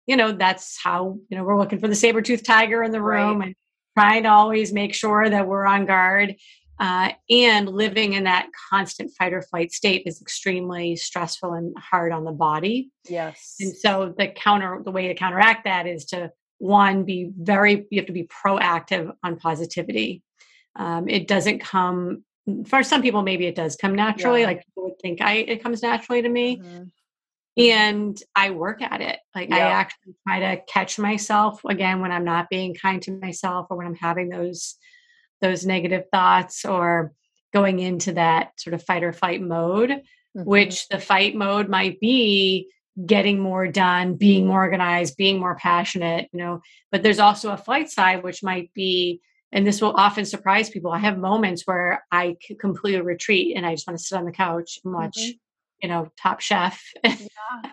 you 0.06 0.16
know, 0.16 0.30
that's 0.30 0.78
how, 0.80 1.18
you 1.28 1.36
know, 1.36 1.42
we're 1.42 1.58
looking 1.58 1.80
for 1.80 1.88
the 1.88 1.96
saber 1.96 2.22
tooth 2.22 2.44
tiger 2.44 2.84
in 2.84 2.92
the 2.92 3.02
room 3.02 3.40
right. 3.40 3.46
and 3.48 3.54
trying 3.98 4.22
to 4.22 4.30
always 4.30 4.72
make 4.72 4.94
sure 4.94 5.28
that 5.28 5.48
we're 5.48 5.66
on 5.66 5.86
guard. 5.86 6.36
Uh, 6.80 7.10
and 7.28 7.68
living 7.68 8.12
in 8.12 8.24
that 8.24 8.48
constant 8.70 9.10
fight 9.18 9.32
or 9.32 9.42
flight 9.42 9.72
state 9.72 10.04
is 10.06 10.20
extremely 10.20 10.94
stressful 10.94 11.52
and 11.52 11.76
hard 11.76 12.12
on 12.12 12.24
the 12.24 12.32
body. 12.32 12.90
Yes. 13.08 13.56
And 13.58 13.76
so 13.76 14.14
the 14.16 14.28
counter, 14.28 14.80
the 14.84 14.92
way 14.92 15.08
to 15.08 15.14
counteract 15.14 15.64
that 15.64 15.86
is 15.88 16.04
to 16.06 16.30
one, 16.58 17.04
be 17.04 17.30
very, 17.36 17.86
you 17.90 18.00
have 18.00 18.06
to 18.06 18.12
be 18.12 18.28
proactive 18.28 19.12
on 19.24 19.36
positivity. 19.36 20.22
Um, 20.76 21.08
it 21.08 21.26
doesn't 21.26 21.60
come 21.60 22.24
for 22.66 22.82
some 22.82 23.02
people, 23.02 23.22
maybe 23.22 23.46
it 23.46 23.54
does 23.54 23.76
come 23.76 23.94
naturally. 23.94 24.40
Yeah. 24.40 24.46
Like 24.46 24.66
people 24.66 24.84
would 24.84 24.98
think 25.00 25.20
I, 25.20 25.34
it 25.34 25.62
comes 25.62 25.82
naturally 25.82 26.22
to 26.22 26.28
me. 26.28 26.58
Mm-hmm. 26.58 26.84
And 27.60 28.22
I 28.36 28.50
work 28.50 28.82
at 28.82 29.00
it. 29.00 29.18
Like 29.34 29.50
yeah. 29.50 29.56
I 29.56 29.60
actually 29.60 30.14
try 30.26 30.40
to 30.40 30.62
catch 30.68 30.98
myself 30.98 31.60
again 31.64 32.00
when 32.00 32.12
I'm 32.12 32.24
not 32.24 32.48
being 32.48 32.74
kind 32.74 33.02
to 33.02 33.18
myself 33.18 33.66
or 33.68 33.76
when 33.76 33.86
I'm 33.86 33.96
having 33.96 34.28
those 34.28 34.76
those 35.40 35.66
negative 35.66 36.04
thoughts 36.12 36.64
or 36.64 37.12
going 37.52 37.78
into 37.78 38.12
that 38.12 38.58
sort 38.58 38.74
of 38.74 38.82
fight 38.82 39.02
or 39.02 39.12
flight 39.12 39.40
mode, 39.40 39.90
mm-hmm. 39.90 40.42
which 40.42 40.88
the 40.88 40.98
fight 40.98 41.34
mode 41.34 41.68
might 41.68 42.00
be 42.00 42.70
getting 43.06 43.38
more 43.38 43.68
done, 43.68 44.14
being 44.14 44.46
more 44.46 44.62
organized, 44.62 45.16
being 45.16 45.38
more 45.38 45.54
passionate, 45.56 46.28
you 46.32 46.38
know. 46.38 46.60
But 46.90 47.02
there's 47.02 47.20
also 47.20 47.52
a 47.52 47.56
flight 47.56 47.90
side, 47.90 48.22
which 48.22 48.42
might 48.42 48.72
be, 48.74 49.20
and 49.52 49.66
this 49.66 49.80
will 49.80 49.94
often 49.94 50.24
surprise 50.24 50.68
people. 50.68 50.90
I 50.90 50.98
have 50.98 51.16
moments 51.16 51.62
where 51.64 52.04
I 52.10 52.36
completely 52.58 53.00
retreat 53.00 53.56
and 53.56 53.64
I 53.64 53.74
just 53.74 53.86
want 53.86 53.98
to 53.98 54.04
sit 54.04 54.18
on 54.18 54.24
the 54.24 54.32
couch 54.32 54.78
and 54.84 54.92
watch, 54.92 55.16
mm-hmm. 55.18 55.38
you 55.82 55.88
know, 55.88 56.10
Top 56.20 56.40
Chef, 56.40 56.82
yeah. 57.04 57.16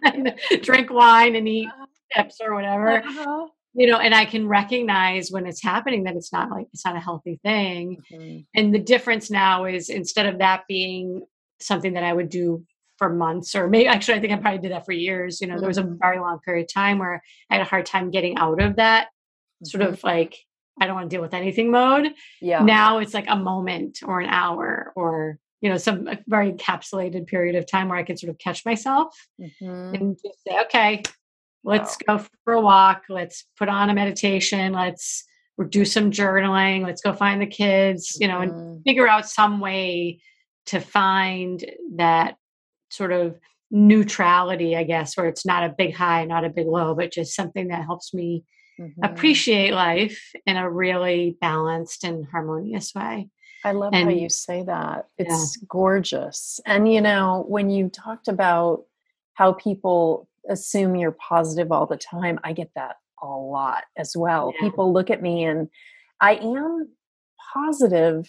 and 0.03 0.35
drink 0.61 0.91
wine 0.91 1.35
and 1.35 1.47
eat 1.47 1.67
uh-huh. 1.67 1.85
chips 2.13 2.37
or 2.39 2.53
whatever. 2.53 2.97
Uh-huh 2.99 3.47
you 3.75 3.87
know 3.87 3.97
and 3.97 4.15
i 4.15 4.25
can 4.25 4.47
recognize 4.47 5.29
when 5.29 5.45
it's 5.45 5.61
happening 5.61 6.03
that 6.03 6.15
it's 6.15 6.31
not 6.31 6.49
like 6.49 6.67
it's 6.73 6.85
not 6.85 6.95
a 6.95 6.99
healthy 6.99 7.39
thing 7.43 7.97
mm-hmm. 8.11 8.39
and 8.55 8.73
the 8.73 8.79
difference 8.79 9.29
now 9.29 9.65
is 9.65 9.89
instead 9.89 10.25
of 10.25 10.39
that 10.39 10.63
being 10.67 11.21
something 11.59 11.93
that 11.93 12.03
i 12.03 12.11
would 12.11 12.29
do 12.29 12.63
for 12.97 13.09
months 13.09 13.55
or 13.55 13.67
maybe 13.67 13.87
actually 13.87 14.15
i 14.15 14.19
think 14.19 14.33
i 14.33 14.37
probably 14.37 14.59
did 14.59 14.71
that 14.71 14.85
for 14.85 14.93
years 14.93 15.41
you 15.41 15.47
know 15.47 15.53
mm-hmm. 15.53 15.61
there 15.61 15.67
was 15.67 15.77
a 15.77 15.83
mm-hmm. 15.83 15.97
very 16.01 16.19
long 16.19 16.39
period 16.39 16.63
of 16.63 16.73
time 16.73 16.97
where 16.97 17.21
i 17.49 17.55
had 17.55 17.61
a 17.61 17.69
hard 17.69 17.85
time 17.85 18.09
getting 18.09 18.37
out 18.37 18.61
of 18.61 18.77
that 18.77 19.05
mm-hmm. 19.07 19.65
sort 19.65 19.83
of 19.83 20.01
like 20.03 20.37
i 20.79 20.85
don't 20.85 20.95
want 20.95 21.09
to 21.09 21.13
deal 21.13 21.21
with 21.21 21.33
anything 21.33 21.69
mode 21.69 22.13
yeah 22.41 22.63
now 22.63 22.99
it's 22.99 23.13
like 23.13 23.25
a 23.27 23.35
moment 23.35 23.99
or 24.05 24.21
an 24.21 24.29
hour 24.29 24.93
or 24.95 25.37
you 25.61 25.69
know 25.69 25.77
some 25.77 26.07
very 26.27 26.51
encapsulated 26.51 27.27
period 27.27 27.55
of 27.55 27.65
time 27.65 27.89
where 27.89 27.97
i 27.97 28.03
can 28.03 28.15
sort 28.15 28.29
of 28.29 28.37
catch 28.37 28.65
myself 28.65 29.13
mm-hmm. 29.41 29.95
and 29.95 30.17
just 30.23 30.41
say 30.47 30.57
okay 30.61 31.03
let's 31.65 31.97
wow. 32.07 32.17
go 32.17 32.25
for 32.43 32.53
a 32.53 32.61
walk 32.61 33.03
let's 33.09 33.45
put 33.57 33.67
on 33.67 33.89
a 33.89 33.93
meditation 33.93 34.71
let's 34.71 35.25
do 35.69 35.83
some 35.83 36.11
journaling 36.11 36.83
let's 36.83 37.01
go 37.01 37.11
find 37.11 37.41
the 37.41 37.47
kids 37.47 38.17
you 38.19 38.27
know 38.27 38.39
mm-hmm. 38.39 38.57
and 38.57 38.83
figure 38.83 39.07
out 39.07 39.27
some 39.27 39.59
way 39.59 40.19
to 40.65 40.79
find 40.79 41.65
that 41.95 42.37
sort 42.89 43.11
of 43.11 43.37
neutrality 43.71 44.75
i 44.75 44.83
guess 44.83 45.17
where 45.17 45.27
it's 45.27 45.45
not 45.45 45.63
a 45.63 45.75
big 45.77 45.93
high 45.93 46.23
not 46.23 46.45
a 46.45 46.49
big 46.49 46.67
low 46.67 46.93
but 46.93 47.11
just 47.11 47.35
something 47.35 47.69
that 47.69 47.83
helps 47.83 48.13
me 48.13 48.43
mm-hmm. 48.79 49.03
appreciate 49.03 49.73
life 49.73 50.31
in 50.45 50.55
a 50.55 50.69
really 50.69 51.35
balanced 51.41 52.03
and 52.03 52.25
harmonious 52.31 52.93
way 52.93 53.27
I 53.63 53.71
love 53.71 53.95
and, 53.95 54.11
how 54.11 54.15
you 54.15 54.29
say 54.29 54.61
that. 54.61 55.07
It's 55.17 55.57
yeah. 55.57 55.65
gorgeous. 55.67 56.59
And 56.67 56.93
you 56.93 57.01
know, 57.01 57.45
when 57.47 57.71
you 57.71 57.89
talked 57.89 58.27
about 58.27 58.83
how 59.33 59.53
people 59.53 60.27
assume 60.49 60.95
you're 60.95 61.11
positive 61.11 61.71
all 61.71 61.85
the 61.85 61.97
time. 61.97 62.39
I 62.43 62.53
get 62.53 62.71
that 62.75 62.95
a 63.21 63.27
lot 63.27 63.83
as 63.97 64.13
well. 64.15 64.53
Yeah. 64.55 64.61
People 64.69 64.93
look 64.93 65.09
at 65.09 65.21
me 65.21 65.43
and 65.43 65.67
I 66.21 66.35
am 66.35 66.89
positive, 67.53 68.25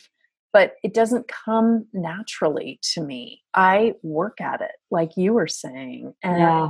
but 0.52 0.74
it 0.82 0.94
doesn't 0.94 1.28
come 1.28 1.86
naturally 1.92 2.78
to 2.94 3.02
me. 3.02 3.42
I 3.54 3.94
work 4.02 4.40
at 4.40 4.60
it, 4.60 4.72
like 4.90 5.16
you 5.16 5.32
were 5.34 5.48
saying. 5.48 6.14
And 6.22 6.38
yeah. 6.38 6.68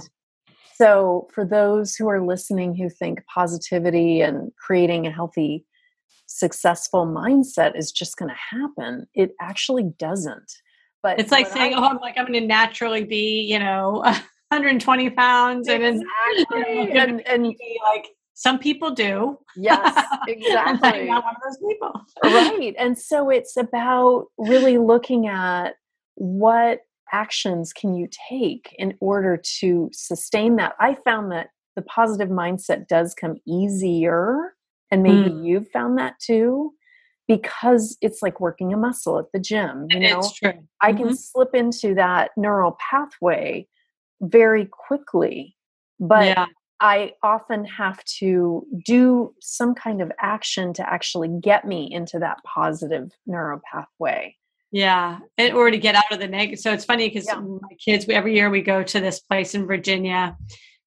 so, 0.75 1.29
for 1.33 1.45
those 1.45 1.95
who 1.95 2.09
are 2.09 2.25
listening 2.25 2.75
who 2.75 2.89
think 2.89 3.25
positivity 3.33 4.21
and 4.21 4.53
creating 4.57 5.07
a 5.07 5.13
healthy, 5.13 5.65
successful 6.27 7.07
mindset 7.07 7.79
is 7.79 7.93
just 7.93 8.17
going 8.17 8.31
to 8.31 8.57
happen, 8.57 9.07
it 9.15 9.33
actually 9.41 9.85
doesn't. 9.99 10.53
But 11.03 11.21
it's 11.21 11.31
like 11.31 11.47
saying, 11.47 11.75
I, 11.75 11.79
"Oh, 11.79 11.85
I'm 11.85 11.99
like 11.99 12.19
I'm 12.19 12.27
going 12.27 12.41
to 12.41 12.47
naturally 12.47 13.05
be," 13.05 13.43
you 13.43 13.59
know. 13.59 14.03
120 14.51 15.11
pounds 15.11 15.69
exactly. 15.69 16.07
and, 16.55 16.97
and, 16.97 17.27
and 17.27 17.47
like 17.95 18.09
some 18.35 18.59
people 18.59 18.91
do. 18.93 19.39
Yes, 19.57 20.05
exactly. 20.29 21.07
not 21.07 21.25
one 21.25 21.35
of 21.35 21.43
those 21.43 21.59
people. 21.69 22.01
right. 22.23 22.75
And 22.79 22.99
so 22.99 23.31
it's 23.31 23.57
about 23.57 24.27
really 24.39 24.79
looking 24.79 25.27
at 25.27 25.75
what 26.15 26.81
actions 27.13 27.73
can 27.73 27.95
you 27.95 28.09
take 28.29 28.75
in 28.79 28.95
order 29.01 29.41
to 29.61 29.89
sustain 29.93 30.57
that. 30.57 30.75
I 30.79 30.97
found 31.05 31.33
that 31.33 31.49
the 31.77 31.83
positive 31.83 32.29
mindset 32.29 32.89
does 32.89 33.15
come 33.15 33.37
easier. 33.47 34.55
And 34.91 35.03
maybe 35.03 35.31
mm. 35.31 35.45
you've 35.45 35.69
found 35.71 35.99
that 35.99 36.15
too 36.21 36.73
because 37.27 37.97
it's 38.01 38.23
like 38.23 38.39
working 38.39 38.73
a 38.73 38.77
muscle 38.77 39.19
at 39.19 39.25
the 39.33 39.41
gym 39.41 39.87
you 39.91 39.99
know 39.99 40.23
i 40.81 40.93
mm-hmm. 40.93 40.99
can 40.99 41.17
slip 41.17 41.55
into 41.55 41.93
that 41.93 42.31
neural 42.37 42.77
pathway 42.79 43.67
very 44.21 44.67
quickly 44.67 45.55
but 46.01 46.27
yeah. 46.27 46.47
i 46.81 47.13
often 47.23 47.65
have 47.65 48.03
to 48.05 48.67
do 48.85 49.35
some 49.41 49.75
kind 49.75 50.01
of 50.01 50.11
action 50.21 50.73
to 50.73 50.89
actually 50.89 51.29
get 51.41 51.67
me 51.67 51.89
into 51.91 52.19
that 52.19 52.39
positive 52.45 53.11
neural 53.27 53.61
pathway 53.71 54.35
yeah 54.73 55.19
in 55.39 55.53
order 55.53 55.73
to 55.73 55.79
get 55.79 55.95
out 55.95 56.11
of 56.11 56.19
the 56.19 56.29
negative 56.29 56.59
so 56.59 56.73
it's 56.73 56.85
funny 56.85 57.09
because 57.09 57.27
yeah. 57.27 57.39
my 57.39 57.75
kids 57.85 58.07
we, 58.07 58.15
every 58.15 58.35
year 58.35 58.51
we 58.51 58.61
go 58.61 58.83
to 58.83 59.01
this 59.01 59.21
place 59.21 59.55
in 59.55 59.67
virginia 59.67 60.37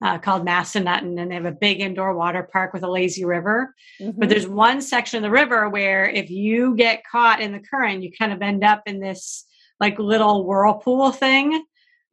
uh, 0.01 0.17
called 0.17 0.45
Massanutten, 0.45 1.19
and 1.19 1.29
they 1.29 1.35
have 1.35 1.45
a 1.45 1.51
big 1.51 1.81
indoor 1.81 2.15
water 2.15 2.47
park 2.51 2.73
with 2.73 2.83
a 2.83 2.89
lazy 2.89 3.25
river. 3.25 3.75
Mm-hmm. 3.99 4.19
But 4.19 4.29
there's 4.29 4.47
one 4.47 4.81
section 4.81 5.17
of 5.17 5.23
the 5.23 5.31
river 5.31 5.67
where 5.69 6.09
if 6.09 6.29
you 6.29 6.75
get 6.75 7.03
caught 7.09 7.41
in 7.41 7.51
the 7.51 7.59
current, 7.59 8.03
you 8.03 8.11
kind 8.17 8.31
of 8.31 8.41
end 8.41 8.63
up 8.63 8.83
in 8.85 8.99
this 8.99 9.45
like 9.79 9.99
little 9.99 10.45
whirlpool 10.45 11.11
thing 11.11 11.63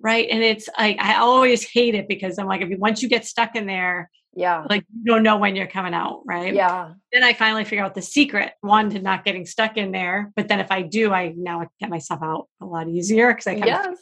right? 0.00 0.28
And 0.30 0.42
it's 0.42 0.68
like 0.78 0.96
i 1.00 1.16
always 1.16 1.68
hate 1.68 1.94
it 1.94 2.08
because 2.08 2.38
i'm 2.38 2.46
like 2.46 2.60
if 2.60 2.68
you, 2.68 2.78
once 2.78 3.02
you 3.02 3.08
get 3.08 3.24
stuck 3.24 3.56
in 3.56 3.66
there 3.66 4.10
yeah. 4.34 4.64
like 4.68 4.84
you 4.94 5.04
don't 5.10 5.22
know 5.22 5.38
when 5.38 5.56
you're 5.56 5.66
coming 5.66 5.94
out 5.94 6.22
right? 6.26 6.54
Yeah. 6.54 6.92
Then 7.12 7.24
i 7.24 7.32
finally 7.32 7.64
figure 7.64 7.84
out 7.84 7.94
the 7.94 8.02
secret 8.02 8.52
one 8.60 8.90
to 8.90 9.00
not 9.00 9.24
getting 9.24 9.46
stuck 9.46 9.76
in 9.76 9.92
there. 9.92 10.32
But 10.36 10.48
then 10.48 10.60
if 10.60 10.70
i 10.70 10.82
do 10.82 11.12
i 11.12 11.32
now 11.36 11.66
get 11.80 11.90
myself 11.90 12.20
out 12.22 12.48
a 12.60 12.66
lot 12.66 12.88
easier 12.88 13.32
because 13.32 13.46
i 13.46 13.54
kind 13.54 13.66
yes. 13.66 13.86
of 13.86 13.98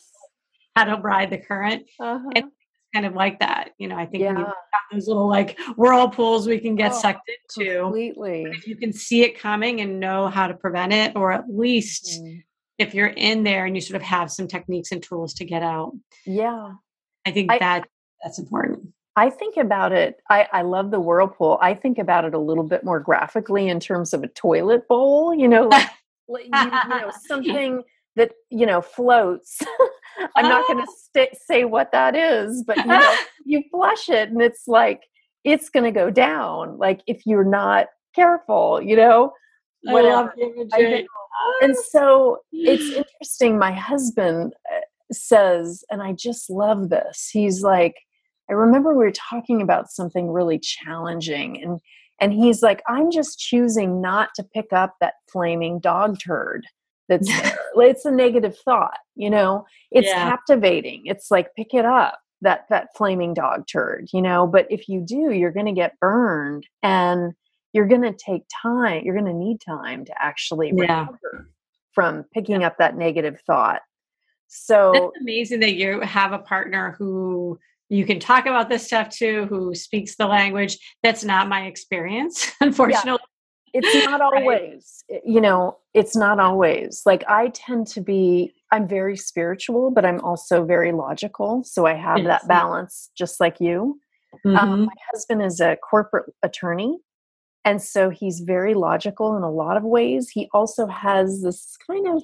how 0.75 0.85
to 0.85 1.01
ride 1.01 1.31
the 1.31 1.39
current. 1.39 1.89
Uh-huh. 2.01 2.31
and 2.35 2.47
kind 2.93 3.07
of 3.07 3.15
like 3.15 3.41
that 3.41 3.71
you 3.77 3.89
know 3.89 3.97
i 3.97 4.07
think 4.07 4.23
yeah. 4.23 4.53
those 4.93 5.09
little 5.09 5.29
like 5.29 5.59
whirlpools 5.75 6.47
we 6.47 6.61
can 6.61 6.77
get 6.77 6.93
oh, 6.93 7.01
sucked 7.01 7.29
into 7.29 7.81
completely. 7.81 8.45
if 8.45 8.69
you 8.69 8.77
can 8.77 8.93
see 8.93 9.23
it 9.23 9.37
coming 9.37 9.81
and 9.81 9.99
know 9.99 10.29
how 10.29 10.47
to 10.47 10.55
prevent 10.55 10.93
it 10.93 11.17
or 11.17 11.33
at 11.33 11.45
least 11.49 12.21
mm 12.23 12.41
if 12.79 12.95
you're 12.95 13.09
in 13.09 13.45
there 13.45 13.67
and 13.67 13.77
you 13.77 13.81
sort 13.81 13.97
of 13.97 14.03
have 14.03 14.31
some 14.31 14.49
techniques 14.49 14.93
and 14.93 15.03
tools 15.03 15.35
to 15.35 15.45
get 15.45 15.63
out. 15.63 15.93
Yeah. 16.27 16.73
I 17.27 17.31
think 17.31 17.51
I, 17.51 17.59
that 17.59 17.89
that's 18.23 18.39
important. 18.39 18.89
I 19.17 19.31
think 19.31 19.57
about 19.57 19.93
it. 19.93 20.21
I, 20.29 20.49
I 20.53 20.63
love 20.63 20.91
the 20.91 20.99
whirlpool. 20.99 21.59
I 21.61 21.75
think 21.75 21.99
about 21.99 22.25
it 22.25 22.35
a 22.35 22.39
little 22.39 22.65
bit 22.65 22.85
more 22.85 22.99
graphically 22.99 23.69
in 23.69 23.79
terms 23.79 24.13
of 24.13 24.25
a 24.25 24.29
toilet 24.29 24.89
bowl, 24.89 25.33
you 25.35 25.47
know, 25.47 25.69
like, 25.69 25.89
you, 26.29 26.39
you 26.53 26.89
know 26.89 27.13
something 27.27 27.83
that, 28.17 28.33
you 28.51 28.67
know, 28.67 28.81
floats. 28.81 29.61
I'm 30.37 30.49
not 30.49 30.67
going 30.67 30.85
to 30.85 30.93
st- 31.15 31.37
say 31.37 31.65
what 31.65 31.93
that 31.93 32.17
is, 32.17 32.65
but 32.67 32.79
you 32.79 32.87
know, 32.87 33.15
you 33.45 33.63
flush 33.71 34.09
it 34.09 34.31
and 34.31 34.43
it's 34.43 34.67
like, 34.67 35.03
it's 35.45 35.69
going 35.69 35.85
to 35.85 35.93
go 35.93 36.11
down. 36.11 36.79
Like 36.79 37.03
if 37.07 37.25
you're 37.25 37.45
not 37.45 37.87
careful, 38.17 38.81
you 38.83 38.97
know, 38.97 39.33
whatever. 39.83 40.35
I 40.73 40.81
love 40.81 41.07
and 41.63 41.77
so 41.77 42.39
it's 42.53 42.97
interesting. 42.97 43.59
My 43.59 43.73
husband 43.73 44.55
uh, 44.73 44.81
says, 45.13 45.85
and 45.91 46.03
I 46.03 46.13
just 46.13 46.51
love 46.51 46.91
this. 46.91 47.29
He's 47.33 47.63
like, 47.63 47.97
I 48.51 48.53
remember 48.53 48.91
we 48.91 49.05
were 49.05 49.13
talking 49.13 49.63
about 49.63 49.91
something 49.91 50.31
really 50.31 50.59
challenging, 50.59 51.63
and 51.63 51.81
and 52.21 52.33
he's 52.33 52.63
like, 52.63 52.83
I'm 52.89 53.11
just 53.11 53.39
choosing 53.39 54.01
not 54.01 54.31
to 54.37 54.45
pick 54.45 54.73
up 54.73 54.95
that 55.01 55.15
flaming 55.31 55.81
dog 55.81 56.19
turd 56.21 56.67
that's. 57.09 57.31
It's 57.77 58.05
a 58.05 58.11
negative 58.13 58.57
thought, 58.65 58.99
you 59.17 59.29
know. 59.29 59.67
It's 59.91 60.07
yeah. 60.07 60.31
captivating. 60.31 61.07
It's 61.07 61.29
like 61.29 61.55
pick 61.57 61.75
it 61.75 61.85
up 61.85 62.21
that 62.41 62.67
that 62.71 62.91
flaming 62.97 63.35
dog 63.35 63.67
turd, 63.67 64.09
you 64.13 64.23
know. 64.23 64.47
But 64.47 64.69
if 64.71 64.89
you 64.89 65.01
do, 65.01 65.33
you're 65.33 65.51
going 65.51 65.67
to 65.67 65.73
get 65.73 65.99
burned 65.99 66.69
and 66.85 67.33
you're 67.75 67.89
going 67.89 68.03
to 68.03 68.13
take 68.13 68.43
time 68.63 69.03
you're 69.05 69.15
going 69.15 69.27
to 69.27 69.35
need 69.35 69.61
time 69.61 70.05
to 70.05 70.13
actually 70.23 70.73
yeah. 70.75 71.01
recover 71.01 71.51
from 71.93 72.25
picking 72.33 72.63
yeah. 72.63 72.69
up 72.69 72.79
that 72.79 72.97
negative 72.97 73.39
thought 73.47 73.83
so 74.49 74.93
it's 74.95 75.21
amazing 75.21 75.61
that 75.61 75.75
you 75.75 76.01
have 76.01 76.33
a 76.33 76.39
partner 76.39 76.95
who 76.99 77.59
you 77.91 78.07
can 78.07 78.19
talk 78.19 78.47
about 78.47 78.69
this 78.69 78.87
stuff 78.87 79.09
to 79.09 79.47
who 79.47 79.75
speaks 79.75 80.17
the 80.17 80.27
language 80.27 80.79
that's 81.03 81.25
not 81.25 81.49
my 81.49 81.67
experience 81.67 82.51
unfortunately 82.61 83.21
yeah. 83.73 83.81
it's 83.83 84.07
not 84.07 84.21
always 84.21 85.05
right? 85.11 85.21
you 85.27 85.41
know 85.41 85.77
it's 85.93 86.17
not 86.17 86.39
always 86.41 87.03
like 87.05 87.25
i 87.29 87.49
tend 87.49 87.87
to 87.87 88.01
be 88.01 88.53
i'm 88.73 88.87
very 88.89 89.17
spiritual 89.17 89.91
but 89.91 90.05
i'm 90.05 90.21
also 90.21 90.65
very 90.65 90.93
logical 90.93 91.63
so 91.65 91.87
i 91.87 91.95
have 91.95 92.19
yes. 92.19 92.27
that 92.27 92.49
balance 92.49 93.11
just 93.17 93.41
like 93.41 93.61
you 93.61 93.99
um, 94.45 94.53
mm-hmm. 94.53 94.57
um, 94.57 94.85
my 94.87 94.95
husband 95.13 95.43
is 95.43 95.61
a 95.61 95.77
corporate 95.77 96.33
attorney 96.43 96.99
and 97.65 97.81
so 97.81 98.11
he's 98.11 98.41
very 98.41 98.75
logical 98.75 99.37
in 99.37 99.43
a 99.43 99.51
lot 99.51 99.77
of 99.77 99.83
ways 99.83 100.31
he 100.31 100.49
also 100.53 100.87
has 100.87 101.43
this 101.43 101.77
kind 101.87 102.07
of 102.07 102.23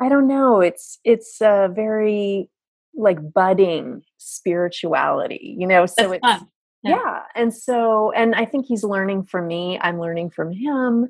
i 0.00 0.08
don't 0.08 0.28
know 0.28 0.60
it's 0.60 0.98
it's 1.04 1.40
a 1.40 1.70
very 1.74 2.48
like 2.94 3.18
budding 3.32 4.02
spirituality 4.18 5.56
you 5.58 5.66
know 5.66 5.86
so 5.86 6.10
That's 6.10 6.14
it's 6.14 6.50
yeah. 6.82 6.96
yeah 6.96 7.20
and 7.34 7.52
so 7.54 8.12
and 8.12 8.34
i 8.34 8.44
think 8.44 8.66
he's 8.66 8.84
learning 8.84 9.24
from 9.24 9.46
me 9.46 9.78
i'm 9.80 9.98
learning 10.00 10.30
from 10.30 10.52
him 10.52 11.08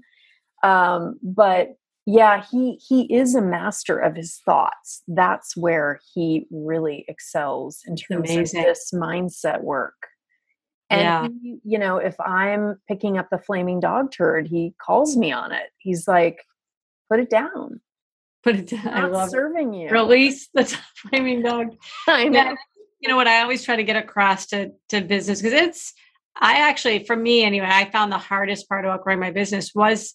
um, 0.64 1.20
but 1.22 1.76
yeah, 2.06 2.42
he 2.50 2.80
he 2.86 3.02
is 3.14 3.34
a 3.34 3.42
master 3.42 3.98
of 3.98 4.16
his 4.16 4.40
thoughts. 4.44 5.02
That's 5.08 5.56
where 5.56 6.00
he 6.14 6.46
really 6.50 7.04
excels 7.08 7.80
in 7.86 7.96
terms 7.96 8.30
of 8.30 8.50
this 8.50 8.90
mindset 8.92 9.62
work. 9.62 9.94
And 10.90 11.00
yeah. 11.00 11.28
he, 11.42 11.58
you 11.64 11.78
know, 11.78 11.96
if 11.96 12.18
I'm 12.20 12.76
picking 12.88 13.18
up 13.18 13.28
the 13.30 13.38
flaming 13.38 13.80
dog 13.80 14.12
turd, 14.12 14.46
he 14.46 14.74
calls 14.80 15.16
me 15.16 15.32
on 15.32 15.52
it. 15.52 15.70
He's 15.78 16.06
like, 16.06 16.44
"Put 17.10 17.20
it 17.20 17.30
down. 17.30 17.80
Put 18.42 18.56
it 18.56 18.66
down. 18.66 18.88
I 18.88 19.06
love 19.06 19.30
serving 19.30 19.74
it. 19.74 19.84
you. 19.84 19.90
Release 19.90 20.48
the 20.52 20.64
flaming 20.96 21.42
dog." 21.42 21.74
I 22.08 22.28
know. 22.28 22.54
you 23.00 23.08
know 23.08 23.16
what 23.16 23.28
I 23.28 23.42
always 23.42 23.64
try 23.64 23.76
to 23.76 23.84
get 23.84 23.96
across 23.96 24.46
to 24.46 24.72
to 24.90 25.00
business 25.00 25.40
because 25.40 25.54
it's 25.54 25.94
I 26.36 26.68
actually, 26.68 27.04
for 27.04 27.16
me 27.16 27.44
anyway, 27.44 27.68
I 27.70 27.90
found 27.90 28.10
the 28.10 28.18
hardest 28.18 28.68
part 28.68 28.84
about 28.84 29.02
growing 29.02 29.20
my 29.20 29.30
business 29.30 29.74
was 29.74 30.14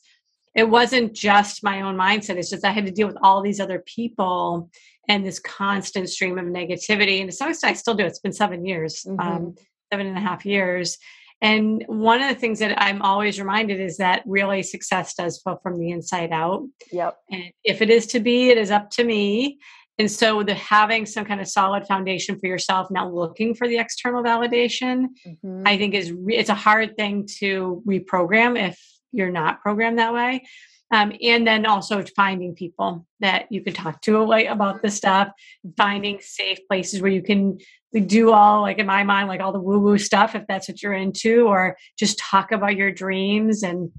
it 0.55 0.69
wasn't 0.69 1.13
just 1.13 1.63
my 1.63 1.81
own 1.81 1.95
mindset. 1.95 2.35
It's 2.35 2.49
just 2.49 2.65
I 2.65 2.71
had 2.71 2.85
to 2.85 2.91
deal 2.91 3.07
with 3.07 3.17
all 3.21 3.41
these 3.41 3.59
other 3.59 3.83
people 3.85 4.69
and 5.07 5.25
this 5.25 5.39
constant 5.39 6.09
stream 6.09 6.37
of 6.37 6.45
negativity. 6.45 7.21
And 7.21 7.29
to 7.29 7.35
some 7.35 7.49
extent, 7.49 7.71
I 7.71 7.73
still 7.75 7.95
do. 7.95 8.05
It's 8.05 8.19
been 8.19 8.33
seven 8.33 8.65
years, 8.65 9.05
um, 9.07 9.17
mm-hmm. 9.17 9.27
um, 9.27 9.55
seven 9.91 10.07
and 10.07 10.17
a 10.17 10.21
half 10.21 10.45
years. 10.45 10.97
And 11.41 11.83
one 11.87 12.21
of 12.21 12.27
the 12.27 12.39
things 12.39 12.59
that 12.59 12.81
I'm 12.81 13.01
always 13.01 13.39
reminded 13.39 13.79
is 13.79 13.97
that 13.97 14.23
really 14.25 14.61
success 14.61 15.13
does 15.13 15.41
flow 15.41 15.57
from 15.63 15.79
the 15.79 15.91
inside 15.91 16.31
out. 16.31 16.63
Yep. 16.91 17.17
And 17.31 17.51
if 17.63 17.81
it 17.81 17.89
is 17.89 18.07
to 18.07 18.19
be, 18.19 18.49
it 18.49 18.57
is 18.57 18.71
up 18.71 18.89
to 18.91 19.03
me. 19.03 19.59
And 19.97 20.09
so 20.09 20.43
the 20.43 20.53
having 20.53 21.05
some 21.05 21.25
kind 21.25 21.41
of 21.41 21.47
solid 21.47 21.85
foundation 21.85 22.39
for 22.39 22.47
yourself, 22.47 22.89
not 22.89 23.13
looking 23.13 23.53
for 23.53 23.67
the 23.67 23.77
external 23.77 24.23
validation, 24.23 25.07
mm-hmm. 25.27 25.63
I 25.65 25.77
think 25.77 25.93
is 25.93 26.11
re- 26.11 26.37
it's 26.37 26.49
a 26.49 26.55
hard 26.55 26.95
thing 26.95 27.27
to 27.39 27.83
reprogram 27.85 28.57
if 28.57 28.79
you're 29.11 29.31
not 29.31 29.61
programmed 29.61 29.99
that 29.99 30.13
way. 30.13 30.43
Um, 30.91 31.13
and 31.21 31.45
then 31.45 31.65
also 31.65 32.03
finding 32.15 32.55
people 32.55 33.05
that 33.19 33.51
you 33.51 33.61
can 33.61 33.73
talk 33.73 34.01
to 34.01 34.21
about 34.21 34.81
this 34.81 34.95
stuff, 34.95 35.29
finding 35.77 36.19
safe 36.19 36.59
places 36.67 37.01
where 37.01 37.11
you 37.11 37.21
can 37.21 37.59
do 38.05 38.31
all 38.31 38.61
like 38.61 38.77
in 38.77 38.85
my 38.85 39.03
mind 39.03 39.27
like 39.27 39.41
all 39.41 39.51
the 39.51 39.59
woo 39.59 39.79
woo 39.79 39.97
stuff 39.97 40.35
if 40.35 40.45
that's 40.47 40.67
what 40.67 40.81
you're 40.81 40.93
into, 40.93 41.47
or 41.47 41.77
just 41.97 42.17
talk 42.17 42.51
about 42.51 42.75
your 42.75 42.91
dreams. 42.91 43.63
And 43.63 43.91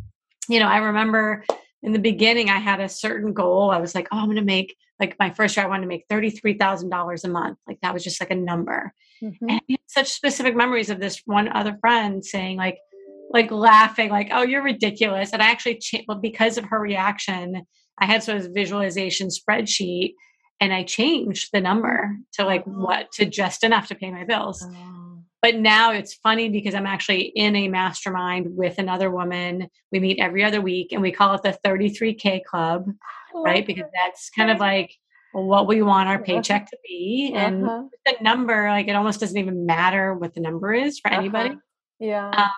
you 0.48 0.58
know, 0.58 0.66
I 0.66 0.78
remember 0.78 1.44
in 1.82 1.92
the 1.92 1.98
beginning 1.98 2.50
I 2.50 2.58
had 2.58 2.80
a 2.80 2.88
certain 2.88 3.32
goal. 3.32 3.70
I 3.70 3.78
was 3.78 3.94
like, 3.94 4.08
oh, 4.12 4.18
I'm 4.18 4.26
going 4.26 4.36
to 4.36 4.42
make 4.42 4.76
like 4.98 5.16
my 5.18 5.30
first 5.30 5.56
year, 5.56 5.64
I 5.64 5.68
wanted 5.68 5.82
to 5.82 5.88
make 5.88 6.06
$33,000 6.08 7.24
a 7.24 7.28
month. 7.28 7.58
Like 7.66 7.78
that 7.80 7.94
was 7.94 8.04
just 8.04 8.20
like 8.20 8.30
a 8.30 8.34
number. 8.34 8.92
Mm-hmm. 9.22 9.48
And 9.48 9.78
such 9.86 10.10
specific 10.10 10.54
memories 10.54 10.90
of 10.90 11.00
this 11.00 11.22
one 11.24 11.48
other 11.48 11.78
friend 11.80 12.24
saying 12.24 12.58
like, 12.58 12.78
like 13.30 13.50
laughing, 13.50 14.10
like, 14.10 14.28
oh, 14.32 14.42
you're 14.42 14.62
ridiculous. 14.62 15.32
And 15.32 15.42
I 15.42 15.50
actually, 15.50 15.76
cha- 15.76 16.02
well, 16.08 16.18
because 16.18 16.58
of 16.58 16.64
her 16.64 16.78
reaction, 16.78 17.62
I 17.98 18.06
had 18.06 18.22
sort 18.22 18.38
of 18.38 18.46
a 18.46 18.50
visualization 18.50 19.28
spreadsheet 19.28 20.14
and 20.60 20.72
I 20.72 20.82
changed 20.82 21.50
the 21.52 21.60
number 21.60 22.16
to 22.34 22.44
like 22.44 22.64
oh. 22.66 22.70
what, 22.70 23.12
to 23.12 23.26
just 23.26 23.64
enough 23.64 23.88
to 23.88 23.94
pay 23.94 24.10
my 24.10 24.24
bills. 24.24 24.66
Oh. 24.66 25.22
But 25.42 25.56
now 25.56 25.92
it's 25.92 26.14
funny 26.14 26.50
because 26.50 26.74
I'm 26.74 26.86
actually 26.86 27.32
in 27.34 27.56
a 27.56 27.68
mastermind 27.68 28.48
with 28.50 28.78
another 28.78 29.10
woman. 29.10 29.68
We 29.90 29.98
meet 29.98 30.18
every 30.20 30.44
other 30.44 30.60
week 30.60 30.92
and 30.92 31.00
we 31.00 31.12
call 31.12 31.34
it 31.34 31.42
the 31.42 31.58
33K 31.64 32.44
Club 32.44 32.84
right? 33.34 33.66
Because 33.66 33.90
that's 33.94 34.30
kind 34.30 34.50
of 34.50 34.58
like 34.58 34.94
what 35.32 35.66
we 35.66 35.82
want 35.82 36.08
our 36.08 36.22
paycheck 36.22 36.66
to 36.70 36.76
be. 36.84 37.32
And 37.34 37.64
uh-huh. 37.64 37.82
the 38.06 38.16
number, 38.20 38.68
like 38.68 38.88
it 38.88 38.96
almost 38.96 39.20
doesn't 39.20 39.36
even 39.36 39.66
matter 39.66 40.14
what 40.14 40.34
the 40.34 40.40
number 40.40 40.72
is 40.72 40.98
for 40.98 41.10
uh-huh. 41.10 41.20
anybody. 41.20 41.54
Yeah. 41.98 42.28
Um, 42.28 42.50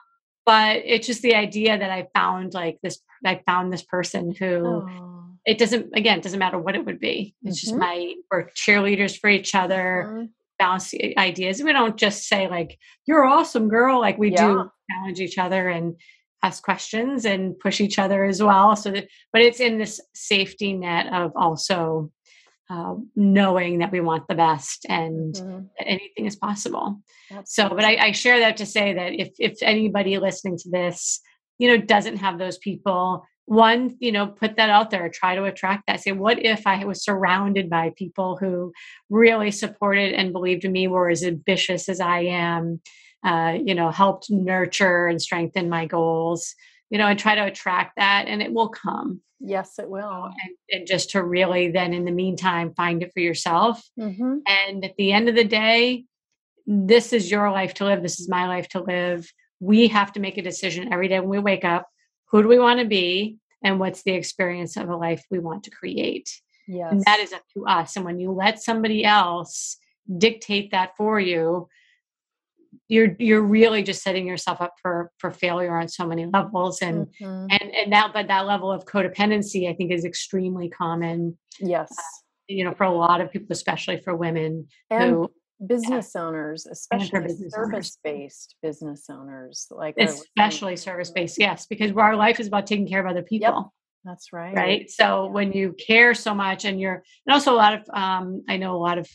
but 0.45 0.83
it's 0.85 1.07
just 1.07 1.23
the 1.23 1.35
idea 1.35 1.79
that 1.79 1.91
I 1.91 2.09
found 2.15 2.55
like 2.55 2.79
this, 2.83 2.99
I 3.25 3.41
found 3.47 3.73
this 3.73 3.83
person 3.83 4.35
who 4.35 4.47
oh. 4.65 5.25
it 5.45 5.59
doesn't, 5.59 5.91
again, 5.95 6.19
it 6.19 6.23
doesn't 6.23 6.39
matter 6.39 6.59
what 6.59 6.75
it 6.75 6.85
would 6.85 7.01
be. 7.01 7.35
It's 7.43 7.59
mm-hmm. 7.59 7.67
just 7.67 7.79
my, 7.79 8.15
we're 8.31 8.51
cheerleaders 8.51 9.19
for 9.19 9.31
each 9.31 9.55
other. 9.55 10.07
Mm-hmm. 10.09 10.25
Bounce 10.59 10.95
ideas. 11.19 11.63
We 11.63 11.73
don't 11.73 11.97
just 11.97 12.29
say 12.29 12.49
like, 12.49 12.79
you're 13.07 13.25
awesome 13.25 13.69
girl. 13.69 14.01
Like 14.01 14.19
we 14.19 14.31
yeah. 14.31 14.47
do 14.47 14.71
challenge 14.91 15.21
each 15.21 15.37
other 15.39 15.69
and 15.69 15.97
ask 16.43 16.63
questions 16.63 17.25
and 17.25 17.59
push 17.59 17.81
each 17.81 17.99
other 17.99 18.25
as 18.25 18.43
well 18.43 18.75
so 18.75 18.91
that 18.91 19.07
but 19.33 19.43
it's 19.43 19.61
in 19.61 19.79
this 19.79 20.01
safety 20.13 20.73
net 20.73 21.13
of 21.13 21.33
also 21.37 22.11
uh, 22.73 22.95
knowing 23.15 23.79
that 23.79 23.93
we 23.93 24.01
want 24.01 24.27
the 24.29 24.35
best 24.35 24.87
and 24.89 25.35
mm-hmm. 25.35 25.65
that 25.79 25.87
anything 25.87 26.27
is 26.27 26.37
possible. 26.37 27.01
So 27.45 27.69
but 27.69 27.85
I, 27.85 27.97
I 27.97 28.13
share 28.13 28.41
that 28.41 28.57
to 28.59 28.67
say 28.67 28.95
that 28.95 29.13
if 29.13 29.31
if 29.39 29.59
anybody 29.63 30.19
listening 30.19 30.57
to 30.59 30.71
this 30.71 31.21
you 31.59 31.69
know 31.69 31.77
doesn't 31.77 32.17
have 32.19 32.39
those 32.39 32.59
people 32.59 33.25
one 33.45 33.97
you 33.99 34.13
know 34.13 34.27
put 34.27 34.57
that 34.57 34.71
out 34.71 34.91
there 34.91 35.09
try 35.09 35.35
to 35.35 35.45
attract 35.45 35.83
that 35.87 36.01
say 36.01 36.13
what 36.13 36.39
if 36.39 36.65
i 36.65 36.85
was 36.85 37.05
surrounded 37.05 37.69
by 37.69 37.93
people 37.97 38.37
who 38.37 38.73
really 39.11 39.51
supported 39.51 40.13
and 40.15 40.33
believed 40.33 40.65
in 40.65 40.71
me 40.71 40.87
were 40.87 41.11
as 41.11 41.25
ambitious 41.25 41.89
as 41.89 42.01
i 42.01 42.21
am 42.21 42.81
uh, 43.25 43.57
you 43.65 43.75
know, 43.75 43.91
helped 43.91 44.31
nurture 44.31 45.07
and 45.07 45.23
strengthen 45.23 45.69
my 45.69 45.87
goals, 45.87 46.55
you 46.93 46.99
know, 46.99 47.07
and 47.07 47.19
try 47.19 47.35
to 47.35 47.47
attract 47.47 47.97
that 47.97 48.27
and 48.29 48.43
it 48.43 48.53
will 48.53 48.69
come. 48.69 49.23
Yes, 49.41 49.79
it 49.79 49.89
will. 49.89 50.25
And, 50.25 50.55
and 50.71 50.87
just 50.87 51.11
to 51.11 51.25
really 51.25 51.71
then 51.71 51.95
in 51.95 52.05
the 52.05 52.13
meantime 52.13 52.75
find 52.75 53.03
it 53.03 53.13
for 53.15 53.21
yourself. 53.21 53.83
Mm-hmm. 53.99 54.41
And 54.47 54.85
at 54.85 54.95
the 54.99 55.11
end 55.11 55.31
of 55.31 55.35
the 55.35 55.43
day, 55.43 56.05
this 56.67 57.15
is 57.15 57.31
your 57.31 57.51
life 57.51 57.73
to 57.75 57.87
live. 57.87 58.03
This 58.03 58.21
is 58.21 58.29
my 58.29 58.47
life 58.47 58.69
to 58.69 58.83
live. 58.83 59.27
We 59.59 59.89
have 59.89 60.13
to 60.13 60.21
make 60.21 60.37
a 60.37 60.43
decision 60.43 60.93
every 60.93 61.09
day 61.09 61.19
when 61.19 61.31
we 61.31 61.39
wake 61.39 61.65
up. 61.65 61.89
Who 62.27 62.43
do 62.43 62.49
we 62.49 62.59
want 62.59 62.81
to 62.81 62.87
be? 62.87 63.39
And 63.65 63.81
what's 63.81 64.03
the 64.03 64.13
experience 64.13 64.77
of 64.77 64.91
a 64.91 64.97
life 64.97 65.25
we 65.31 65.39
want 65.39 65.65
to 65.65 65.71
create? 65.71 66.29
Yes. 66.69 66.93
And 66.93 67.03
that 67.05 67.21
is 67.21 67.33
up 67.33 67.45
to 67.55 67.65
us. 67.67 67.97
And 67.97 68.05
when 68.05 68.21
you 68.21 68.33
let 68.33 68.63
somebody 68.63 69.03
else 69.03 69.79
dictate 70.19 70.73
that 70.73 70.95
for 70.99 71.19
you, 71.19 71.69
you're 72.89 73.17
you're 73.19 73.43
really 73.43 73.83
just 73.83 74.03
setting 74.03 74.27
yourself 74.27 74.61
up 74.61 74.75
for 74.81 75.11
for 75.19 75.31
failure 75.31 75.77
on 75.77 75.89
so 75.89 76.07
many 76.07 76.27
levels 76.27 76.83
and 76.83 77.07
mm-hmm. 77.21 77.47
and 77.51 77.75
and 77.75 77.93
that 77.93 78.11
but 78.13 78.29
that 78.29 78.47
level 78.47 78.71
of 78.71 78.85
codependency 78.85 79.69
i 79.69 79.75
think 79.75 79.91
is 79.91 80.05
extremely 80.05 80.69
common 80.69 81.37
yes 81.61 81.91
uh, 81.99 82.03
you 82.49 82.65
know 82.65 82.73
for 82.73 82.85
a 82.85 82.93
lot 82.93 83.21
of 83.21 83.31
people 83.31 83.49
especially 83.51 83.99
for 83.99 84.15
women 84.15 84.67
and 84.91 85.11
who 85.11 85.31
business 85.67 86.13
yeah, 86.15 86.23
owners 86.23 86.67
especially 86.67 87.29
service 87.49 87.99
based 88.03 88.57
business 88.63 89.07
owners 89.09 89.69
like 89.71 89.95
especially 89.99 90.77
service 90.77 91.11
based 91.11 91.39
yes 91.39 91.67
because 91.67 91.93
our 91.93 92.17
life 92.17 92.41
is 92.41 92.47
about 92.47 92.67
taking 92.67 92.87
care 92.87 93.01
of 93.01 93.07
other 93.07 93.23
people 93.23 93.55
yep. 93.55 93.67
That's 94.05 94.33
right. 94.33 94.53
Right. 94.53 94.91
So 94.91 95.27
yeah. 95.27 95.31
when 95.31 95.53
you 95.53 95.77
care 95.79 96.13
so 96.13 96.35
much 96.35 96.65
and 96.65 96.81
you're, 96.81 97.05
and 97.25 97.33
also 97.33 97.53
a 97.53 97.55
lot 97.55 97.75
of, 97.75 97.89
um, 97.95 98.43
I 98.49 98.57
know 98.57 98.75
a 98.75 98.83
lot 98.83 98.99
of 98.99 99.09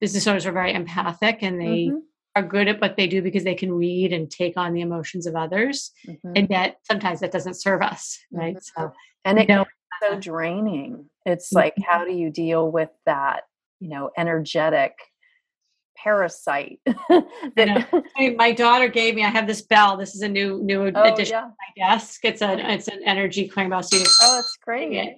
business 0.00 0.26
owners 0.26 0.46
are 0.46 0.50
very 0.50 0.74
empathic 0.74 1.44
and 1.44 1.60
they 1.60 1.86
mm-hmm 1.86 1.98
are 2.34 2.42
good 2.42 2.68
at 2.68 2.80
what 2.80 2.96
they 2.96 3.06
do 3.06 3.22
because 3.22 3.44
they 3.44 3.54
can 3.54 3.72
read 3.72 4.12
and 4.12 4.30
take 4.30 4.56
on 4.56 4.72
the 4.72 4.80
emotions 4.80 5.26
of 5.26 5.36
others 5.36 5.92
mm-hmm. 6.06 6.32
and 6.34 6.48
yet 6.50 6.78
sometimes 6.84 7.20
that 7.20 7.32
doesn't 7.32 7.60
serve 7.60 7.82
us 7.82 8.18
right 8.32 8.56
mm-hmm. 8.56 8.82
so 8.82 8.92
and 9.24 9.38
it 9.38 9.48
know, 9.48 9.64
so 10.00 10.18
draining 10.18 11.06
it's 11.26 11.52
like 11.52 11.74
mm-hmm. 11.74 11.90
how 11.90 12.04
do 12.04 12.12
you 12.12 12.30
deal 12.30 12.70
with 12.70 12.90
that 13.06 13.42
you 13.80 13.88
know 13.88 14.10
energetic 14.16 14.92
parasite 15.96 16.80
that 17.56 17.88
my 18.36 18.52
daughter 18.52 18.88
gave 18.88 19.14
me 19.14 19.24
i 19.24 19.28
have 19.28 19.46
this 19.46 19.62
bell 19.62 19.96
this 19.96 20.14
is 20.14 20.22
a 20.22 20.28
new 20.28 20.62
new 20.62 20.90
oh, 20.94 21.12
addition 21.12 21.34
yeah. 21.34 21.40
to 21.40 21.46
my 21.46 21.88
desk 21.88 22.24
it's 22.24 22.42
a 22.42 22.72
it's 22.72 22.88
an 22.88 23.00
energy 23.04 23.46
clearing 23.46 23.70
bell 23.70 23.82
so 23.82 23.96
you 23.96 24.04
oh 24.22 24.38
it's 24.38 24.58
great 24.64 25.16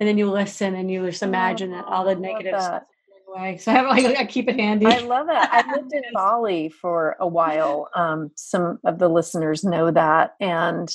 and 0.00 0.08
then 0.08 0.16
you 0.16 0.30
listen 0.30 0.74
and 0.76 0.90
you 0.90 1.04
just 1.06 1.22
oh, 1.22 1.26
imagine 1.26 1.72
oh, 1.72 1.76
that 1.76 1.84
all 1.84 2.04
the 2.04 2.14
negative 2.14 2.60
stuff 2.60 2.82
So 3.28 3.70
I 3.70 3.74
have 3.74 3.86
like 3.86 4.16
I 4.16 4.24
keep 4.24 4.48
it 4.48 4.58
handy. 4.58 4.86
I 4.86 5.00
love 5.00 5.28
it. 5.28 5.34
I 5.36 5.64
lived 5.74 5.92
in 5.92 6.02
Bali 6.14 6.68
for 6.70 7.16
a 7.20 7.26
while. 7.26 7.88
Um, 7.94 8.30
some 8.36 8.78
of 8.84 8.98
the 8.98 9.08
listeners 9.08 9.64
know 9.64 9.90
that, 9.90 10.34
and 10.40 10.88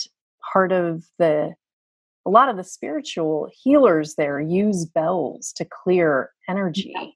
part 0.51 0.71
of 0.71 1.05
the 1.19 1.53
a 2.25 2.29
lot 2.29 2.49
of 2.49 2.57
the 2.57 2.63
spiritual 2.63 3.49
healers 3.53 4.15
there 4.15 4.39
use 4.39 4.86
bells 4.86 5.53
to 5.57 5.65
clear 5.65 6.31
energy. 6.47 6.93
Yeah. 6.95 7.07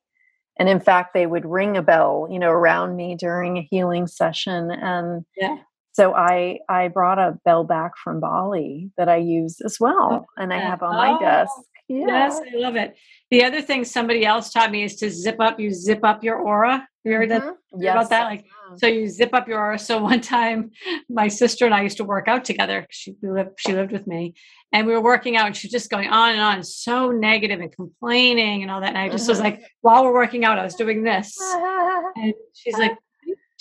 And 0.59 0.69
in 0.69 0.79
fact, 0.79 1.13
they 1.13 1.27
would 1.27 1.45
ring 1.45 1.77
a 1.77 1.81
bell, 1.81 2.27
you 2.29 2.39
know, 2.39 2.49
around 2.49 2.95
me 2.95 3.15
during 3.15 3.57
a 3.57 3.67
healing 3.69 4.07
session. 4.07 4.71
And 4.71 5.23
yeah. 5.35 5.57
so 5.93 6.13
I 6.13 6.59
I 6.69 6.89
brought 6.89 7.19
a 7.19 7.37
bell 7.45 7.63
back 7.63 7.91
from 8.03 8.19
Bali 8.19 8.91
that 8.97 9.07
I 9.09 9.17
use 9.17 9.61
as 9.63 9.79
well, 9.79 10.27
and 10.37 10.53
I 10.53 10.59
have 10.59 10.81
on 10.83 10.95
my 10.95 11.15
oh, 11.15 11.19
desk. 11.19 11.53
Yeah. 11.87 12.07
Yes, 12.07 12.39
I 12.39 12.57
love 12.57 12.75
it. 12.75 12.95
The 13.31 13.43
other 13.43 13.61
thing 13.61 13.85
somebody 13.85 14.25
else 14.25 14.51
taught 14.51 14.71
me 14.71 14.83
is 14.83 14.97
to 14.97 15.09
zip 15.09 15.37
up. 15.39 15.59
You 15.59 15.71
zip 15.73 15.99
up 16.03 16.23
your 16.23 16.37
aura. 16.37 16.87
You 17.03 17.13
heard 17.13 17.29
mm-hmm. 17.29 17.47
that 17.47 17.83
yes. 17.83 17.93
about 17.93 18.09
that? 18.09 18.23
Like, 18.25 18.45
so 18.75 18.87
you 18.87 19.07
zip 19.07 19.33
up 19.33 19.47
your 19.47 19.59
aura. 19.59 19.79
So 19.79 20.01
one 20.01 20.19
time, 20.19 20.71
my 21.09 21.29
sister 21.29 21.65
and 21.65 21.73
I 21.73 21.83
used 21.83 21.97
to 21.97 22.03
work 22.03 22.27
out 22.27 22.43
together. 22.43 22.85
She 22.89 23.15
lived, 23.21 23.51
she 23.57 23.73
lived 23.73 23.93
with 23.93 24.05
me, 24.07 24.33
and 24.73 24.85
we 24.85 24.93
were 24.93 25.01
working 25.01 25.37
out, 25.37 25.47
and 25.47 25.55
she 25.55 25.67
was 25.67 25.71
just 25.71 25.89
going 25.89 26.09
on 26.09 26.31
and 26.31 26.41
on, 26.41 26.63
so 26.63 27.11
negative 27.11 27.61
and 27.61 27.71
complaining 27.71 28.63
and 28.63 28.71
all 28.71 28.81
that. 28.81 28.89
And 28.89 28.97
I 28.97 29.07
just 29.07 29.23
mm-hmm. 29.23 29.31
was 29.31 29.39
like, 29.39 29.63
while 29.81 30.03
we're 30.03 30.13
working 30.13 30.43
out, 30.43 30.59
I 30.59 30.63
was 30.63 30.75
doing 30.75 31.03
this, 31.03 31.37
and 32.15 32.33
she's 32.53 32.77
like, 32.77 32.97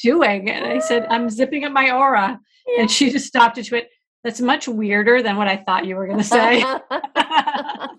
"Doing?" 0.02 0.50
And 0.50 0.64
I 0.64 0.80
said, 0.80 1.06
"I'm 1.08 1.30
zipping 1.30 1.64
up 1.64 1.72
my 1.72 1.92
aura," 1.92 2.40
and 2.78 2.90
she 2.90 3.10
just 3.10 3.26
stopped 3.26 3.56
and 3.56 3.66
she 3.66 3.74
went, 3.74 3.86
that's 4.26 4.40
much 4.40 4.66
weirder 4.66 5.22
than 5.22 5.36
what 5.36 5.46
I 5.46 5.56
thought 5.56 5.86
you 5.86 5.94
were 5.94 6.08
going 6.08 6.18
to 6.18 6.24
say. 6.24 6.60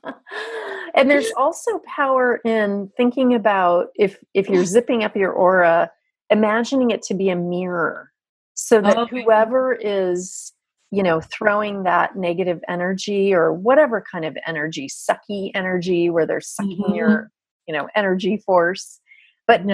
and 0.97 1.09
there's 1.09 1.31
also 1.37 1.79
power 1.79 2.41
in 2.43 2.91
thinking 2.97 3.33
about 3.33 3.87
if 3.95 4.17
if 4.33 4.49
you're 4.49 4.65
zipping 4.75 5.03
up 5.03 5.15
your 5.15 5.31
aura, 5.31 5.91
imagining 6.29 6.91
it 6.91 7.01
to 7.03 7.13
be 7.13 7.29
a 7.29 7.35
mirror 7.35 8.11
so 8.53 8.81
that 8.81 8.97
okay. 8.97 9.23
whoever 9.23 9.73
is 9.73 10.53
you 10.91 11.03
know 11.03 11.21
throwing 11.21 11.83
that 11.83 12.15
negative 12.15 12.59
energy 12.67 13.33
or 13.33 13.53
whatever 13.53 14.03
kind 14.11 14.25
of 14.25 14.37
energy 14.47 14.87
sucky 14.87 15.51
energy 15.53 16.09
where 16.09 16.25
they're 16.25 16.41
sucking 16.41 16.77
mm-hmm. 16.77 16.95
your 16.95 17.31
you 17.67 17.73
know 17.73 17.87
energy 17.95 18.37
force 18.37 18.99
but 19.47 19.65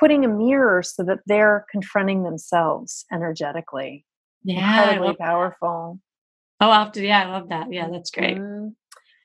putting 0.00 0.24
a 0.24 0.28
mirror 0.28 0.82
so 0.82 1.04
that 1.04 1.20
they're 1.26 1.66
confronting 1.70 2.24
themselves 2.24 3.04
energetically. 3.12 4.04
Yeah 4.42 4.82
incredibly 4.82 5.16
powerful. 5.16 6.00
Oh 6.60 6.70
i'll 6.70 6.84
have 6.84 6.92
to 6.92 7.06
yeah 7.06 7.24
i 7.26 7.30
love 7.30 7.50
that. 7.50 7.72
Yeah 7.72 7.88
that's 7.90 8.10
great. 8.10 8.38
Mm-hmm. 8.38 8.59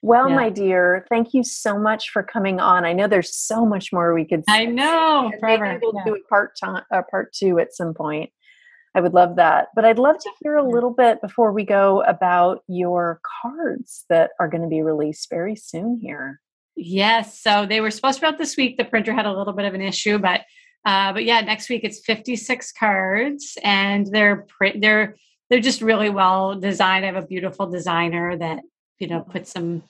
Well, 0.05 0.29
yeah. 0.29 0.35
my 0.35 0.49
dear, 0.51 1.03
thank 1.09 1.33
you 1.33 1.43
so 1.43 1.79
much 1.79 2.11
for 2.11 2.21
coming 2.21 2.59
on. 2.59 2.85
I 2.85 2.93
know 2.93 3.07
there's 3.07 3.35
so 3.35 3.65
much 3.65 3.91
more 3.91 4.13
we 4.13 4.23
could. 4.23 4.43
I 4.47 4.65
know. 4.65 5.31
Maybe 5.41 5.79
we'll 5.81 5.93
yeah. 5.95 6.03
do 6.05 6.15
a 6.15 6.21
part 6.29 6.51
time, 6.63 6.83
uh, 6.93 7.01
part 7.09 7.33
two 7.33 7.57
at 7.57 7.73
some 7.73 7.95
point. 7.95 8.29
I 8.93 9.01
would 9.01 9.15
love 9.15 9.37
that. 9.37 9.69
But 9.73 9.83
I'd 9.83 9.97
love 9.97 10.19
to 10.19 10.29
hear 10.43 10.57
a 10.57 10.69
little 10.69 10.91
bit 10.91 11.21
before 11.21 11.51
we 11.51 11.63
go 11.65 12.03
about 12.03 12.59
your 12.67 13.19
cards 13.41 14.05
that 14.09 14.29
are 14.39 14.47
going 14.47 14.61
to 14.61 14.69
be 14.69 14.83
released 14.83 15.27
very 15.31 15.55
soon 15.55 15.99
here. 15.99 16.39
Yes. 16.75 17.41
So 17.41 17.65
they 17.65 17.81
were 17.81 17.89
supposed 17.89 18.19
to 18.19 18.21
be 18.21 18.27
out 18.27 18.37
this 18.37 18.55
week. 18.55 18.77
The 18.77 18.85
printer 18.85 19.11
had 19.11 19.25
a 19.25 19.35
little 19.35 19.53
bit 19.53 19.65
of 19.65 19.73
an 19.73 19.81
issue, 19.81 20.19
but 20.19 20.41
uh, 20.85 21.13
but 21.13 21.25
yeah, 21.25 21.41
next 21.41 21.67
week 21.67 21.83
it's 21.83 22.05
56 22.05 22.73
cards, 22.73 23.57
and 23.63 24.05
they're 24.05 24.45
print 24.55 24.81
they're 24.81 25.15
they're 25.49 25.59
just 25.59 25.81
really 25.81 26.11
well 26.11 26.53
designed. 26.53 27.05
I 27.05 27.07
have 27.11 27.23
a 27.23 27.25
beautiful 27.25 27.65
designer 27.65 28.37
that 28.37 28.59
you 28.99 29.07
know 29.07 29.21
put 29.21 29.47
some 29.47 29.83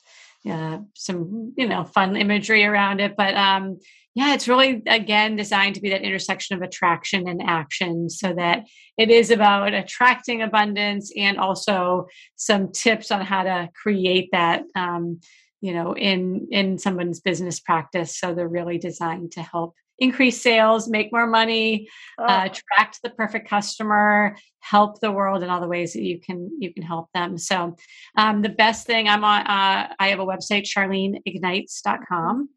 uh, 0.49 0.80
some 0.93 1.53
you 1.58 1.68
know 1.68 1.84
fun 1.84 2.16
imagery 2.16 2.66
around 2.66 2.99
it, 2.99 3.16
but 3.18 3.36
um, 3.36 3.80
yeah, 4.16 4.34
it's 4.34 4.47
really, 4.47 4.82
again, 4.88 5.36
designed 5.36 5.76
to 5.76 5.82
be 5.82 5.89
that 5.89 6.03
intersection 6.03 6.56
of 6.56 6.62
attraction 6.62 7.28
and 7.28 7.41
action 7.43 8.10
so 8.10 8.34
that 8.34 8.66
it 8.97 9.10
is 9.10 9.30
about 9.30 9.74
attracting 9.74 10.41
abundance 10.41 11.12
and 11.18 11.38
also 11.38 12.08
some 12.38 12.72
tips 12.72 13.12
on 13.12 13.20
how 13.22 13.43
to 13.43 13.70
create 13.76 14.30
that. 14.32 14.64
Um, 14.76 15.20
you 15.62 15.74
know 15.74 15.95
in 15.95 16.47
in 16.51 16.78
someone's 16.78 17.22
business 17.22 17.60
practice 17.60 18.16
so 18.20 18.36
they're 18.36 18.47
really 18.47 18.78
designed 18.78 19.32
to 19.32 19.41
help 19.41 19.74
increase 20.00 20.41
sales 20.41 20.88
make 20.88 21.12
more 21.12 21.28
money 21.28 21.88
oh. 22.20 22.26
uh, 22.26 22.46
attract 22.46 23.02
the 23.02 23.10
perfect 23.12 23.48
customer 23.48 24.36
help 24.60 25.00
the 25.00 25.12
world 25.12 25.43
in 25.43 25.50
all 25.50 25.62
the 25.62 25.68
ways 25.68 25.93
that 25.93 26.02
you 26.02 26.20
can 26.20 26.50
you 26.60 26.74
can 26.74 26.84
help 26.84 27.08
them 27.14 27.38
so 27.38 27.76
um, 28.18 28.41
the 28.41 28.50
best 28.50 28.86
thing 28.86 29.08
i'm 29.08 29.24
on 29.24 29.41
uh, 29.41 29.93
i 30.00 30.08
have 30.10 30.20
a 30.20 30.26
website 30.26 30.66
charleneignites.com 30.66 32.50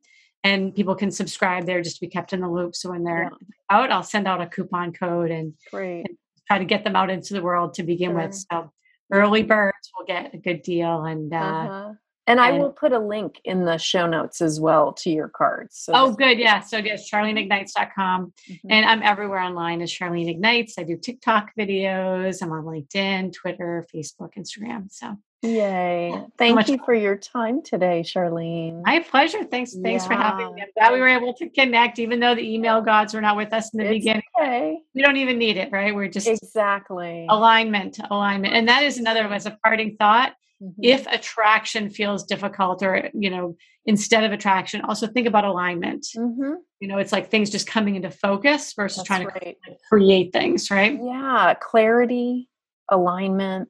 and 0.45 0.75
people 0.75 0.95
can 0.95 1.11
subscribe 1.11 1.67
there 1.67 1.83
just 1.83 1.97
to 1.97 2.01
be 2.01 2.09
kept 2.09 2.33
in 2.33 2.41
the 2.41 2.49
loop. 2.49 2.75
So 2.75 2.91
when 2.91 3.05
they're 3.05 3.31
yeah. 3.31 3.77
out, 3.77 3.91
I'll 3.91 4.03
send 4.03 4.29
out 4.29 4.41
a 4.41 4.47
coupon 4.47 4.93
code 4.93 5.31
and, 5.31 5.55
and, 5.73 6.07
try 6.47 6.59
to 6.59 6.65
get 6.65 6.83
them 6.83 6.97
out 6.97 7.11
into 7.11 7.35
the 7.35 7.43
world 7.43 7.75
to 7.75 7.83
begin 7.83 8.13
sure. 8.13 8.27
with. 8.27 8.35
So 8.35 8.73
early 9.13 9.43
birds 9.43 9.91
will 9.97 10.07
get 10.07 10.33
a 10.33 10.39
good 10.39 10.63
deal, 10.63 11.05
and 11.05 11.33
uh, 11.33 11.37
uh-huh. 11.37 11.93
And 12.29 12.41
I 12.41 12.53
will 12.53 12.71
put 12.71 12.93
a 12.93 12.99
link 12.99 13.41
in 13.45 13.65
the 13.65 13.79
show 13.79 14.07
notes 14.07 14.41
as 14.41 14.61
well 14.61 14.93
to 14.95 15.11
your 15.11 15.29
cards. 15.29 15.79
So 15.79 15.93
oh, 15.95 16.13
good, 16.13 16.39
yeah. 16.39 16.61
So 16.61 16.77
yes, 16.79 17.11
CharleneIgnites.com, 17.11 18.33
mm-hmm. 18.51 18.71
and 18.71 18.87
I'm 18.87 19.03
everywhere 19.03 19.41
online 19.41 19.81
as 19.83 19.91
Charlene 19.91 20.29
Ignites. 20.29 20.79
I 20.79 20.83
do 20.83 20.97
TikTok 20.97 21.53
videos. 21.59 22.43
I'm 22.43 22.53
on 22.53 22.65
LinkedIn, 22.65 23.33
Twitter, 23.33 23.87
Facebook, 23.93 24.35
Instagram. 24.37 24.93
So 24.93 25.17
Yay. 25.43 26.21
Thank 26.37 26.67
so 26.67 26.73
you 26.73 26.81
for 26.85 26.95
your 26.95 27.17
time 27.17 27.63
today, 27.63 28.03
Charlene. 28.05 28.83
My 28.85 28.99
pleasure. 28.99 29.45
Thanks. 29.45 29.77
Thanks 29.81 30.05
yeah. 30.05 30.09
for 30.09 30.15
having 30.15 30.55
me. 30.55 30.63
I'm 30.63 30.69
glad 30.77 30.93
we 30.93 31.01
were 31.01 31.09
able 31.09 31.33
to 31.35 31.49
connect, 31.51 32.01
even 32.01 32.19
though 32.19 32.35
the 32.35 32.43
email 32.55 32.81
gods 32.81 33.15
were 33.15 33.21
not 33.21 33.37
with 33.37 33.53
us 33.53 33.73
in 33.73 33.79
the 33.79 33.85
it's 33.85 34.05
beginning. 34.05 34.23
Okay. 34.41 34.79
We 34.95 35.03
don't 35.03 35.17
even 35.17 35.39
need 35.39 35.57
it, 35.57 35.71
right? 35.71 35.95
We're 35.95 36.09
just 36.09 36.27
exactly 36.27 37.27
alignment, 37.29 38.01
alignment. 38.11 38.55
And 38.55 38.67
that 38.67 38.83
is 38.83 38.99
another 38.99 39.23
as 39.33 39.47
a 39.47 39.57
parting 39.63 39.97
thought. 39.97 40.33
Mm-hmm. 40.61 40.83
If 40.83 41.07
attraction 41.07 41.89
feels 41.89 42.25
difficult 42.25 42.83
or, 42.83 43.09
you 43.15 43.31
know, 43.31 43.57
instead 43.87 44.25
of 44.25 44.33
attraction, 44.33 44.81
also 44.81 45.07
think 45.07 45.29
about 45.29 45.45
alignment. 45.45 46.05
Mm-hmm. 46.17 46.55
You 46.81 46.89
know, 46.89 46.99
it's 46.99 47.13
like 47.13 47.31
things 47.31 47.51
just 47.51 47.69
coming 47.69 47.95
into 47.95 48.11
focus 48.11 48.73
versus 48.75 48.97
That's 48.97 49.07
trying 49.07 49.27
right. 49.29 49.57
to 49.67 49.77
create 49.89 50.33
things, 50.33 50.69
right? 50.69 50.99
Yeah. 51.01 51.55
Clarity, 51.61 52.49
alignment 52.91 53.69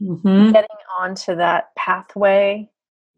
mm-hmm. 0.00 0.52
getting 0.52 0.68
onto 0.98 1.36
that 1.36 1.66
pathway. 1.76 2.68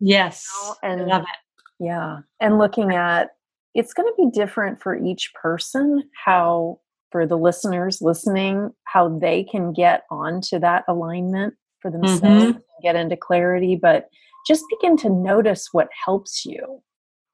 Yes. 0.00 0.46
You 0.50 0.68
know, 0.68 0.76
and 0.82 1.06
love 1.08 1.22
it. 1.22 1.84
Yeah. 1.84 2.18
And 2.40 2.58
looking 2.58 2.92
at 2.94 3.30
it's 3.74 3.92
going 3.92 4.08
to 4.08 4.14
be 4.16 4.30
different 4.36 4.82
for 4.82 4.96
each 4.96 5.32
person 5.40 6.02
how 6.24 6.80
for 7.10 7.26
the 7.26 7.36
listeners 7.36 7.98
listening 8.00 8.70
how 8.84 9.18
they 9.18 9.44
can 9.44 9.72
get 9.72 10.02
onto 10.10 10.58
that 10.58 10.84
alignment 10.88 11.54
for 11.80 11.90
themselves 11.90 12.22
mm-hmm. 12.22 12.58
get 12.82 12.96
into 12.96 13.16
clarity 13.16 13.78
but 13.80 14.08
just 14.46 14.64
begin 14.70 14.96
to 14.96 15.08
notice 15.08 15.68
what 15.72 15.88
helps 16.04 16.44
you 16.44 16.82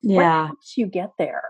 yeah 0.02 0.16
what 0.16 0.46
helps 0.48 0.76
you 0.76 0.86
get 0.86 1.10
there 1.18 1.42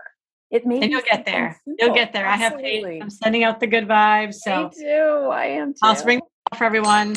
it 0.51 0.65
may 0.65 0.81
and 0.81 0.91
you'll 0.91 1.01
get 1.01 1.25
there 1.25 1.59
simple. 1.65 1.85
you'll 1.85 1.95
get 1.95 2.13
there 2.13 2.25
Absolutely. 2.25 2.65
i 2.65 2.73
have 2.73 2.93
faith 2.93 3.03
i'm 3.03 3.09
sending 3.09 3.43
out 3.43 3.59
the 3.59 3.67
good 3.67 3.87
vibes 3.87 4.35
so 4.35 4.67
i 4.67 4.69
do 4.69 5.29
i 5.29 5.45
am 5.45 5.73
too. 5.73 5.79
i'll 5.83 5.95
spring 5.95 6.21
for 6.57 6.63
everyone 6.63 7.15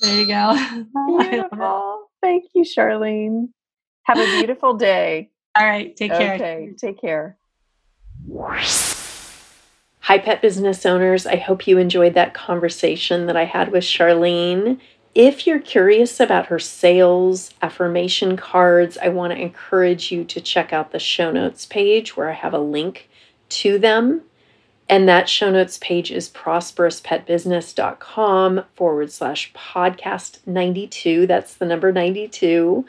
there 0.00 0.20
you 0.20 0.26
go. 0.26 0.84
Beautiful. 1.20 2.10
Thank 2.20 2.44
you, 2.54 2.64
Charlene. 2.64 3.48
Have 4.04 4.18
a 4.18 4.38
beautiful 4.38 4.74
day. 4.74 5.30
All 5.56 5.66
right. 5.66 5.94
Take 5.94 6.12
care. 6.12 6.34
Okay. 6.34 6.70
Take 6.78 7.00
care. 7.00 7.36
Hi, 10.00 10.18
pet 10.18 10.40
business 10.40 10.86
owners. 10.86 11.26
I 11.26 11.36
hope 11.36 11.66
you 11.66 11.78
enjoyed 11.78 12.14
that 12.14 12.32
conversation 12.32 13.26
that 13.26 13.36
I 13.36 13.44
had 13.44 13.70
with 13.70 13.84
Charlene. 13.84 14.80
If 15.14 15.46
you're 15.46 15.58
curious 15.58 16.20
about 16.20 16.46
her 16.46 16.58
sales 16.58 17.52
affirmation 17.60 18.36
cards, 18.36 18.96
I 18.96 19.08
want 19.08 19.32
to 19.32 19.38
encourage 19.40 20.10
you 20.10 20.24
to 20.24 20.40
check 20.40 20.72
out 20.72 20.92
the 20.92 20.98
show 20.98 21.30
notes 21.30 21.66
page 21.66 22.16
where 22.16 22.30
I 22.30 22.34
have 22.34 22.54
a 22.54 22.58
link 22.58 23.10
to 23.50 23.78
them. 23.78 24.22
And 24.88 25.08
that 25.08 25.28
show 25.28 25.50
notes 25.50 25.78
page 25.82 26.10
is 26.10 26.30
prosperouspetbusiness.com 26.30 28.64
forward 28.74 29.12
slash 29.12 29.52
podcast 29.52 30.38
92. 30.46 31.26
That's 31.26 31.52
the 31.54 31.66
number 31.66 31.92
92. 31.92 32.86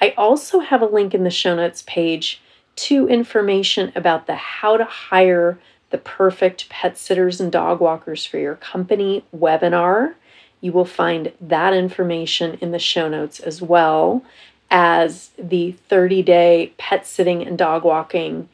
I 0.00 0.14
also 0.16 0.60
have 0.60 0.80
a 0.80 0.86
link 0.86 1.12
in 1.12 1.24
the 1.24 1.30
show 1.30 1.56
notes 1.56 1.82
page 1.86 2.40
to 2.76 3.08
information 3.08 3.92
about 3.96 4.26
the 4.26 4.36
how 4.36 4.76
to 4.76 4.84
hire 4.84 5.58
the 5.90 5.98
perfect 5.98 6.68
pet 6.68 6.96
sitters 6.96 7.40
and 7.40 7.50
dog 7.50 7.80
walkers 7.80 8.24
for 8.24 8.38
your 8.38 8.54
company 8.54 9.24
webinar. 9.36 10.14
You 10.60 10.70
will 10.72 10.84
find 10.84 11.32
that 11.40 11.74
information 11.74 12.58
in 12.60 12.70
the 12.70 12.78
show 12.78 13.08
notes 13.08 13.40
as 13.40 13.60
well 13.60 14.22
as 14.70 15.30
the 15.36 15.72
30 15.72 16.22
day 16.22 16.72
pet 16.78 17.04
sitting 17.06 17.44
and 17.44 17.58
dog 17.58 17.82
walking 17.82 18.48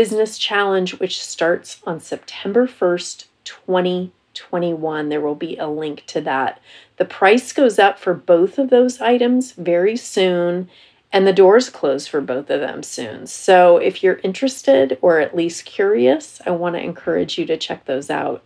Business 0.00 0.38
Challenge, 0.38 0.98
which 0.98 1.22
starts 1.22 1.82
on 1.84 2.00
September 2.00 2.66
1st, 2.66 3.26
2021. 3.44 5.10
There 5.10 5.20
will 5.20 5.34
be 5.34 5.58
a 5.58 5.66
link 5.66 6.04
to 6.06 6.22
that. 6.22 6.58
The 6.96 7.04
price 7.04 7.52
goes 7.52 7.78
up 7.78 7.98
for 7.98 8.14
both 8.14 8.58
of 8.58 8.70
those 8.70 9.02
items 9.02 9.52
very 9.52 9.98
soon, 9.98 10.70
and 11.12 11.26
the 11.26 11.34
doors 11.34 11.68
close 11.68 12.06
for 12.06 12.22
both 12.22 12.48
of 12.48 12.60
them 12.60 12.82
soon. 12.82 13.26
So 13.26 13.76
if 13.76 14.02
you're 14.02 14.20
interested 14.24 14.96
or 15.02 15.20
at 15.20 15.36
least 15.36 15.66
curious, 15.66 16.40
I 16.46 16.52
want 16.52 16.76
to 16.76 16.82
encourage 16.82 17.36
you 17.36 17.44
to 17.44 17.58
check 17.58 17.84
those 17.84 18.08
out. 18.08 18.42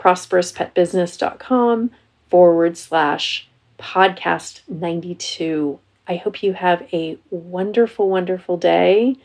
ProsperousPetBusiness.com 0.00 1.90
forward 2.30 2.78
slash 2.78 3.46
podcast 3.78 4.62
92. 4.68 5.78
I 6.08 6.16
hope 6.16 6.42
you 6.42 6.54
have 6.54 6.88
a 6.94 7.18
wonderful, 7.28 8.08
wonderful 8.08 8.56
day 8.56 9.18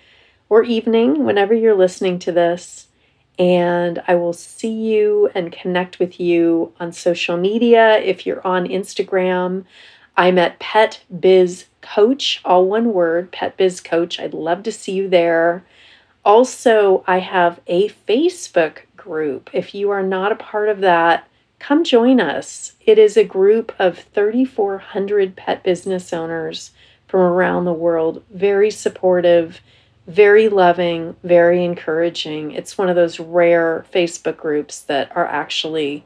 or 0.50 0.64
evening 0.64 1.24
whenever 1.24 1.54
you're 1.54 1.76
listening 1.76 2.20
to 2.20 2.32
this. 2.32 2.88
And 3.38 4.04
I 4.08 4.16
will 4.16 4.34
see 4.34 4.72
you 4.72 5.30
and 5.34 5.52
connect 5.52 6.00
with 6.00 6.20
you 6.20 6.74
on 6.80 6.92
social 6.92 7.38
media. 7.38 7.98
If 8.00 8.26
you're 8.26 8.46
on 8.46 8.68
Instagram, 8.68 9.64
I'm 10.18 10.38
at 10.38 10.60
Pet 10.60 11.02
Biz 11.18 11.66
Coach, 11.82 12.42
all 12.44 12.66
one 12.66 12.92
word, 12.92 13.32
Pet 13.32 13.56
Biz 13.56 13.80
Coach. 13.80 14.20
I'd 14.20 14.34
love 14.34 14.64
to 14.64 14.72
see 14.72 14.92
you 14.92 15.08
there. 15.08 15.64
Also, 16.26 17.06
I 17.08 17.20
have 17.20 17.62
a 17.68 17.88
Facebook 17.88 18.80
group. 18.98 19.50
If 19.54 19.74
you 19.74 19.90
are 19.92 20.04
not 20.04 20.34
a 20.34 20.36
part 20.36 20.68
of 20.68 20.82
that, 20.82 21.26
come 21.60 21.86
join 21.86 22.20
us. 22.20 22.74
It 22.86 23.00
is 23.00 23.16
a 23.16 23.24
group 23.24 23.74
of 23.80 24.00
3,400 24.00 25.38
pet 25.38 25.64
business 25.64 26.12
owners 26.12 26.72
from 27.08 27.22
around 27.22 27.64
the 27.64 27.74
world, 27.74 28.24
very 28.30 28.70
supportive 28.70 29.62
very 30.10 30.50
loving, 30.50 31.16
very 31.24 31.64
encouraging. 31.64 32.52
It's 32.52 32.78
one 32.78 32.90
of 32.90 32.96
those 32.96 33.20
rare 33.20 33.86
Facebook 33.94 34.38
groups 34.38 34.82
that 34.82 35.16
are 35.16 35.28
actually 35.28 36.04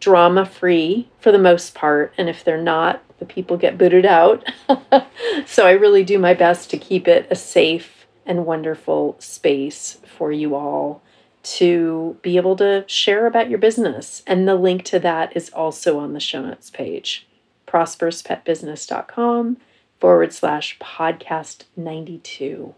drama 0.00 0.46
free 0.46 1.10
for 1.20 1.30
the 1.30 1.38
most 1.38 1.74
part. 1.74 2.14
And 2.16 2.30
if 2.30 2.42
they're 2.42 2.62
not, 2.62 3.02
the 3.18 3.26
people 3.26 3.58
get 3.58 3.76
booted 3.76 4.06
out. 4.06 4.50
so 5.46 5.66
I 5.66 5.72
really 5.72 6.04
do 6.04 6.18
my 6.18 6.32
best 6.32 6.70
to 6.70 6.78
keep 6.78 7.06
it 7.06 7.26
a 7.30 7.36
safe 7.36 8.06
and 8.24 8.46
wonderful 8.46 9.16
space 9.18 9.98
for 10.06 10.32
you 10.32 10.54
all 10.54 11.02
to 11.42 12.16
be 12.22 12.38
able 12.38 12.56
to 12.56 12.84
share 12.86 13.26
about 13.26 13.50
your 13.50 13.58
business. 13.58 14.22
And 14.26 14.48
the 14.48 14.54
link 14.54 14.84
to 14.84 14.98
that 15.00 15.36
is 15.36 15.50
also 15.50 15.98
on 15.98 16.14
the 16.14 16.20
show 16.20 16.40
notes 16.42 16.70
page 16.70 17.26
prosperouspetbusiness.com 17.66 19.58
forward 20.00 20.32
slash 20.32 20.78
podcast 20.78 21.64
92. 21.76 22.74